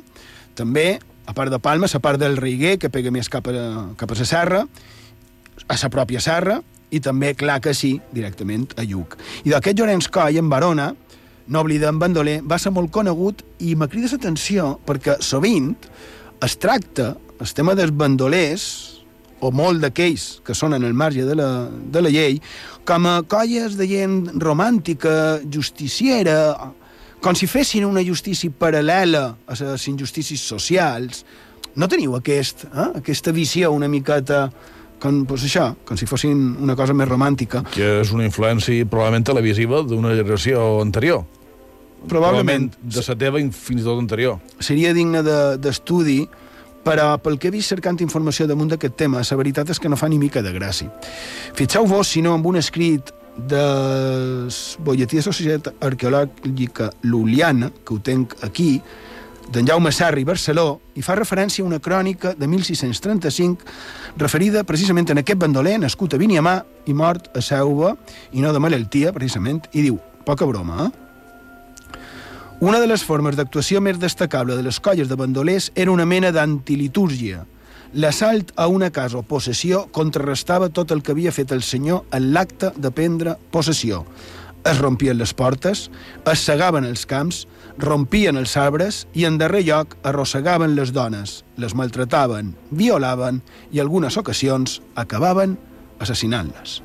També, 0.58 0.88
a 1.30 1.34
part 1.38 1.54
de 1.54 1.62
Palma, 1.62 1.86
la 1.92 2.02
part 2.02 2.20
del 2.20 2.38
Riguer, 2.42 2.80
que 2.82 2.90
pega 2.90 3.14
més 3.14 3.30
cap 3.30 3.46
a, 3.54 3.94
cap 3.98 4.12
a 4.12 4.18
la 4.18 4.26
serra, 4.26 4.66
a 5.68 5.78
la 5.78 5.94
pròpia 5.94 6.22
serra, 6.22 6.60
i 6.90 7.02
també, 7.04 7.34
clar 7.38 7.60
que 7.62 7.74
sí, 7.74 8.00
directament 8.14 8.70
a 8.78 8.86
Lluc. 8.86 9.18
I 9.46 9.54
d'aquest 9.54 9.78
Llorenç 9.78 10.10
Coll, 10.14 10.38
en 10.42 10.50
Barona, 10.50 10.94
no 11.48 11.62
oblidem 11.62 12.00
Bandoler, 12.02 12.40
va 12.42 12.58
ser 12.62 12.74
molt 12.74 12.92
conegut 12.94 13.44
i 13.62 13.76
me 13.78 13.88
crida 13.92 14.10
l'atenció 14.12 14.76
perquè 14.86 15.20
sovint 15.22 15.76
es 16.46 16.58
tracta 16.58 17.14
el 17.40 17.54
tema 17.54 17.76
dels 17.78 17.94
bandolers 17.94 18.66
o 19.44 19.52
molt 19.52 19.84
d'aquells 19.84 20.40
que 20.46 20.56
són 20.58 20.74
en 20.78 20.86
el 20.88 20.96
marge 20.98 21.26
de 21.28 21.36
la, 21.38 21.50
de 21.70 22.02
la 22.02 22.10
llei, 22.10 22.40
com 22.88 23.06
a 23.06 23.20
colles 23.30 23.76
de 23.78 23.88
gent 23.90 24.40
romàntica, 24.42 25.42
justiciera, 25.52 26.72
com 27.22 27.36
si 27.38 27.50
fessin 27.50 27.86
una 27.86 28.04
justícia 28.06 28.50
paral·lela 28.50 29.26
a 29.46 29.58
les 29.60 29.88
injustícies 29.92 30.42
socials. 30.42 31.26
No 31.76 31.90
teniu 31.92 32.16
aquest, 32.16 32.66
eh? 32.72 32.90
aquesta 33.02 33.34
visió 33.36 33.74
una 33.76 33.92
miqueta 33.92 34.48
com, 35.06 35.22
pues 35.30 35.46
això, 35.46 35.70
com 35.86 35.98
si 36.02 36.08
fossin 36.10 36.42
una 36.66 36.76
cosa 36.76 36.94
més 36.98 37.08
romàntica. 37.08 37.62
Que 37.72 38.02
és 38.02 38.12
una 38.16 38.26
influència 38.26 38.86
probablement 38.90 39.24
televisiva 39.30 39.84
d'una 39.86 40.16
generació 40.18 40.82
anterior. 40.82 41.24
Probablement 42.10 42.68
de 42.82 43.02
la 43.08 43.16
teva 43.18 43.40
fins 43.52 43.82
i 43.82 43.84
tot 43.86 43.98
anterior. 44.02 44.40
seria 44.60 44.92
digne 44.94 45.24
de- 45.26 45.58
d'estudi, 45.58 46.20
de, 46.26 46.44
però 46.86 47.18
pel 47.18 47.40
que 47.40 47.48
he 47.48 47.52
vist 47.52 47.70
cercant 47.74 47.98
informació 48.04 48.46
damunt 48.46 48.70
d'aquest 48.70 48.94
tema, 48.96 49.22
la 49.26 49.38
veritat 49.38 49.70
és 49.74 49.80
que 49.80 49.90
no 49.90 49.98
fa 49.98 50.08
ni 50.08 50.20
mica 50.22 50.44
de 50.46 50.52
gràcia. 50.54 50.92
Fixeu-vos, 51.56 52.08
si 52.08 52.22
no, 52.22 52.34
amb 52.36 52.46
un 52.46 52.58
escrit 52.58 53.10
del 53.36 54.50
Bolletí 54.86 55.18
de 55.18 55.24
Societat 55.26 55.74
Arqueològica 55.84 56.92
Luliana, 57.04 57.72
que 57.84 57.94
ho 57.96 58.00
tenc 58.00 58.36
aquí, 58.44 58.82
d'en 59.54 59.68
Jaume 59.68 59.92
Sarri 59.94 60.24
Barceló, 60.26 60.80
i 60.96 61.04
fa 61.06 61.16
referència 61.16 61.64
a 61.64 61.68
una 61.68 61.80
crònica 61.80 62.34
de 62.38 62.48
1635 62.48 63.66
referida 64.18 64.64
precisament 64.64 65.12
en 65.12 65.22
aquest 65.22 65.40
bandoler 65.42 65.78
nascut 65.80 66.16
a 66.16 66.20
Viniamà 66.22 66.60
i 66.86 66.94
mort 66.94 67.30
a 67.36 67.42
Seuva, 67.42 67.96
i 68.34 68.42
no 68.42 68.54
de 68.54 68.62
malaltia, 68.62 69.14
precisament, 69.14 69.66
i 69.74 69.86
diu, 69.86 70.00
poca 70.26 70.48
broma, 70.50 70.88
eh? 70.88 71.02
Una 72.64 72.80
de 72.80 72.88
les 72.88 73.04
formes 73.04 73.36
d'actuació 73.36 73.82
més 73.84 73.98
destacable 74.00 74.56
de 74.56 74.64
les 74.64 74.80
colles 74.80 75.10
de 75.12 75.18
bandolers 75.20 75.74
era 75.76 75.92
una 75.92 76.06
mena 76.08 76.32
d'antilitúrgia. 76.32 77.44
L'assalt 78.00 78.54
a 78.56 78.70
una 78.72 78.90
casa 78.96 79.20
o 79.20 79.26
possessió 79.28 79.84
contrarrestava 79.92 80.70
tot 80.72 80.94
el 80.96 81.04
que 81.04 81.12
havia 81.12 81.34
fet 81.36 81.52
el 81.52 81.62
senyor 81.68 82.06
en 82.16 82.32
l'acte 82.32 82.72
de 82.76 82.92
prendre 82.96 83.36
possessió. 83.52 84.06
Es 84.64 84.80
rompien 84.80 85.20
les 85.20 85.36
portes, 85.36 85.90
es 86.32 86.46
segaven 86.48 86.88
els 86.88 87.04
camps, 87.06 87.44
rompien 87.80 88.38
els 88.40 88.56
arbres 88.58 89.04
i, 89.14 89.26
en 89.28 89.38
darrer 89.40 89.64
lloc, 89.68 89.98
arrossegaven 90.04 90.76
les 90.78 90.94
dones, 90.96 91.44
les 91.58 91.76
maltrataven, 91.76 92.54
violaven 92.72 93.42
i, 93.72 93.80
algunes 93.84 94.18
ocasions, 94.18 94.82
acabaven 94.96 95.58
assassinant-les. 96.00 96.82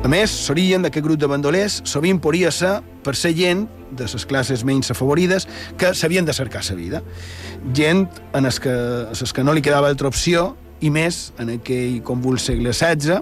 A 0.00 0.08
més, 0.10 0.32
s'orien 0.32 0.82
d'aquest 0.82 1.04
grup 1.06 1.20
de 1.22 1.28
bandolers 1.30 1.76
sovint 1.86 2.18
podria 2.18 2.50
ser 2.50 2.80
per 3.06 3.14
ser 3.14 3.30
gent 3.38 3.68
de 3.92 4.08
les 4.12 4.26
classes 4.26 4.64
menys 4.64 4.90
afavorides 4.90 5.46
que 5.78 5.94
s'havien 5.94 6.24
de 6.24 6.32
cercar 6.32 6.62
la 6.68 6.76
vida. 6.76 7.02
Gent 7.74 8.08
en 8.34 8.44
les 8.44 8.60
que, 8.60 8.74
les 9.10 9.32
que 9.32 9.44
no 9.44 9.54
li 9.54 9.62
quedava 9.62 9.88
altra 9.88 10.08
opció, 10.08 10.54
i 10.80 10.90
més 10.90 11.30
en 11.40 11.52
aquell 11.58 12.00
convuls 12.06 12.46
segle 12.48 12.72
XVI, 12.72 13.20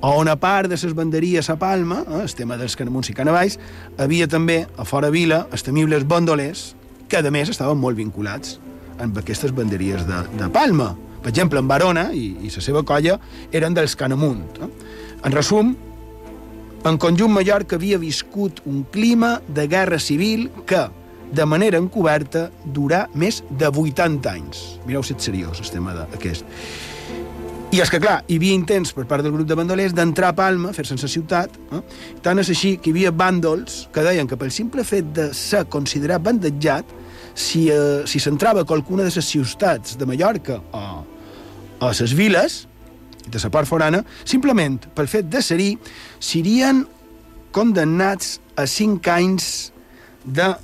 on 0.00 0.28
a 0.28 0.36
part 0.40 0.68
de 0.68 0.78
les 0.80 0.94
banderies 0.96 1.50
a 1.50 1.56
Palma, 1.60 2.04
eh, 2.06 2.22
el 2.22 2.34
tema 2.34 2.56
dels 2.56 2.76
canamuns 2.76 3.10
i 3.10 3.14
canavalls, 3.16 3.58
havia 3.98 4.28
també, 4.28 4.66
a 4.76 4.84
fora 4.84 5.10
vila, 5.10 5.46
els 5.52 5.62
temibles 5.62 6.06
bandolers, 6.08 6.74
que 7.08 7.18
a 7.18 7.30
més 7.30 7.50
estaven 7.50 7.78
molt 7.78 7.96
vinculats 7.98 8.58
amb 9.00 9.16
aquestes 9.18 9.52
banderies 9.52 10.06
de, 10.06 10.22
de 10.38 10.48
Palma. 10.52 10.94
Per 11.20 11.28
exemple, 11.28 11.60
en 11.60 11.68
Barona 11.68 12.10
i, 12.16 12.30
i 12.40 12.52
la 12.52 12.62
seva 12.64 12.82
colla 12.86 13.18
eren 13.52 13.74
dels 13.76 13.96
Canamunt. 13.96 14.44
Eh? 14.60 14.68
En 15.26 15.36
resum, 15.36 15.74
en 16.84 16.96
conjunt 16.96 17.32
Mallorca 17.34 17.76
havia 17.76 17.98
viscut 18.00 18.62
un 18.64 18.84
clima 18.92 19.40
de 19.48 19.66
guerra 19.68 19.98
civil 20.00 20.48
que, 20.66 20.86
de 21.32 21.44
manera 21.44 21.78
encoberta, 21.78 22.48
durà 22.64 23.04
més 23.14 23.42
de 23.50 23.68
80 23.68 24.30
anys. 24.30 24.62
Mireu 24.86 25.04
si 25.04 25.12
ets 25.14 25.28
seriós, 25.28 25.60
el 25.60 25.68
tema 25.74 25.94
d'aquest. 25.98 26.46
I 27.70 27.78
és 27.84 27.90
que, 27.92 28.00
clar, 28.02 28.16
hi 28.26 28.40
havia 28.40 28.56
intents 28.56 28.90
per 28.96 29.04
part 29.06 29.22
del 29.22 29.34
grup 29.36 29.46
de 29.46 29.54
bandolers 29.54 29.92
d'entrar 29.94 30.32
a 30.32 30.36
Palma, 30.38 30.72
fer-se 30.74 30.96
la 30.98 31.10
ciutat, 31.10 31.54
eh? 31.70 31.82
tant 32.24 32.40
és 32.42 32.48
així 32.50 32.72
que 32.80 32.90
hi 32.90 32.96
havia 32.96 33.12
bàndols 33.14 33.84
que 33.94 34.02
deien 34.02 34.26
que 34.26 34.38
pel 34.40 34.50
simple 34.50 34.82
fet 34.82 35.12
de 35.14 35.28
ser 35.36 35.66
considerat 35.70 36.24
bandejat, 36.24 36.96
si 37.34 37.68
eh, 37.70 38.02
si 38.06 38.18
a 38.18 38.64
qualcuna 38.64 39.04
de 39.04 39.12
les 39.14 39.24
ciutats 39.24 39.96
de 39.96 40.06
Mallorca 40.06 40.60
o 40.72 41.04
a 41.80 41.92
les 41.92 42.12
viles, 42.12 42.66
de 43.26 43.40
la 43.42 43.50
part 43.50 43.68
forana, 43.68 44.04
simplement 44.24 44.78
pel 44.94 45.08
fet 45.10 45.28
de 45.30 45.42
ser-hi, 45.42 45.74
serien 46.20 46.84
condemnats 47.52 48.38
a 48.56 48.66
cinc 48.66 49.08
anys 49.08 49.72
de 50.24 50.54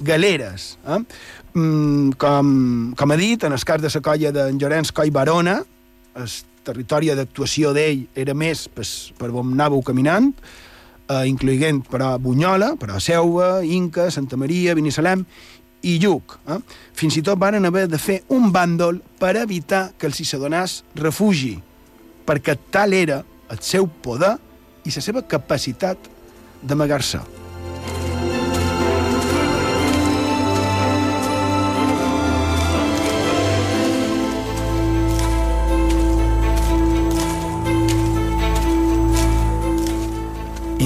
galeres. 0.00 0.74
Eh? 0.86 1.00
Mm, 1.54 2.16
com, 2.18 2.94
com 2.98 3.14
ha 3.14 3.16
dit, 3.16 3.44
en 3.44 3.54
el 3.54 3.64
cas 3.64 3.80
de 3.80 3.90
la 3.94 4.02
colla 4.02 4.32
d'en 4.34 4.58
Llorenç 4.58 4.92
Coll 4.92 5.12
Barona, 5.14 5.60
el 6.14 6.30
territori 6.64 7.12
d'actuació 7.14 7.72
d'ell 7.76 8.06
era 8.16 8.34
més 8.34 8.66
per, 8.72 8.86
per 9.18 9.30
on 9.30 9.52
anàveu 9.54 9.82
caminant, 9.84 10.32
eh, 11.08 11.24
incloent 11.28 11.84
però 11.90 12.14
Bunyola, 12.18 12.74
però 12.80 13.00
Seuva, 13.00 13.58
Inca, 13.64 14.10
Santa 14.10 14.38
Maria, 14.40 14.74
Binissalem 14.74 15.24
i 15.84 15.98
Lluc. 16.02 16.38
Eh? 16.48 16.58
Fins 16.96 17.18
i 17.20 17.22
tot 17.24 17.38
van 17.38 17.64
haver 17.64 17.86
de 17.92 18.00
fer 18.00 18.22
un 18.34 18.50
bàndol 18.52 19.00
per 19.20 19.36
evitar 19.40 19.90
que 19.98 20.08
els 20.08 20.20
hi 20.20 20.28
s'adonàs 20.28 20.82
refugi, 20.98 21.58
perquè 22.26 22.56
tal 22.70 22.96
era 22.96 23.22
el 23.50 23.60
seu 23.60 23.86
poder 23.88 24.34
i 24.84 24.92
la 24.92 25.04
seva 25.04 25.24
capacitat 25.28 26.12
d'amagar-se. 26.62 27.22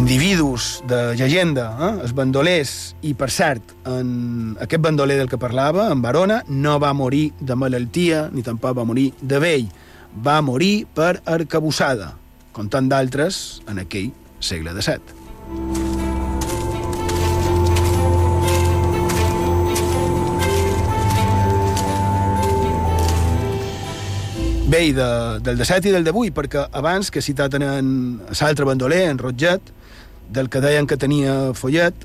individus 0.08 0.82
de 0.88 1.14
llegenda, 1.16 1.66
eh? 1.76 1.88
els 2.00 2.14
bandolers, 2.16 2.70
i 3.04 3.10
per 3.12 3.28
cert, 3.28 3.74
en 3.84 4.54
aquest 4.56 4.80
bandoler 4.80 5.18
del 5.18 5.28
que 5.28 5.36
parlava, 5.36 5.90
en 5.92 6.00
Barona, 6.00 6.38
no 6.48 6.78
va 6.80 6.94
morir 6.96 7.34
de 7.40 7.56
malaltia 7.58 8.22
ni 8.32 8.40
tampoc 8.46 8.78
va 8.78 8.86
morir 8.88 9.10
de 9.20 9.40
vell. 9.42 9.66
Va 10.14 10.40
morir 10.42 10.86
per 10.94 11.20
arcabussada, 11.28 12.14
com 12.52 12.68
tant 12.72 12.88
d'altres 12.90 13.60
en 13.68 13.84
aquell 13.84 14.10
segle 14.40 14.72
XVII. 14.74 16.08
Bé, 24.68 24.82
i 24.90 24.92
de, 24.92 25.08
del 25.40 25.56
de 25.56 25.64
set 25.64 25.86
i 25.88 25.92
del 25.94 26.04
d'avui, 26.04 26.28
perquè 26.28 26.66
abans 26.76 27.08
que 27.08 27.22
he 27.22 27.24
citat 27.24 27.54
en 27.56 27.64
l'altre 28.28 28.66
bandoler, 28.68 29.06
en 29.08 29.16
Rotget, 29.16 29.72
del 30.28 30.50
que 30.52 30.60
deien 30.60 30.86
que 30.86 30.98
tenia 31.00 31.54
follet, 31.56 32.04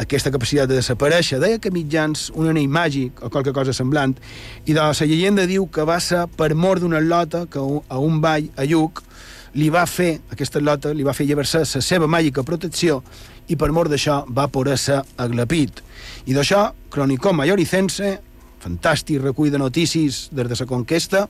aquesta 0.00 0.30
capacitat 0.32 0.70
de 0.70 0.78
desaparèixer, 0.78 1.40
deia 1.42 1.60
que 1.60 1.72
mitjans 1.74 2.30
un 2.38 2.48
anell 2.50 2.70
màgic 2.72 3.22
o 3.22 3.30
qualque 3.30 3.52
cosa 3.52 3.74
semblant, 3.76 4.14
i 4.64 4.72
de 4.72 4.80
la 4.80 4.92
llegenda 4.92 5.46
diu 5.46 5.66
que 5.68 5.84
va 5.88 5.98
ser 6.00 6.24
per 6.36 6.54
mort 6.54 6.82
d'una 6.82 7.00
lota 7.00 7.44
que 7.50 7.60
a 7.60 7.98
un 7.98 8.20
ball 8.20 8.48
a 8.56 8.64
Lluc 8.64 9.02
li 9.54 9.68
va 9.68 9.84
fer, 9.86 10.20
aquesta 10.32 10.60
lota, 10.60 10.94
li 10.96 11.04
va 11.04 11.12
fer 11.12 11.26
llevar-se 11.28 11.64
la 11.66 11.82
seva 11.84 12.08
màgica 12.08 12.42
protecció 12.42 13.02
i 13.48 13.56
per 13.56 13.72
mort 13.72 13.90
d'això 13.92 14.22
va 14.32 14.48
poder-se 14.48 15.02
aglapit. 15.20 15.82
I 16.26 16.32
d'això, 16.32 16.70
Cronicó 16.90 17.34
Malloricense, 17.36 18.16
fantàstic 18.62 19.20
recull 19.20 19.52
de 19.52 19.60
notícies 19.60 20.28
des 20.32 20.48
de 20.48 20.56
la 20.58 20.66
conquesta, 20.66 21.28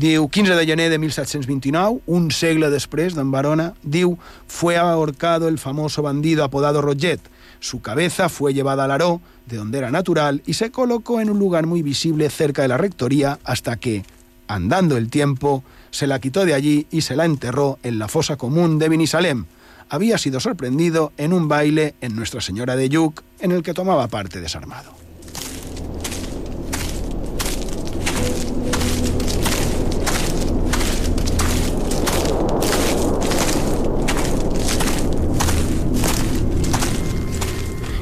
Diu, 0.00 0.28
15 0.30 0.54
de 0.54 0.64
gener 0.64 0.88
de 0.88 0.98
1729, 1.02 1.98
un 2.06 2.30
segle 2.30 2.70
després 2.70 3.16
d'en 3.16 3.28
Barona, 3.28 3.72
diu, 3.82 4.14
fue 4.46 4.76
ahorcado 4.78 5.48
el 5.48 5.58
famoso 5.58 6.00
bandido 6.02 6.44
apodado 6.44 6.80
Roget. 6.80 7.20
Su 7.60 7.82
cabeza 7.82 8.28
fue 8.28 8.54
llevada 8.54 8.84
al 8.84 8.90
Aró, 8.90 9.20
de 9.46 9.58
donde 9.58 9.78
era 9.78 9.90
natural, 9.90 10.42
y 10.46 10.54
se 10.54 10.70
colocó 10.70 11.20
en 11.20 11.30
un 11.30 11.38
lugar 11.38 11.66
muy 11.66 11.82
visible 11.82 12.28
cerca 12.30 12.62
de 12.62 12.68
la 12.68 12.78
rectoría 12.78 13.38
hasta 13.44 13.76
que, 13.76 14.04
andando 14.48 14.96
el 14.96 15.10
tiempo, 15.10 15.62
se 15.90 16.06
la 16.06 16.20
quitó 16.20 16.44
de 16.44 16.54
allí 16.54 16.86
y 16.90 17.02
se 17.02 17.16
la 17.16 17.24
enterró 17.24 17.78
en 17.82 17.98
la 17.98 18.08
fosa 18.08 18.36
común 18.36 18.78
de 18.78 18.88
Benisalem. 18.88 19.44
Había 19.90 20.18
sido 20.18 20.40
sorprendido 20.40 21.12
en 21.16 21.32
un 21.32 21.48
baile 21.48 21.94
en 22.00 22.16
Nuestra 22.16 22.40
Señora 22.40 22.76
de 22.76 22.88
Yuc, 22.88 23.22
en 23.40 23.52
el 23.52 23.62
que 23.62 23.74
tomaba 23.74 24.08
parte 24.08 24.40
desarmado. 24.40 24.99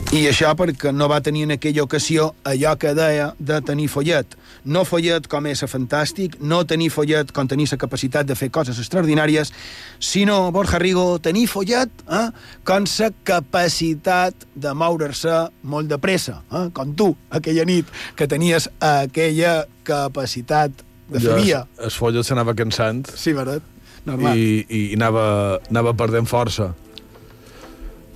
I 0.08 0.22
això 0.24 0.48
perquè 0.56 0.88
no 0.96 1.04
va 1.10 1.18
tenir 1.20 1.42
en 1.44 1.50
aquella 1.52 1.82
ocasió 1.84 2.30
allò 2.48 2.70
que 2.80 2.94
deia 2.96 3.26
de 3.38 3.58
tenir 3.60 3.90
follet. 3.92 4.32
No 4.64 4.86
follet 4.88 5.26
com 5.28 5.44
és 5.50 5.60
fantàstic, 5.68 6.38
no 6.40 6.62
tenir 6.64 6.86
follet 6.90 7.28
com 7.36 7.48
tenir 7.48 7.66
la 7.68 7.76
capacitat 7.76 8.24
de 8.26 8.34
fer 8.34 8.48
coses 8.48 8.78
extraordinàries, 8.80 9.52
sinó, 10.00 10.38
Borja 10.50 10.80
Rigo, 10.80 11.18
tenir 11.20 11.44
follet 11.46 11.92
eh, 12.08 12.22
com 12.64 12.86
la 12.88 13.10
capacitat 13.30 14.46
de 14.56 14.72
moure-se 14.72 15.36
molt 15.62 15.92
de 15.92 15.98
pressa, 16.00 16.38
eh, 16.56 16.70
com 16.72 16.94
tu, 16.96 17.10
aquella 17.28 17.66
nit, 17.68 17.90
que 18.16 18.26
tenies 18.26 18.70
aquella 18.80 19.66
capacitat 19.84 20.72
de 21.08 21.20
fer 21.20 21.36
via. 21.36 21.66
El 21.76 21.92
follet 21.92 22.24
s'anava 22.24 22.56
cansant 22.56 23.04
Sí, 23.12 23.36
veritat? 23.36 23.62
Normal. 24.08 24.40
i, 24.40 24.64
i 24.72 24.80
anava, 24.96 25.60
anava 25.68 25.92
perdent 25.92 26.24
força. 26.28 26.70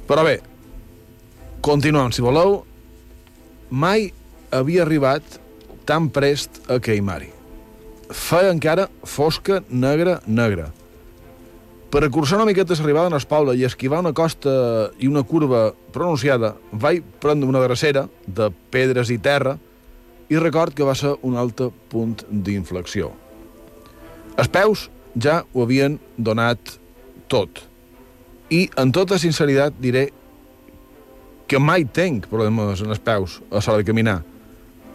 Però 0.09 0.24
bé, 0.24 0.38
continuem, 1.62 2.10
si 2.12 2.20
voleu. 2.22 2.64
Mai 3.70 4.10
havia 4.50 4.82
arribat 4.82 5.22
tan 5.86 6.10
prest 6.12 6.60
a 6.68 6.78
Queimari. 6.82 7.30
Feia 8.12 8.50
encara 8.52 8.88
fosca, 9.08 9.62
negra, 9.70 10.18
negra. 10.26 10.68
Per 11.92 12.02
acurçar 12.04 12.38
una 12.40 12.48
miqueta 12.48 12.74
l'arribada 12.76 13.08
en 13.08 13.16
Espalda 13.16 13.54
i 13.54 13.64
esquivar 13.64 14.00
una 14.00 14.12
costa 14.12 14.90
i 14.98 15.08
una 15.08 15.22
curva 15.22 15.72
pronunciada, 15.92 16.54
vaig 16.72 17.02
prendre 17.20 17.48
una 17.48 17.60
dracera 17.60 18.06
de 18.26 18.50
pedres 18.72 19.10
i 19.12 19.18
terra 19.18 19.58
i 20.28 20.38
record 20.40 20.74
que 20.74 20.84
va 20.84 20.94
ser 20.96 21.14
un 21.22 21.36
altre 21.36 21.68
punt 21.92 22.24
d'inflexió. 22.28 23.12
Els 24.36 24.48
peus 24.48 24.88
ja 25.20 25.42
ho 25.52 25.62
havien 25.64 25.98
donat 26.16 26.78
tot. 27.28 27.62
I, 28.48 28.68
en 28.76 28.92
tota 28.92 29.18
sinceritat, 29.20 29.76
diré 29.80 30.08
que 31.53 31.61
mai 31.61 31.84
tenc 31.84 32.30
problemes 32.32 32.80
en 32.80 32.92
els 32.94 33.00
peus 33.05 33.40
a 33.50 33.61
l'hora 33.61 33.82
de 33.82 33.88
caminar. 33.88 34.20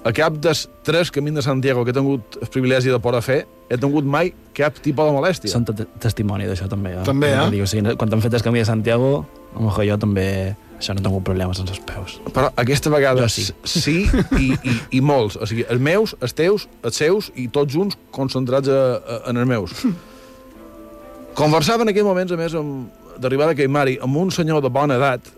A 0.07 0.11
cap 0.15 0.37
dels 0.41 0.67
tres 0.87 1.09
camins 1.11 1.35
de 1.37 1.43
Santiago 1.43 1.83
que 1.85 1.91
he 1.91 1.95
tingut 1.97 2.37
el 2.41 2.49
privilegi 2.53 2.89
de 2.93 2.99
poder 3.03 3.21
fer, 3.25 3.41
he 3.69 3.77
tingut 3.77 4.07
mai 4.07 4.31
cap 4.55 4.77
tipus 4.79 5.09
de 5.09 5.13
molèstia. 5.13 5.51
Són 5.51 5.65
te- 5.67 5.85
testimoni 6.01 6.47
d'això 6.47 6.69
també. 6.71 6.95
Eh? 6.95 7.03
També, 7.05 7.33
eh? 7.35 7.49
Dic, 7.51 7.65
o 7.65 7.67
sigui, 7.69 7.93
quan 7.99 8.13
hem 8.15 8.23
fet 8.23 8.37
el 8.39 8.45
camí 8.45 8.63
de 8.63 8.69
Santiago, 8.69 9.11
a 9.53 9.61
lo 9.61 9.73
jo 9.83 9.97
també 9.99 10.55
això 10.77 10.93
no 10.93 11.01
he 11.01 11.05
tingut 11.05 11.25
problemes 11.25 11.59
amb 11.59 11.73
els 11.73 11.81
peus. 11.89 12.17
Però 12.33 12.51
aquesta 12.55 12.89
vegada 12.93 13.25
Jo 13.25 13.29
sí. 13.33 13.47
sí 13.65 13.97
i, 14.37 14.51
i, 14.53 14.75
i 14.97 15.01
molts. 15.01 15.35
O 15.41 15.45
sigui, 15.49 15.65
els 15.67 15.81
meus, 15.81 16.15
els 16.21 16.33
teus, 16.37 16.67
els 16.85 16.95
seus 16.95 17.31
i 17.35 17.47
tots 17.49 17.73
junts 17.73 17.97
concentrats 18.13 18.69
a, 18.69 18.81
a, 18.97 19.19
en 19.31 19.41
els 19.43 19.49
meus. 19.49 19.73
Conversava 21.37 21.83
en 21.85 21.91
aquells 21.91 22.07
moments, 22.07 22.31
a 22.31 22.37
més, 22.39 22.55
amb, 22.57 22.87
d'arribada 23.21 23.53
a 23.53 23.57
Caimari, 23.57 23.97
amb 24.01 24.17
un 24.17 24.31
senyor 24.31 24.61
de 24.63 24.69
bona 24.73 24.95
edat 24.97 25.33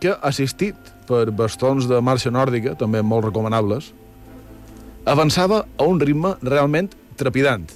que, 0.00 0.14
assistit 0.22 0.76
per 1.06 1.30
bastons 1.30 1.86
de 1.90 2.00
marxa 2.02 2.32
nòrdica, 2.34 2.74
també 2.78 3.02
molt 3.02 3.28
recomanables, 3.28 3.92
avançava 5.06 5.64
a 5.78 5.86
un 5.86 6.00
ritme 6.02 6.34
realment 6.42 6.90
trepidant 7.16 7.66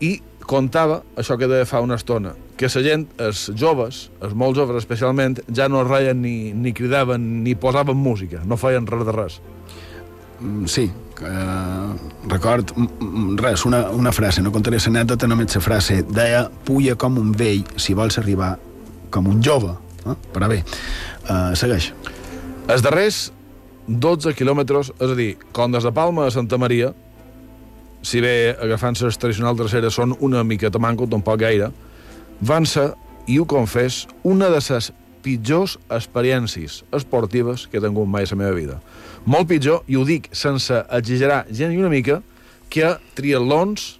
i 0.00 0.18
contava 0.48 1.02
això 1.20 1.36
que 1.36 1.48
deia 1.50 1.66
fa 1.68 1.82
una 1.84 1.98
estona, 2.00 2.32
que 2.56 2.70
la 2.72 2.82
gent, 2.82 3.04
els 3.20 3.50
joves, 3.54 4.08
els 4.24 4.32
molt 4.34 4.56
joves 4.56 4.80
especialment, 4.80 5.42
ja 5.54 5.68
no 5.68 5.84
reien 5.84 6.22
ni, 6.22 6.54
ni 6.56 6.72
cridaven 6.72 7.44
ni 7.44 7.54
posaven 7.54 7.96
música, 7.96 8.40
no 8.44 8.56
feien 8.56 8.88
res 8.88 9.04
de 9.06 9.12
res. 9.12 9.40
Mm, 10.40 10.64
Sí, 10.66 10.90
que, 11.18 11.32
record, 12.30 12.72
mm, 12.76 12.88
mm, 13.00 13.36
res, 13.42 13.66
una, 13.66 13.90
una 13.90 14.12
frase, 14.12 14.42
no 14.42 14.52
contaré 14.54 14.78
l'anècdota, 14.78 15.28
només 15.28 15.54
la 15.54 15.60
frase, 15.60 16.02
deia, 16.02 16.48
puja 16.64 16.96
com 16.96 17.18
un 17.18 17.32
vell 17.32 17.64
si 17.76 17.94
vols 17.94 18.18
arribar 18.18 18.56
com 19.10 19.28
un 19.28 19.42
jove. 19.42 19.74
Eh? 20.04 20.16
Però 20.34 20.48
bé, 20.50 20.62
uh, 21.28 21.52
segueix. 21.58 21.90
Els 22.68 22.84
darrers 22.84 23.28
12 23.88 24.34
quilòmetres, 24.36 24.92
és 25.00 25.12
a 25.12 25.16
dir, 25.16 25.32
com 25.56 25.72
des 25.72 25.84
de 25.86 25.92
Palma 25.96 26.26
a 26.28 26.32
Santa 26.32 26.58
Maria, 26.60 26.92
si 28.04 28.20
bé 28.22 28.54
agafant 28.60 28.96
les 29.00 29.18
tradicionals 29.18 29.58
dreceres 29.58 29.96
són 29.96 30.14
una 30.20 30.44
miqueta 30.44 30.78
manco, 30.78 31.08
tampoc 31.08 31.40
gaire, 31.40 31.70
van 32.40 32.66
ser, 32.68 32.92
i 33.26 33.38
ho 33.40 33.46
confés, 33.48 34.06
una 34.22 34.52
de 34.52 34.60
les 34.60 34.90
pitjors 35.24 35.76
experiències 35.90 36.82
esportives 36.94 37.66
que 37.66 37.78
he 37.78 37.82
tingut 37.82 38.08
mai 38.08 38.24
a 38.24 38.30
la 38.30 38.38
meva 38.38 38.54
vida. 38.56 38.78
Molt 39.26 39.48
pitjor, 39.48 39.82
i 39.88 39.96
ho 39.96 40.04
dic 40.04 40.28
sense 40.32 40.84
exagerar 40.88 41.46
gent 41.50 41.72
ni 41.72 41.80
una 41.80 41.90
mica, 41.92 42.20
que 42.68 42.94
triatlons, 43.16 43.98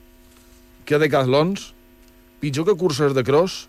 que 0.85 1.01
decatlons, 1.01 1.73
pitjor 2.41 2.69
que 2.69 2.77
curses 2.79 3.17
de 3.17 3.25
cross 3.25 3.67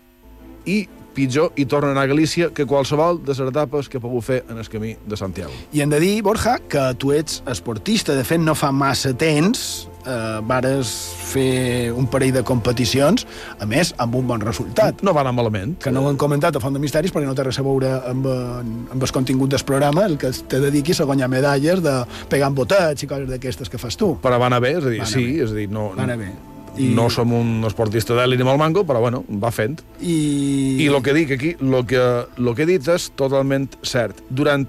i 0.68 0.86
pitjor 1.14 1.52
i 1.56 1.66
torna 1.66 1.90
a 1.90 1.96
anar 1.96 2.06
a 2.08 2.12
Galícia 2.12 2.50
que 2.54 2.66
qualsevol 2.66 3.22
de 3.24 3.34
les 3.34 3.40
etapes 3.40 3.88
que 3.88 3.98
he 3.98 4.02
pogut 4.02 4.24
fer 4.26 4.42
en 4.48 4.58
el 4.58 4.68
camí 4.68 4.96
de 5.06 5.16
Santiago. 5.16 5.52
I 5.72 5.84
hem 5.84 5.90
de 5.90 6.00
dir, 6.00 6.16
Borja, 6.22 6.58
que 6.68 6.90
tu 6.98 7.12
ets 7.12 7.42
esportista. 7.50 8.14
De 8.14 8.24
fet, 8.24 8.40
no 8.40 8.54
fa 8.58 8.72
massa 8.72 9.14
temps 9.14 9.90
eh, 10.06 10.40
vares 10.46 10.90
fer 11.30 11.92
un 11.92 12.08
parell 12.10 12.32
de 12.34 12.42
competicions, 12.46 13.26
a 13.60 13.68
més, 13.68 13.92
amb 14.02 14.16
un 14.18 14.26
bon 14.28 14.42
resultat. 14.42 15.04
No 15.06 15.14
va 15.16 15.24
anar 15.24 15.34
malament. 15.36 15.76
Que 15.82 15.92
no 15.94 16.04
ho 16.04 16.10
hem 16.10 16.18
comentat 16.20 16.56
a 16.56 16.62
Font 16.62 16.76
de 16.76 16.82
Misteris 16.82 17.14
perquè 17.14 17.28
no 17.28 17.36
té 17.38 17.46
res 17.46 17.60
a 17.60 17.66
veure 17.66 17.92
amb, 18.10 18.28
amb 18.30 19.00
el 19.00 19.14
contingut 19.14 19.52
del 19.54 19.64
programa, 19.66 20.06
el 20.10 20.18
que 20.20 20.32
te 20.32 20.62
dediquis 20.62 21.00
a 21.00 21.08
guanyar 21.08 21.30
medalles 21.32 21.82
de 21.84 21.96
pegar 22.30 22.50
amb 22.50 22.62
botets 22.62 23.04
i 23.04 23.10
coses 23.10 23.28
d'aquestes 23.30 23.70
que 23.70 23.80
fas 23.80 23.98
tu. 24.00 24.16
Però 24.22 24.40
va 24.40 24.50
anar 24.50 24.62
bé, 24.64 24.76
és 24.78 24.86
a 24.86 24.94
dir, 24.94 25.04
sí, 25.06 25.26
bé. 25.26 25.44
és 25.44 25.52
a 25.52 25.60
dir, 25.62 25.68
no, 25.72 25.90
Va 25.96 26.06
anar 26.06 26.18
bé. 26.20 26.32
I... 26.76 26.90
no 26.94 27.08
som 27.10 27.32
un 27.34 27.64
esportista 27.66 28.14
d'elit 28.14 28.40
ni 28.40 28.46
molt 28.46 28.60
manco, 28.60 28.84
però 28.86 29.02
bueno, 29.02 29.24
va 29.42 29.50
fent. 29.54 29.80
I... 30.00 30.78
I 30.84 30.88
el 30.90 31.00
que 31.02 31.14
dic 31.16 31.34
aquí, 31.36 31.56
el 31.60 31.80
que, 31.86 32.04
lo 32.38 32.54
que 32.54 32.64
he 32.64 32.70
dit 32.70 32.88
és 32.92 33.10
totalment 33.18 33.68
cert. 33.82 34.22
Durant 34.30 34.66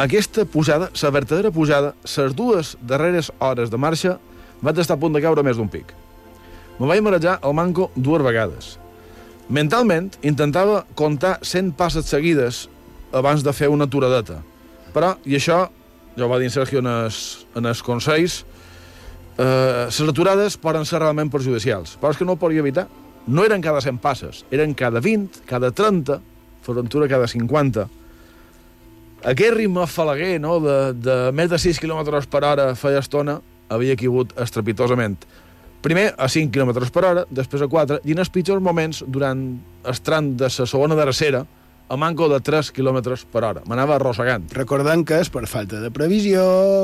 aquesta 0.00 0.46
pujada, 0.48 0.90
la 1.02 1.10
verdadera 1.12 1.50
pujada, 1.52 1.94
les 2.16 2.36
dues 2.36 2.76
darreres 2.80 3.32
hores 3.38 3.70
de 3.70 3.76
marxa, 3.76 4.18
vaig 4.62 4.78
estar 4.80 4.96
a 4.96 5.00
punt 5.00 5.12
de 5.12 5.20
caure 5.20 5.44
més 5.44 5.60
d'un 5.60 5.68
pic. 5.68 5.92
Me 6.80 6.88
vaig 6.88 7.02
marejar 7.04 7.38
el 7.44 7.52
manco 7.52 7.90
dues 7.96 8.24
vegades. 8.24 8.78
Mentalment, 9.50 10.12
intentava 10.22 10.84
comptar 10.96 11.38
100 11.42 11.74
passes 11.76 12.08
seguides 12.08 12.68
abans 13.12 13.42
de 13.44 13.52
fer 13.52 13.68
una 13.68 13.84
aturadeta. 13.90 14.38
Però, 14.94 15.16
i 15.26 15.36
això, 15.36 15.66
ja 16.16 16.24
ho 16.24 16.30
va 16.30 16.38
dir 16.40 16.48
en 16.48 16.54
Sergio 16.54 16.80
en 16.80 16.88
els, 16.88 17.44
en 17.58 17.66
els 17.66 17.82
consells, 17.84 18.44
les 19.40 20.00
aturades 20.04 20.58
poden 20.60 20.84
ser 20.84 21.00
realment 21.00 21.30
perjudicials, 21.32 21.94
però 22.00 22.12
és 22.12 22.18
que 22.20 22.26
no 22.28 22.36
ho 22.36 22.40
podia 22.40 22.60
evitar. 22.60 22.88
No 23.30 23.44
eren 23.44 23.62
cada 23.62 23.80
100 23.84 24.00
passes, 24.02 24.44
eren 24.52 24.74
cada 24.74 25.00
20, 25.00 25.44
cada 25.48 25.70
30, 25.70 26.20
Forventura 26.60 27.08
cada 27.08 27.26
50. 27.26 27.86
Aquest 29.30 29.54
ritme 29.56 29.86
falaguer, 29.88 30.38
no?, 30.40 30.58
de, 30.60 30.76
de 30.96 31.16
més 31.36 31.50
de 31.50 31.58
6 31.60 31.80
km 31.80 32.20
per 32.30 32.42
hora 32.44 32.70
feia 32.76 33.00
estona, 33.00 33.38
havia 33.72 33.96
caigut 33.96 34.34
estrepitosament. 34.40 35.16
Primer 35.80 36.10
a 36.20 36.28
5 36.28 36.52
km 36.52 36.90
per 36.92 37.04
hora, 37.08 37.24
després 37.30 37.64
a 37.64 37.68
4, 37.72 38.00
i 38.04 38.12
en 38.12 38.20
els 38.20 38.32
pitjors 38.32 38.62
moments, 38.62 39.02
durant 39.08 39.44
el 39.88 40.00
tram 40.04 40.34
de 40.36 40.50
la 40.52 40.68
segona 40.68 40.98
drecera, 40.98 41.46
a 41.90 41.96
manco 41.98 42.28
de 42.30 42.38
3 42.40 42.70
km 42.70 43.00
per 43.32 43.42
hora. 43.42 43.62
M'anava 43.66 43.96
arrossegant. 43.96 44.44
Recordem 44.54 45.02
que 45.04 45.18
és 45.24 45.30
per 45.32 45.42
falta 45.50 45.80
de 45.82 45.90
previsió, 45.90 46.42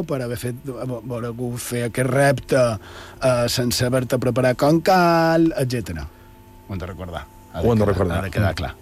per 0.09 0.18
haver 0.24 0.38
fet, 0.40 0.57
hagut 0.66 1.61
fer 1.62 1.84
aquest 1.86 2.11
repte 2.11 2.59
eh, 2.59 3.46
sense 3.52 3.86
haver-te 3.86 4.18
preparat 4.18 4.59
com 4.59 4.80
cal, 4.82 5.52
etc. 5.62 6.02
Ho 6.66 6.74
hem 6.74 6.80
de 6.82 6.88
recordar. 6.90 7.22
Ha 7.52 7.62
Ho 7.62 7.70
hem 7.70 7.78
de 7.78 7.86
recordar. 7.86 8.18
Ha 8.18 8.26
de 8.26 8.32
quedar 8.34 8.54
clar. 8.59 8.72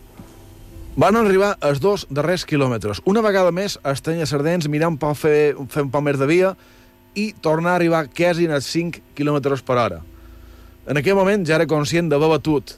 Van 0.97 1.19
arribar 1.19 1.57
els 1.67 1.83
dos 1.83 2.07
darrers 2.09 2.47
quilòmetres. 2.49 3.03
Una 3.11 3.21
vegada 3.21 3.51
més, 3.53 3.77
estenya 3.85 4.25
Sardens 4.31 4.69
mirant 4.71 4.97
per 4.97 5.13
fer, 5.19 5.53
fer 5.69 5.85
un 5.85 5.91
poc 5.93 6.07
més 6.07 6.17
de 6.21 6.29
via 6.31 6.55
i 7.19 7.33
tornar 7.45 7.75
a 7.75 7.81
arribar 7.81 8.07
quasi 8.09 8.47
als 8.49 8.71
5 8.73 9.03
km 9.19 9.61
per 9.67 9.77
hora. 9.77 10.01
En 10.89 10.97
aquell 10.97 11.19
moment 11.19 11.45
ja 11.45 11.59
era 11.59 11.67
conscient 11.69 12.09
d'haver 12.09 12.31
batut, 12.33 12.77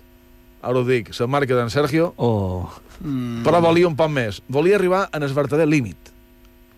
ara 0.62 0.80
ho 0.80 0.84
dic, 0.86 1.12
la 1.14 1.30
marca 1.30 1.55
d'en 1.55 1.70
Sergio, 1.70 2.12
Oh. 2.16 2.66
Mm. 3.01 3.42
però 3.44 3.61
volia 3.61 3.88
un 3.88 3.97
poc 3.97 4.11
més. 4.11 4.42
Volia 4.49 4.76
arribar 4.76 5.09
en 5.12 5.22
el 5.22 5.32
verdader 5.34 5.66
límit. 5.68 5.97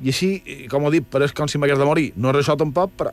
I 0.03 0.09
així, 0.13 0.43
i 0.47 0.69
com 0.69 0.85
ho 0.85 0.91
dic, 0.91 1.05
pareix 1.11 1.33
com 1.35 1.49
si 1.49 1.59
m'hagués 1.59 1.79
de 1.79 1.85
morir. 1.85 2.13
No 2.17 2.31
és 2.31 2.37
això 2.45 2.57
tampoc, 2.57 2.91
però 2.97 3.11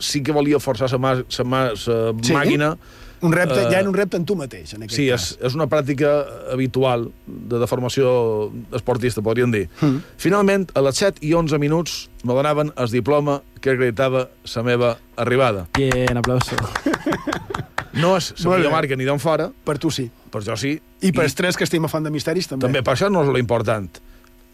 sí 0.00 0.22
que 0.22 0.32
volia 0.32 0.58
forçar 0.58 0.88
la 0.90 0.98
mà, 0.98 1.24
sa 1.28 1.44
mà, 1.44 1.76
sa 1.76 2.12
Sí? 2.22 2.32
màquina 2.32 2.76
Un 3.22 3.32
repte, 3.32 3.52
Eh, 3.60 3.68
ja 3.70 3.80
era 3.80 3.88
un 3.88 3.92
repte 3.94 4.16
en 4.16 4.24
tu 4.24 4.34
mateix, 4.34 4.72
en 4.72 4.82
aquest 4.82 4.96
Sí, 4.96 5.08
cas. 5.10 5.32
és, 5.32 5.38
és 5.44 5.54
una 5.54 5.66
pràctica 5.68 6.24
habitual 6.54 7.10
de 7.26 7.58
deformació 7.58 8.50
esportista, 8.72 9.20
podríem 9.20 9.50
dir. 9.52 9.68
Mm. 9.82 9.98
Finalment, 10.16 10.70
a 10.74 10.80
les 10.80 10.96
7 10.96 11.18
i 11.20 11.34
11 11.34 11.58
minuts 11.58 12.08
me 12.24 12.32
donaven 12.32 12.72
el 12.78 12.88
diploma 12.88 13.42
que 13.60 13.72
acreditava 13.72 14.30
la 14.56 14.62
meva 14.62 14.96
arribada. 15.16 15.68
Bien, 15.76 16.16
aplauso. 16.16 16.56
No 17.98 18.14
és 18.16 18.30
la 18.44 18.58
millor 18.58 18.74
marca 18.74 18.96
ni 18.96 19.06
d'on 19.08 19.18
fora, 19.18 19.48
Per 19.64 19.76
tu 19.78 19.90
sí. 19.90 20.08
per 20.30 20.44
jo 20.46 20.54
sí. 20.56 20.76
I 21.02 21.10
per 21.12 21.24
els 21.24 21.34
tres 21.34 21.56
que 21.58 21.64
estem 21.66 21.84
a 21.84 21.88
Font 21.90 22.04
de 22.06 22.10
Misteris, 22.10 22.46
també. 22.46 22.68
També 22.68 22.82
per 22.86 22.94
això 22.94 23.10
no 23.10 23.24
és 23.24 23.32
l'important. 23.34 23.88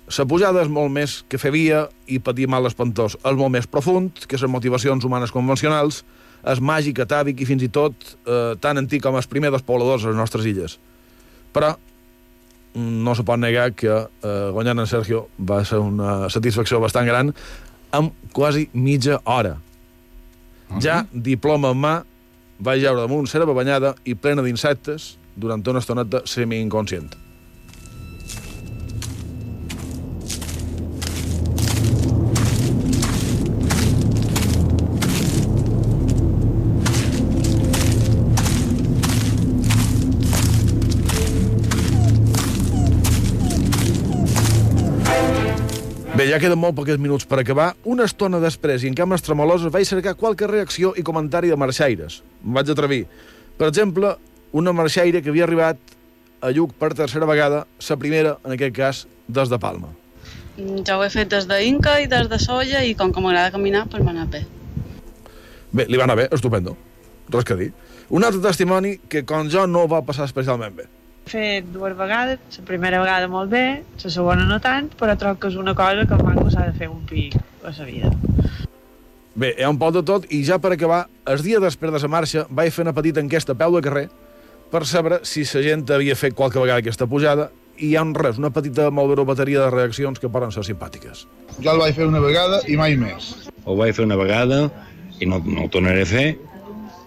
La 0.06 0.24
pujada 0.24 0.62
és 0.62 0.70
molt 0.70 0.92
més 0.94 1.24
que 1.28 1.38
fer 1.38 1.50
via 1.50 1.88
i 2.06 2.20
patir 2.22 2.46
mal 2.48 2.66
espantós. 2.66 3.18
És 3.18 3.36
molt 3.36 3.52
més 3.52 3.66
profund 3.66 4.24
que 4.26 4.38
les 4.38 4.50
motivacions 4.50 5.04
humanes 5.04 5.34
convencionals, 5.34 6.04
és 6.46 6.62
màgic, 6.62 7.00
atàvic 7.02 7.42
i 7.42 7.48
fins 7.48 7.64
i 7.66 7.68
tot 7.72 7.94
eh, 8.24 8.54
tan 8.62 8.78
antic 8.78 9.02
com 9.02 9.18
els 9.18 9.26
primers 9.26 9.52
dels 9.52 9.66
pobladors 9.66 10.06
a 10.06 10.12
les 10.12 10.18
nostres 10.18 10.46
illes. 10.46 10.78
Però 11.52 11.74
mm, 11.74 13.02
no 13.02 13.16
se 13.18 13.26
pot 13.26 13.40
negar 13.42 13.72
que 13.74 13.90
eh, 13.90 14.48
guanyant 14.54 14.84
en 14.84 14.90
Sergio 14.90 15.26
va 15.38 15.64
ser 15.66 15.82
una 15.82 16.30
satisfacció 16.30 16.80
bastant 16.80 17.08
gran 17.08 17.34
amb 17.96 18.14
quasi 18.32 18.68
mitja 18.72 19.20
hora. 19.24 19.56
Ja, 20.82 21.04
diploma 21.12 21.70
en 21.74 21.82
mà, 21.82 21.96
vaig 22.58 22.82
jaure 22.82 23.04
damunt 23.04 23.28
serva 23.28 23.54
banyada 23.56 23.94
i 24.04 24.14
plena 24.14 24.42
d'insectes 24.42 25.16
durant 25.36 25.64
una 25.68 25.82
estoneta 25.84 26.22
semi-inconscient. 26.24 27.25
Ja 46.36 46.42
queden 46.42 46.60
molt 46.60 46.76
pocs 46.76 46.98
minuts 47.00 47.24
per 47.24 47.38
acabar. 47.40 47.70
Una 47.88 48.04
estona 48.04 48.36
després 48.42 48.82
i 48.84 48.90
en 48.90 48.96
cames 48.96 49.22
tremoloses 49.24 49.72
vaig 49.72 49.86
cercar 49.88 50.12
qualque 50.20 50.48
reacció 50.50 50.92
i 51.00 51.04
comentari 51.06 51.48
de 51.48 51.56
marxaires. 51.56 52.18
Em 52.44 52.58
vaig 52.58 52.68
atrevir. 52.72 53.06
Per 53.56 53.70
exemple, 53.70 54.10
una 54.52 54.74
marxaire 54.76 55.22
que 55.22 55.32
havia 55.32 55.46
arribat 55.46 55.80
a 56.44 56.50
Lluc 56.52 56.74
per 56.76 56.92
tercera 56.92 57.24
vegada, 57.24 57.62
la 57.88 57.96
primera, 57.96 58.34
en 58.44 58.52
aquest 58.52 58.74
cas, 58.76 59.06
des 59.28 59.48
de 59.48 59.58
Palma. 59.58 59.88
Ja 60.84 60.98
ho 60.98 61.04
he 61.04 61.08
fet 61.08 61.32
des 61.32 61.48
d'Inca 61.48 61.96
i 62.02 62.06
des 62.06 62.28
de 62.28 62.38
Solla 62.38 62.84
i 62.84 62.92
com 62.94 63.12
que 63.12 63.24
m'agrada 63.24 63.54
caminar, 63.56 63.86
doncs 63.88 64.04
m'ha 64.04 64.12
anat 64.12 64.36
bé. 64.36 64.44
Bé, 65.72 65.86
li 65.88 65.96
va 65.96 66.04
anar 66.04 66.18
bé, 66.20 66.28
estupendo. 66.36 66.76
Res 67.32 67.48
que 67.48 67.56
dir. 67.56 67.72
Un 68.10 68.28
altre 68.28 68.44
testimoni 68.44 68.98
que, 69.08 69.24
com 69.24 69.48
jo, 69.48 69.64
no 69.66 69.88
va 69.88 70.04
passar 70.04 70.28
especialment 70.28 70.76
bé. 70.76 70.90
Fet 71.26 71.66
dues 71.74 71.96
vegades, 71.98 72.38
la 72.54 72.64
primera 72.68 73.00
vegada 73.02 73.26
molt 73.26 73.50
bé, 73.50 73.82
la 73.98 74.10
segona 74.14 74.44
no 74.46 74.60
tant, 74.62 74.92
però 74.94 75.16
trobo 75.18 75.40
que 75.42 75.48
és 75.50 75.56
una 75.58 75.74
cosa 75.74 76.04
que 76.06 76.14
el 76.14 76.22
manco 76.22 76.50
s'ha 76.54 76.68
de 76.68 76.76
fer 76.78 76.86
un 76.86 77.02
pic 77.08 77.34
a 77.66 77.72
la 77.74 77.86
vida. 77.88 78.12
Bé, 79.34 79.50
hi 79.58 79.66
ha 79.66 79.72
un 79.72 79.80
poc 79.80 79.96
de 79.96 80.04
tot 80.06 80.30
i 80.30 80.44
ja 80.46 80.60
per 80.62 80.70
acabar, 80.76 81.08
el 81.26 81.42
dia 81.42 81.58
després 81.60 81.92
de 81.92 81.98
la 82.00 82.08
marxa 82.14 82.46
vaig 82.48 82.70
fer 82.72 82.86
una 82.86 82.94
petita 82.94 83.20
enquesta 83.20 83.52
a 83.52 83.58
peu 83.58 83.74
de 83.74 83.82
carrer 83.82 84.06
per 84.70 84.84
saber 84.86 85.20
si 85.26 85.42
la 85.42 85.66
gent 85.66 85.84
havia 85.90 86.14
fet 86.14 86.38
qualque 86.38 86.62
vegada 86.62 86.78
aquesta 86.78 87.10
pujada 87.10 87.50
i 87.76 87.90
hi 87.90 87.96
ha 87.96 88.06
un 88.06 88.14
res, 88.14 88.38
una 88.38 88.54
petita 88.54 88.88
bateria 88.90 89.66
de 89.66 89.70
reaccions 89.70 90.22
que 90.22 90.30
poden 90.30 90.54
ser 90.54 90.62
simpàtiques. 90.62 91.26
Jo 91.58 91.74
el 91.74 91.82
vaig 91.82 91.94
fer 91.94 92.06
una 92.06 92.20
vegada 92.20 92.62
i 92.70 92.76
mai 92.76 92.94
més. 92.96 93.34
Ho 93.64 93.74
vaig 93.74 93.94
fer 93.98 94.06
una 94.06 94.16
vegada 94.16 94.70
i 95.18 95.26
no, 95.26 95.42
no 95.44 95.66
ho 95.66 95.68
tornaré 95.68 96.02
a 96.02 96.06
fer 96.06 96.36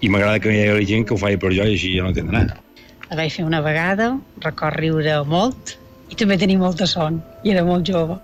i 0.01 0.09
m'agrada 0.09 0.39
que 0.43 0.51
hi 0.51 0.67
hagi 0.67 0.85
gent 0.91 1.07
que 1.07 1.15
ho 1.15 1.17
faci 1.17 1.39
per 1.39 1.55
jo 1.55 1.63
i 1.63 1.79
així 1.79 1.95
ja 1.95 2.03
no 2.03 2.13
tindrà. 2.13 2.45
La 3.09 3.17
vaig 3.17 3.33
fer 3.33 3.43
una 3.45 3.59
vegada, 3.65 4.11
record 4.45 4.77
riure 4.77 5.15
molt 5.25 5.75
i 6.13 6.17
també 6.17 6.37
tenir 6.37 6.59
molta 6.61 6.85
son, 6.89 7.21
i 7.41 7.53
era 7.53 7.63
molt 7.65 7.87
jove. 7.89 8.17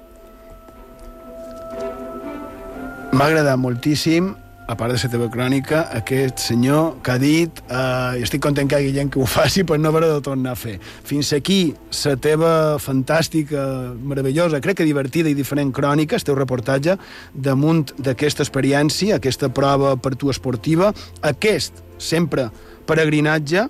M'ha 3.16 3.30
agradat 3.30 3.58
moltíssim, 3.58 4.34
a 4.68 4.74
part 4.76 4.94
de 4.94 4.98
la 4.98 5.10
teva 5.10 5.28
crònica, 5.30 5.84
aquest 5.94 6.42
senyor 6.42 6.98
que 7.06 7.14
ha 7.14 7.22
dit 7.22 7.62
eh, 7.66 8.22
estic 8.26 8.42
content 8.42 8.70
que 8.70 8.80
hi 8.82 8.88
hagi 8.88 8.96
gent 8.98 9.12
que 9.14 9.22
ho 9.22 9.28
faci, 9.38 9.64
però 9.64 9.78
no 9.82 9.92
haurà 9.94 10.10
de 10.10 10.20
tornar 10.26 10.56
a 10.56 10.60
fer. 10.60 10.76
Fins 10.82 11.32
aquí 11.38 11.60
la 12.04 12.16
teva 12.22 12.52
fantàstica, 12.82 13.64
meravellosa, 14.02 14.62
crec 14.62 14.82
que 14.82 14.90
divertida 14.90 15.30
i 15.30 15.38
diferent 15.38 15.74
crònica, 15.74 16.18
el 16.18 16.26
teu 16.26 16.38
reportatge, 16.38 16.98
damunt 17.34 17.96
d'aquesta 17.98 18.46
experiència, 18.46 19.18
aquesta 19.18 19.50
prova 19.54 19.96
per 19.98 20.16
tu 20.18 20.34
esportiva, 20.34 20.92
aquest, 21.22 21.82
sempre, 21.98 22.50
peregrinatge, 22.90 23.68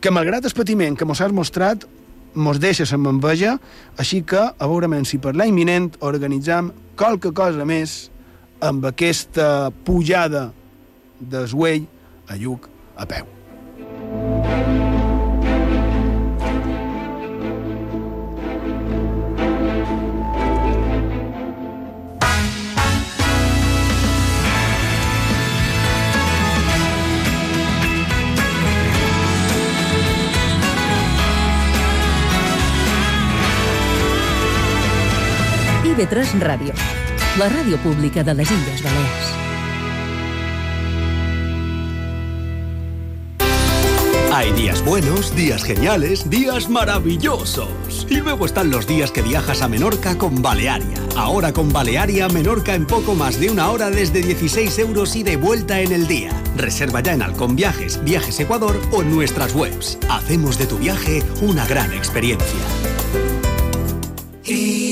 que 0.00 0.10
malgrat 0.10 0.46
el 0.48 0.54
patiment 0.56 0.96
que 0.96 1.04
mos 1.04 1.20
has 1.20 1.32
mostrat, 1.32 1.84
mos 2.34 2.60
deixa 2.60 2.86
la 2.88 3.10
enveja, 3.10 3.56
així 3.98 4.22
que 4.22 4.40
a 4.40 4.68
veure 4.68 4.88
si 5.04 5.18
per 5.18 5.34
l'any 5.34 5.54
vinent 5.54 5.90
organitzam 6.00 6.72
qualque 6.96 7.32
cosa 7.32 7.64
més 7.64 8.10
amb 8.60 8.84
aquesta 8.84 9.70
pujada 9.84 10.50
d'esguell 11.20 11.86
a 12.28 12.36
Lluc 12.36 12.68
a 12.96 13.06
peu. 13.06 13.39
IB3 36.00 36.40
Ràdio, 36.40 36.72
la 37.36 37.46
ràdio 37.52 37.76
pública 37.84 38.22
de 38.24 38.32
les 38.32 38.48
Illes 38.50 38.80
Balears. 38.80 39.26
Hay 44.32 44.52
días 44.52 44.82
buenos, 44.82 45.36
días 45.36 45.62
geniales, 45.62 46.30
días 46.30 46.70
maravillosos. 46.70 48.06
Y 48.08 48.16
luego 48.16 48.46
están 48.46 48.70
los 48.70 48.86
días 48.86 49.10
que 49.10 49.20
viajas 49.20 49.60
a 49.60 49.68
Menorca 49.68 50.16
con 50.16 50.40
Balearia. 50.40 50.96
Ahora 51.16 51.52
con 51.52 51.70
Balearia, 51.70 52.28
Menorca 52.28 52.74
en 52.74 52.86
poco 52.86 53.14
más 53.14 53.38
de 53.38 53.50
una 53.50 53.68
hora 53.70 53.90
desde 53.90 54.22
16 54.22 54.78
euros 54.78 55.16
y 55.16 55.22
de 55.22 55.36
vuelta 55.36 55.82
en 55.82 55.92
el 55.92 56.06
día. 56.06 56.30
Reserva 56.56 57.00
ya 57.02 57.12
en 57.12 57.20
Halcón 57.20 57.56
Viajes, 57.56 58.02
Viajes 58.02 58.40
Ecuador 58.40 58.80
o 58.90 59.02
en 59.02 59.14
nuestras 59.14 59.54
webs. 59.54 59.98
Hacemos 60.08 60.56
de 60.56 60.64
tu 60.64 60.78
viaje 60.78 61.22
una 61.42 61.66
gran 61.66 61.92
experiencia. 61.92 62.60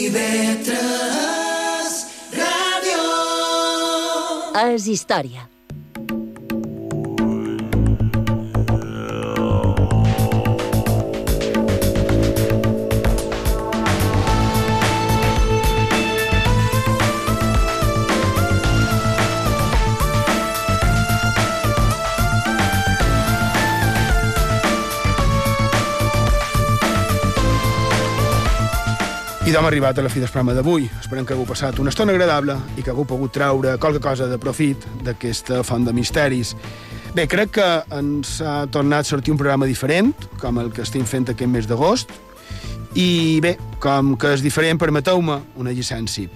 IB3 0.08 0.72
Ràdio. 2.32 3.02
És 4.64 4.88
història. 4.88 5.44
I 29.48 29.52
d'hom 29.54 29.64
arribat 29.64 29.96
a 29.96 30.02
la 30.04 30.10
fi 30.12 30.20
del 30.20 30.28
programa 30.28 30.52
d'avui. 30.52 30.90
Esperem 31.00 31.24
que 31.24 31.32
hagueu 31.32 31.46
passat 31.48 31.78
una 31.80 31.88
estona 31.88 32.12
agradable 32.12 32.52
i 32.76 32.82
que 32.84 32.90
hagueu 32.92 33.06
pogut 33.08 33.32
treure 33.32 33.78
qualque 33.80 34.02
cosa 34.04 34.26
de 34.28 34.36
profit 34.36 34.84
d'aquesta 35.06 35.62
font 35.64 35.86
de 35.86 35.94
misteris. 35.96 36.50
Bé, 37.16 37.24
crec 37.32 37.54
que 37.56 37.68
ens 37.96 38.34
ha 38.44 38.66
tornat 38.68 39.06
a 39.06 39.08
sortir 39.08 39.32
un 39.32 39.40
programa 39.40 39.64
diferent, 39.64 40.12
com 40.36 40.60
el 40.60 40.68
que 40.68 40.84
estem 40.84 41.08
fent 41.08 41.30
aquest 41.32 41.48
mes 41.48 41.64
d'agost, 41.64 42.12
i 42.92 43.40
bé, 43.40 43.54
com 43.80 44.18
que 44.20 44.34
és 44.36 44.44
diferent, 44.44 44.76
permeteu-me 44.76 45.40
una 45.56 45.72
llicència. 45.72 46.28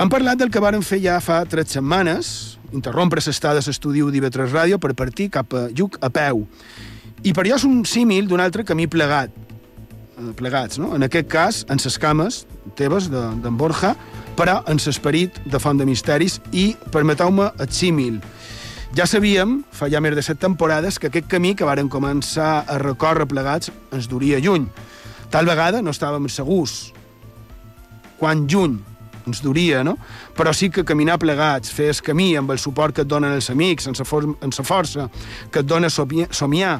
Hem 0.00 0.08
parlat 0.08 0.40
del 0.40 0.48
que 0.48 0.64
varen 0.64 0.80
fer 0.80 1.02
ja 1.04 1.20
fa 1.20 1.42
tres 1.44 1.76
setmanes, 1.76 2.56
interrompre 2.72 3.20
l'estada 3.20 3.60
a 3.60 3.66
l'estudi 3.68 4.00
d'IV3 4.00 4.56
Ràdio 4.56 4.80
per 4.80 4.96
partir 4.96 5.28
cap 5.36 5.52
a 5.52 5.68
Lluc 5.68 6.00
a 6.00 6.08
peu. 6.08 6.46
I 7.28 7.36
per 7.36 7.44
allò 7.44 7.60
és 7.60 7.68
un 7.68 7.84
símil 7.84 8.24
d'un 8.24 8.40
altre 8.40 8.64
camí 8.64 8.88
plegat, 8.88 9.44
plegats, 10.36 10.78
no? 10.78 10.94
En 10.96 11.04
aquest 11.06 11.28
cas, 11.28 11.64
en 11.72 11.80
ses 11.82 11.98
cames 12.00 12.44
teves 12.78 13.10
d'en 13.12 13.42
de, 13.42 13.52
Borja, 13.52 13.94
però 14.36 14.60
en 14.68 14.80
l'esperit 14.80 15.38
de 15.44 15.60
Font 15.60 15.78
de 15.78 15.86
Misteris 15.88 16.40
i, 16.52 16.74
permeteu-me, 16.92 17.50
el 17.60 17.70
símil. 17.72 18.20
Ja 18.96 19.04
sabíem, 19.08 19.58
fa 19.72 19.90
ja 19.92 20.00
més 20.00 20.16
de 20.16 20.24
set 20.24 20.40
temporades, 20.40 20.98
que 20.98 21.10
aquest 21.10 21.28
camí 21.28 21.54
que 21.54 21.68
varen 21.68 21.90
començar 21.92 22.64
a 22.64 22.78
recórrer 22.80 23.28
plegats 23.28 23.72
ens 23.92 24.08
duria 24.08 24.40
lluny. 24.40 24.68
Tal 25.30 25.48
vegada 25.48 25.82
no 25.82 25.92
estàvem 25.92 26.28
segurs 26.32 26.92
quan 28.16 28.46
lluny 28.48 28.78
ens 29.26 29.42
duria, 29.42 29.82
no? 29.84 29.96
Però 30.36 30.52
sí 30.54 30.70
que 30.70 30.84
caminar 30.86 31.18
plegats, 31.22 31.72
fer 31.74 31.90
el 31.92 32.02
camí 32.04 32.30
amb 32.38 32.52
el 32.54 32.60
suport 32.62 32.94
que 32.94 33.04
et 33.04 33.10
donen 33.10 33.34
els 33.34 33.50
amics, 33.50 33.88
amb 33.90 33.98
la, 33.98 34.06
for 34.06 34.28
amb 34.30 34.58
la 34.58 34.66
força 34.66 35.08
que 35.52 35.62
et 35.62 35.68
dona 35.68 35.90
somiar 35.90 36.76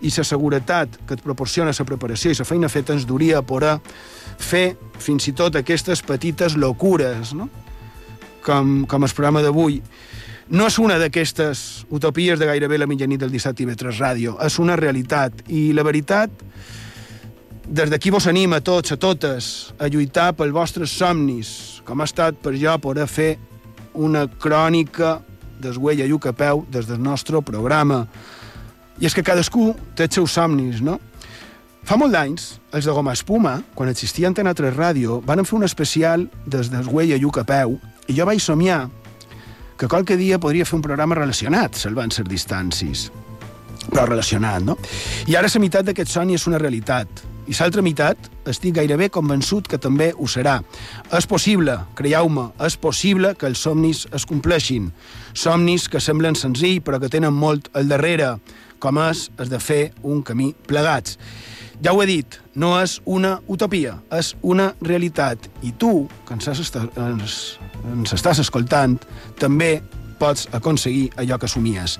i 0.00 0.12
la 0.14 0.24
seguretat 0.24 1.00
que 1.06 1.18
et 1.18 1.24
proporciona 1.24 1.74
la 1.74 1.88
preparació 1.88 2.30
i 2.30 2.38
la 2.38 2.46
feina 2.46 2.70
feta 2.70 2.94
ens 2.94 3.06
duria 3.06 3.38
a 3.38 3.46
poder 3.46 3.78
fer 4.38 4.76
fins 4.98 5.26
i 5.28 5.34
tot 5.34 5.56
aquestes 5.58 6.02
petites 6.02 6.56
locures, 6.56 7.34
no? 7.34 7.48
Com, 8.44 8.86
com 8.88 9.04
el 9.04 9.12
programa 9.12 9.42
d'avui. 9.42 9.82
No 10.48 10.64
és 10.70 10.78
una 10.80 10.96
d'aquestes 10.96 11.84
utopies 11.92 12.38
de 12.40 12.46
gairebé 12.48 12.78
la 12.78 12.86
mitjanit 12.88 13.20
del 13.20 13.32
17 13.34 13.66
i 13.66 13.74
3 13.76 13.98
ràdio, 14.00 14.38
és 14.40 14.56
una 14.62 14.78
realitat. 14.80 15.42
I 15.52 15.74
la 15.76 15.84
veritat, 15.84 16.30
des 17.68 17.90
d'aquí 17.92 18.08
vos 18.08 18.26
anima 18.26 18.62
a 18.62 18.64
tots, 18.64 18.94
a 18.94 18.96
totes, 18.96 19.74
a 19.76 19.90
lluitar 19.92 20.32
pels 20.38 20.54
vostres 20.56 20.94
somnis, 20.96 21.77
com 21.88 22.02
ha 22.02 22.08
estat 22.08 22.36
per 22.44 22.52
jo 22.60 22.76
poder 22.84 23.08
fer 23.08 23.32
una 23.96 24.26
crònica 24.28 25.18
d'esguella 25.58 26.06
i 26.06 26.12
a 26.12 26.32
peu 26.32 26.64
des 26.70 26.86
del 26.86 27.00
nostre 27.02 27.40
programa. 27.42 28.06
I 29.00 29.06
és 29.06 29.14
que 29.14 29.24
cadascú 29.24 29.74
té 29.96 30.04
els 30.04 30.14
seus 30.14 30.32
somnis, 30.32 30.82
no? 30.82 30.98
Fa 31.88 31.96
molt 31.96 32.12
d'anys, 32.12 32.58
els 32.76 32.84
de 32.84 32.92
Goma 32.92 33.14
Espuma, 33.16 33.62
quan 33.74 33.88
existia 33.88 34.28
Antena 34.28 34.52
3 34.52 34.76
Ràdio, 34.76 35.22
van 35.24 35.44
fer 35.44 35.56
un 35.56 35.64
especial 35.64 36.28
des 36.44 36.68
d'esguella 36.68 37.16
i 37.16 37.24
a 37.24 37.44
peu, 37.44 37.78
i 38.06 38.12
jo 38.12 38.26
vaig 38.26 38.40
somiar 38.40 38.90
que 39.78 39.88
qualque 39.88 40.16
dia 40.16 40.38
podria 40.38 40.66
fer 40.66 40.76
un 40.76 40.82
programa 40.82 41.14
relacionat, 41.14 41.74
salvant 41.74 42.12
les 42.12 42.28
distàncies. 42.28 43.10
Però 43.88 44.04
relacionat, 44.04 44.62
no? 44.62 44.76
I 45.26 45.36
ara 45.36 45.48
la 45.48 45.60
meitat 45.60 45.86
d'aquest 45.86 46.10
somni 46.10 46.34
és 46.34 46.46
una 46.46 46.58
realitat. 46.58 47.08
I 47.48 47.54
l'altra 47.56 47.80
meitat 47.80 48.26
estic 48.50 48.74
gairebé 48.76 49.08
convençut 49.08 49.68
que 49.72 49.78
també 49.80 50.10
ho 50.12 50.26
serà. 50.28 50.58
És 51.16 51.24
possible, 51.26 51.78
creieu-me, 51.96 52.50
és 52.66 52.76
possible 52.76 53.32
que 53.40 53.48
els 53.48 53.62
somnis 53.64 54.04
es 54.12 54.26
compleixin. 54.28 54.90
Somnis 55.32 55.88
que 55.88 56.02
semblen 56.04 56.36
senzills 56.36 56.84
però 56.84 57.00
que 57.00 57.08
tenen 57.08 57.32
molt 57.32 57.70
al 57.72 57.88
darrere, 57.88 58.34
com 58.78 59.00
és 59.00 59.30
el 59.40 59.48
de 59.48 59.60
fer 59.64 59.82
un 60.04 60.20
camí 60.22 60.52
plegats. 60.68 61.16
Ja 61.80 61.94
ho 61.94 62.02
he 62.02 62.08
dit, 62.10 62.36
no 62.58 62.74
és 62.82 62.98
una 63.06 63.38
utopia, 63.48 63.96
és 64.12 64.34
una 64.42 64.72
realitat. 64.82 65.48
I 65.62 65.72
tu, 65.78 66.08
que 66.26 66.34
ens, 66.36 66.48
ens, 66.50 67.36
ens 67.94 68.14
estàs 68.18 68.42
escoltant, 68.42 68.98
també 69.40 69.78
pots 70.18 70.48
aconseguir 70.52 71.10
allò 71.16 71.38
que 71.38 71.48
somies. 71.48 71.98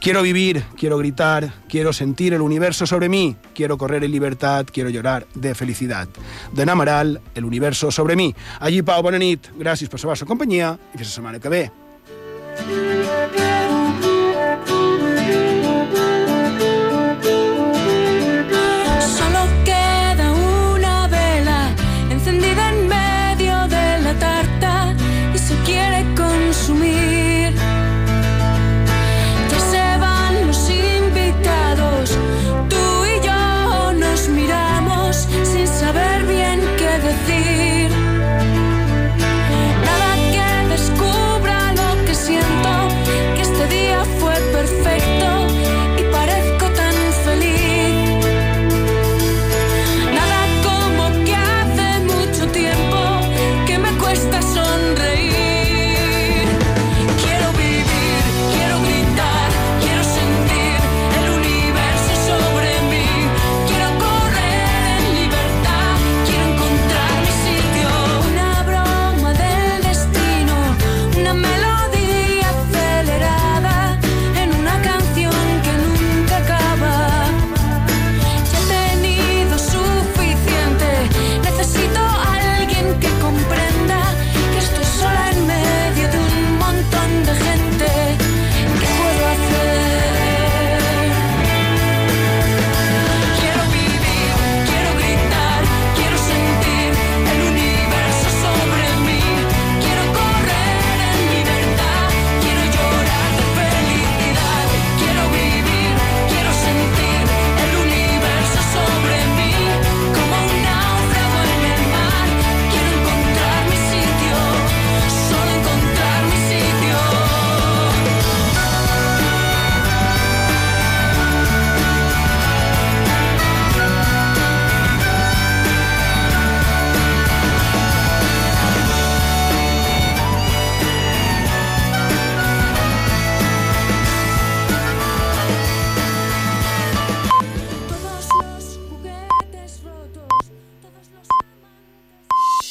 Quiero 0.00 0.22
vivir, 0.22 0.64
quiero 0.76 0.98
gritar, 0.98 1.52
quiero 1.68 1.92
sentir 1.92 2.34
el 2.34 2.42
universo 2.42 2.86
sobre 2.86 3.08
mí, 3.08 3.36
quiero 3.54 3.78
correr 3.78 4.04
en 4.04 4.12
libertad, 4.12 4.66
quiero 4.70 4.90
llorar 4.90 5.26
de 5.34 5.54
felicidad. 5.54 6.08
De 6.52 6.66
Namaral, 6.66 7.20
el 7.34 7.44
universo 7.44 7.90
sobre 7.90 8.16
mí. 8.16 8.34
Allí, 8.58 8.82
Pau, 8.82 9.02
bona 9.02 9.18
nit, 9.18 9.48
gràcies 9.58 9.88
per 9.88 10.02
la 10.02 10.12
vostra 10.12 10.28
companyia 10.28 10.76
i 10.94 10.98
fins 10.98 11.08
la 11.08 11.14
setmana 11.14 11.40
que 11.40 11.48
ve. 11.48 13.59